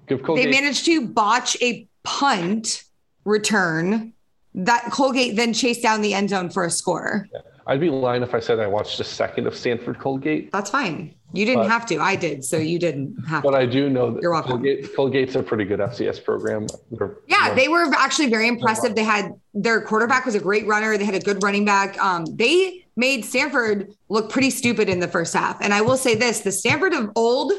[0.09, 2.85] they managed to botch a punt
[3.25, 4.13] return
[4.55, 7.27] that Colgate then chased down the end zone for a score.
[7.33, 7.41] Yeah.
[7.67, 10.51] I'd be lying if I said I watched a second of Stanford Colgate.
[10.53, 11.15] That's fine.
[11.33, 11.99] You didn't but, have to.
[11.99, 13.43] I did, so you didn't have.
[13.43, 13.59] But to.
[13.59, 14.53] I do know that You're welcome.
[14.53, 16.67] Colgate, Colgate's a pretty good FCS program.
[16.91, 18.95] They're, yeah, they were actually very impressive.
[18.95, 20.99] They had their quarterback was a great runner.
[20.99, 21.99] They had a good running back.
[22.03, 25.57] Um, they made Stanford look pretty stupid in the first half.
[25.61, 27.53] And I will say this: the Stanford of old,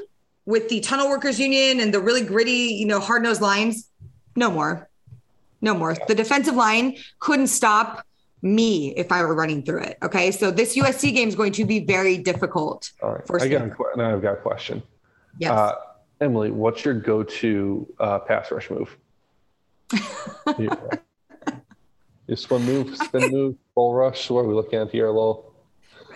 [0.46, 3.90] with the tunnel workers union and the really gritty, you know, hard nosed lines,
[4.36, 4.90] no more,
[5.62, 5.96] no more.
[6.08, 8.06] The defensive line couldn't stop
[8.44, 9.98] me if I were running through it.
[10.04, 10.32] Okay.
[10.32, 12.92] So this USC game is going to be very difficult.
[13.02, 13.26] All right.
[13.26, 14.84] For I got a, now I've got a question.
[15.40, 15.52] Yes.
[15.52, 15.76] Uh,
[16.22, 18.98] Emily, what's your go to uh, pass rush move?
[20.60, 20.76] yeah.
[22.28, 24.30] Your swim move, spin move, full rush.
[24.30, 25.08] What are we looking at here?
[25.08, 25.54] A little.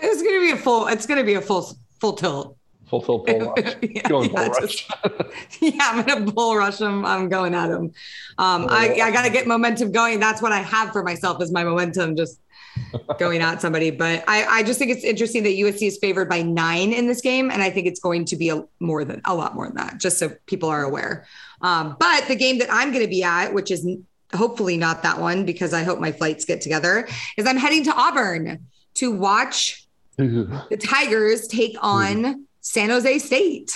[0.01, 0.87] It's gonna be a full.
[0.87, 2.57] It's gonna be a full full tilt.
[2.89, 3.23] Full bull
[3.57, 3.76] rush.
[3.81, 4.88] yeah, going yeah, bull rush.
[5.61, 7.05] yeah, I'm gonna bull rush him.
[7.05, 7.91] I'm going at him.
[8.38, 10.19] Um, I, I gotta get momentum going.
[10.19, 12.39] That's what I have for myself is my momentum just
[13.19, 13.91] going at somebody.
[13.91, 17.19] But I, I just think it's interesting that USC is favored by nine in this
[17.19, 19.76] game, and I think it's going to be a more than a lot more than
[19.76, 21.26] that, just so people are aware.
[21.61, 23.85] Um, but the game that I'm going to be at, which is
[24.34, 27.07] hopefully not that one because I hope my flights get together,
[27.38, 29.85] is I'm heading to Auburn to watch
[30.18, 33.72] the Tigers take on San Jose State,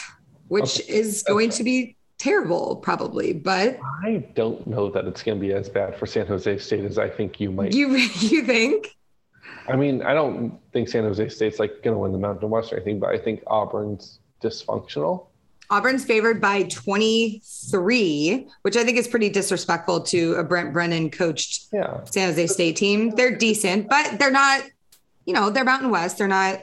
[0.50, 0.94] which okay.
[0.94, 1.58] is going okay.
[1.58, 5.96] to be terrible probably but i don't know that it's going to be as bad
[5.96, 8.96] for san jose state as i think you might you you think
[9.68, 12.72] i mean i don't think san jose state's like going to win the mountain west
[12.72, 15.26] or anything but i think auburn's dysfunctional
[15.72, 21.70] auburn's favored by 23 which i think is pretty disrespectful to a brent brennan coached
[21.74, 22.04] yeah.
[22.04, 24.62] san jose state team they're decent but they're not
[25.26, 26.60] you know they're mountain west they're not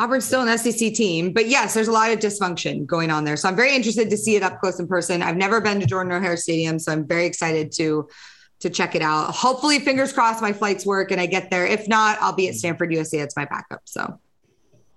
[0.00, 3.36] Auburn's still an SEC team, but yes, there's a lot of dysfunction going on there.
[3.36, 5.20] So I'm very interested to see it up close in person.
[5.20, 8.08] I've never been to Jordan-Hare Stadium, so I'm very excited to
[8.60, 9.34] to check it out.
[9.34, 11.66] Hopefully, fingers crossed, my flights work and I get there.
[11.66, 13.22] If not, I'll be at Stanford USC.
[13.22, 13.82] It's my backup.
[13.84, 14.18] So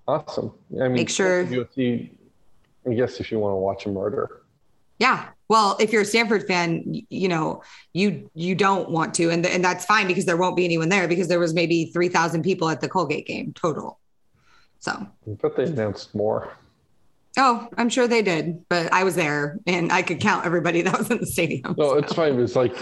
[0.08, 0.54] awesome.
[0.80, 2.10] I mean, make sure USC.
[2.90, 4.42] I guess if you want to watch a murder.
[5.00, 5.28] Yeah.
[5.50, 7.62] Well, if you're a Stanford fan, you know,
[7.92, 11.10] you you don't want to, and and that's fine because there won't be anyone there
[11.10, 14.00] because there was maybe three thousand people at the Colgate game total.
[14.84, 15.08] So,
[15.42, 16.58] but they announced more.
[17.38, 20.98] Oh, I'm sure they did, but I was there and I could count everybody that
[20.98, 21.74] was in the stadium.
[21.78, 21.98] No, so.
[22.00, 22.38] it's fine.
[22.38, 22.76] It's like,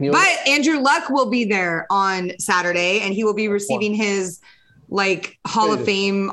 [0.00, 3.94] you know, but Andrew Luck will be there on Saturday and he will be receiving
[3.94, 4.40] his
[4.88, 6.32] like Hall of Fame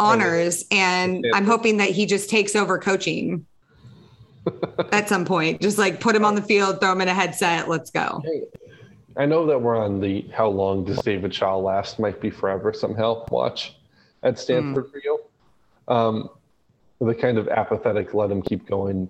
[0.00, 0.64] honors.
[0.72, 3.46] And I'm hoping that he just takes over coaching
[4.90, 5.62] at some point.
[5.62, 7.68] Just like put him on the field, throw him in a headset.
[7.68, 8.24] Let's go.
[9.18, 12.72] I know that we're on the how long does David Shaw last might be forever
[12.72, 13.76] somehow watch
[14.22, 14.92] at Stanford mm.
[14.92, 15.20] for you.
[15.88, 16.30] Um,
[17.00, 19.08] the kind of apathetic, let him keep going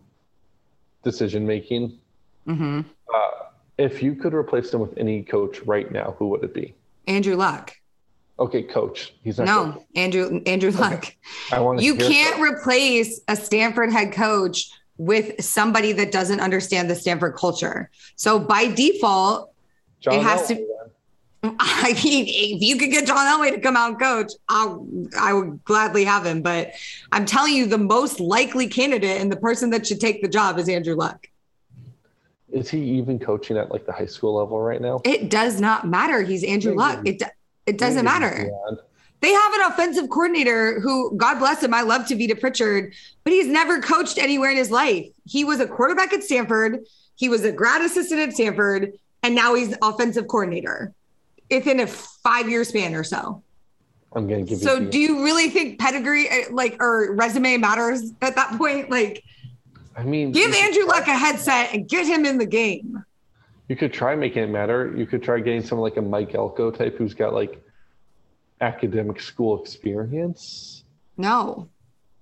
[1.04, 1.98] decision making.
[2.46, 2.80] Mm-hmm.
[3.14, 3.30] Uh,
[3.76, 6.74] if you could replace him with any coach right now, who would it be?
[7.06, 7.74] Andrew Luck.
[8.38, 9.14] Okay, coach.
[9.22, 9.46] He's not.
[9.46, 9.86] No, coach.
[9.94, 10.40] Andrew.
[10.46, 10.92] Andrew Luck.
[10.92, 11.16] Okay.
[11.52, 11.82] I want.
[11.82, 17.90] You can't replace a Stanford head coach with somebody that doesn't understand the Stanford culture.
[18.16, 19.52] So by default,
[20.00, 20.54] John it has Elway, to.
[20.54, 21.56] Then.
[21.60, 24.86] I mean, if you could get John Elway to come out and coach, I'll,
[25.18, 26.42] I would gladly have him.
[26.42, 26.72] But
[27.12, 30.58] I'm telling you, the most likely candidate and the person that should take the job
[30.58, 31.28] is Andrew Luck.
[32.50, 35.00] Is he even coaching at like the high school level right now?
[35.04, 36.22] It does not matter.
[36.22, 36.78] He's Andrew Maybe.
[36.78, 37.06] Luck.
[37.06, 37.22] It
[37.66, 38.50] it doesn't Maybe matter.
[39.20, 42.94] They have an offensive coordinator who, God bless him, I love Tavita Pritchard,
[43.24, 45.06] but he's never coached anywhere in his life.
[45.26, 46.86] He was a quarterback at Stanford.
[47.16, 48.92] He was a grad assistant at Stanford
[49.22, 50.92] and now he's offensive coordinator
[51.50, 53.42] within a five year span or so.
[54.12, 58.12] I'm going to give so do you really think pedigree uh, like or resume matters
[58.22, 58.90] at that point?
[58.90, 59.22] Like,
[59.96, 63.04] I mean, give Andrew Luck a headset and get him in the game.
[63.68, 64.94] You could try making it matter.
[64.96, 67.62] You could try getting someone like a Mike Elko type who's got like
[68.62, 70.84] academic school experience.
[71.18, 71.68] No,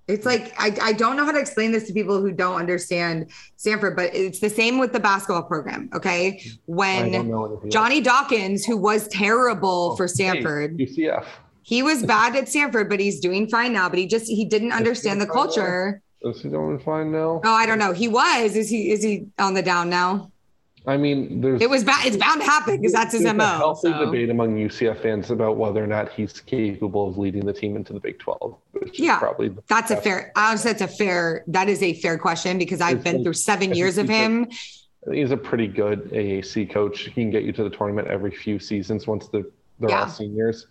[0.07, 0.29] it's hmm.
[0.29, 3.95] like I, I don't know how to explain this to people who don't understand Stanford,
[3.95, 5.89] but it's the same with the basketball program.
[5.93, 6.41] Okay.
[6.41, 6.49] Hmm.
[6.65, 11.25] When Johnny Dawkins, who was terrible oh, for Stanford, hey, UCF.
[11.63, 13.89] He was bad at Stanford, but he's doing fine now.
[13.89, 16.01] But he just he didn't understand the culture.
[16.21, 17.41] Is he doing fine now?
[17.43, 17.93] Oh, I don't know.
[17.93, 18.55] He was.
[18.55, 20.31] Is he is he on the down now?
[20.87, 22.07] I mean, there's it was bad.
[22.07, 23.43] It's bound to happen because that's his mo.
[23.43, 24.05] A healthy so.
[24.05, 27.91] debate among UCF fans about whether or not he's capable of leading the team into
[27.91, 28.55] the Big Twelve.
[28.93, 30.31] yeah, probably that's a fair.
[30.37, 31.43] Honestly, that's a fair.
[31.47, 34.47] That is a fair question because I've been through seven years of him.
[35.11, 37.01] He's a pretty good AAC coach.
[37.01, 39.49] He can get you to the tournament every few seasons once the,
[39.79, 40.01] they're Yeah.
[40.03, 40.67] all seniors.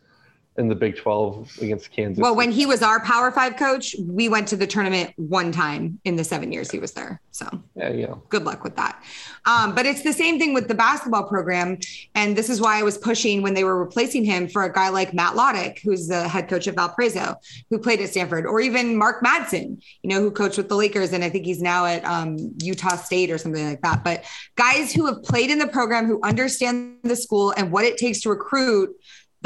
[0.58, 2.20] In the Big 12 against Kansas.
[2.20, 6.00] Well, when he was our Power Five coach, we went to the tournament one time
[6.04, 7.20] in the seven years he was there.
[7.30, 8.14] So yeah, yeah.
[8.30, 9.02] good luck with that.
[9.44, 11.78] Um, but it's the same thing with the basketball program.
[12.14, 14.88] And this is why I was pushing when they were replacing him for a guy
[14.88, 17.36] like Matt Lottich, who's the head coach of Valparaiso,
[17.68, 21.12] who played at Stanford, or even Mark Madsen, you know, who coached with the Lakers.
[21.12, 24.02] And I think he's now at um, Utah State or something like that.
[24.02, 24.24] But
[24.56, 28.22] guys who have played in the program, who understand the school and what it takes
[28.22, 28.96] to recruit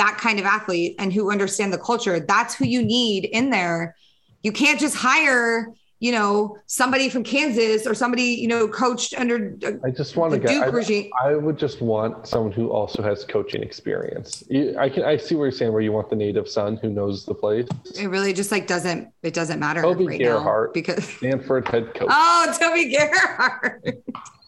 [0.00, 3.94] that kind of athlete and who understand the culture, that's who you need in there.
[4.42, 9.54] You can't just hire you know, somebody from Kansas or somebody, you know, coached under
[9.84, 10.48] I just want to get.
[10.48, 11.10] Duke I, regime.
[11.22, 14.42] I would just want someone who also has coaching experience.
[14.78, 15.04] I can.
[15.04, 15.72] I see where you're saying.
[15.72, 17.68] Where you want the native son who knows the place.
[17.98, 20.70] It really just like doesn't it doesn't matter Toby right Gerhart.
[20.70, 22.08] now because Stanford head coach.
[22.10, 23.84] oh Toby Gerhart.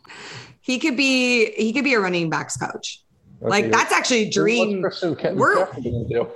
[0.62, 3.01] he could be he could be a running backs coach.
[3.48, 4.82] Like Okay, that's actually a dream.
[4.82, 6.28] We're- McCaffrey gonna do?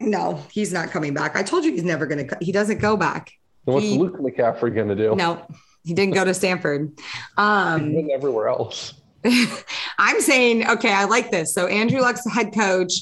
[0.00, 1.36] No, he's not coming back.
[1.36, 2.24] I told you he's never gonna.
[2.40, 3.32] He doesn't go back.
[3.66, 5.14] And What's He- Luke McCaffrey gonna do?
[5.16, 5.44] No,
[5.84, 6.92] he didn't go to Stanford.
[7.36, 8.94] Um, He everywhere else.
[9.98, 11.52] I'm saying, okay, I like this.
[11.52, 12.92] So Andrew Luck's the head coach.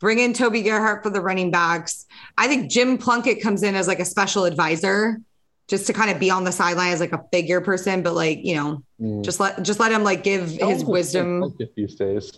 [0.00, 2.04] Bring in Toby Gerhart for the running backs.
[2.38, 5.18] I think Jim Plunkett comes in as like a special advisor,
[5.68, 8.02] just to kind of be on the sideline as like a figure person.
[8.02, 9.22] But like, you know, Mm.
[9.22, 11.54] just let just let him like give his old is Jim wisdom.
[11.76, 12.32] These days.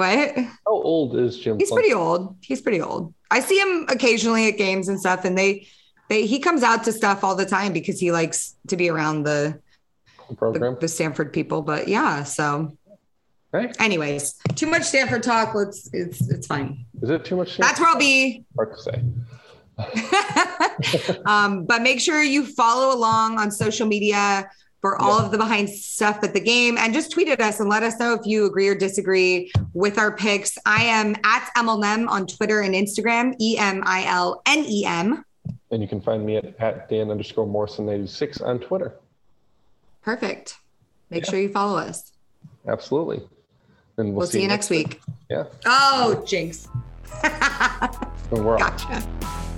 [0.00, 1.58] But How old is Jim?
[1.58, 2.36] he's pretty old.
[2.40, 3.12] He's pretty old.
[3.30, 5.66] I see him occasionally at games and stuff, and they
[6.08, 9.24] they he comes out to stuff all the time because he likes to be around
[9.24, 9.60] the
[10.30, 10.78] the, program.
[10.80, 11.60] the Stanford people.
[11.60, 12.78] But yeah, so
[13.52, 15.54] Hey, anyways, too much Stanford talk.
[15.54, 16.86] Let's it's it's fine.
[17.02, 17.58] is it too much?
[17.58, 18.44] That's where I'll be.
[18.56, 19.02] hard to say.
[21.26, 24.48] um, but make sure you follow along on social media
[24.80, 25.24] for all Yeah.
[25.26, 27.98] of the behind stuff at the game and just tweet at us and let us
[27.98, 30.56] know if you agree or disagree with our picks.
[30.64, 35.24] I am at MLNem on Twitter and Instagram, E M I L N E M.
[35.70, 38.94] And you can find me at, at Dan underscore Morrison eighty six on Twitter.
[40.02, 40.56] Perfect.
[41.10, 41.30] Make Yeah.
[41.30, 42.12] sure you follow us.
[42.66, 43.20] Absolutely.
[43.98, 45.00] And We'll, see, you next week.
[45.28, 45.44] Yeah.
[45.66, 46.68] Oh, jinx.
[48.30, 49.49] Gotcha.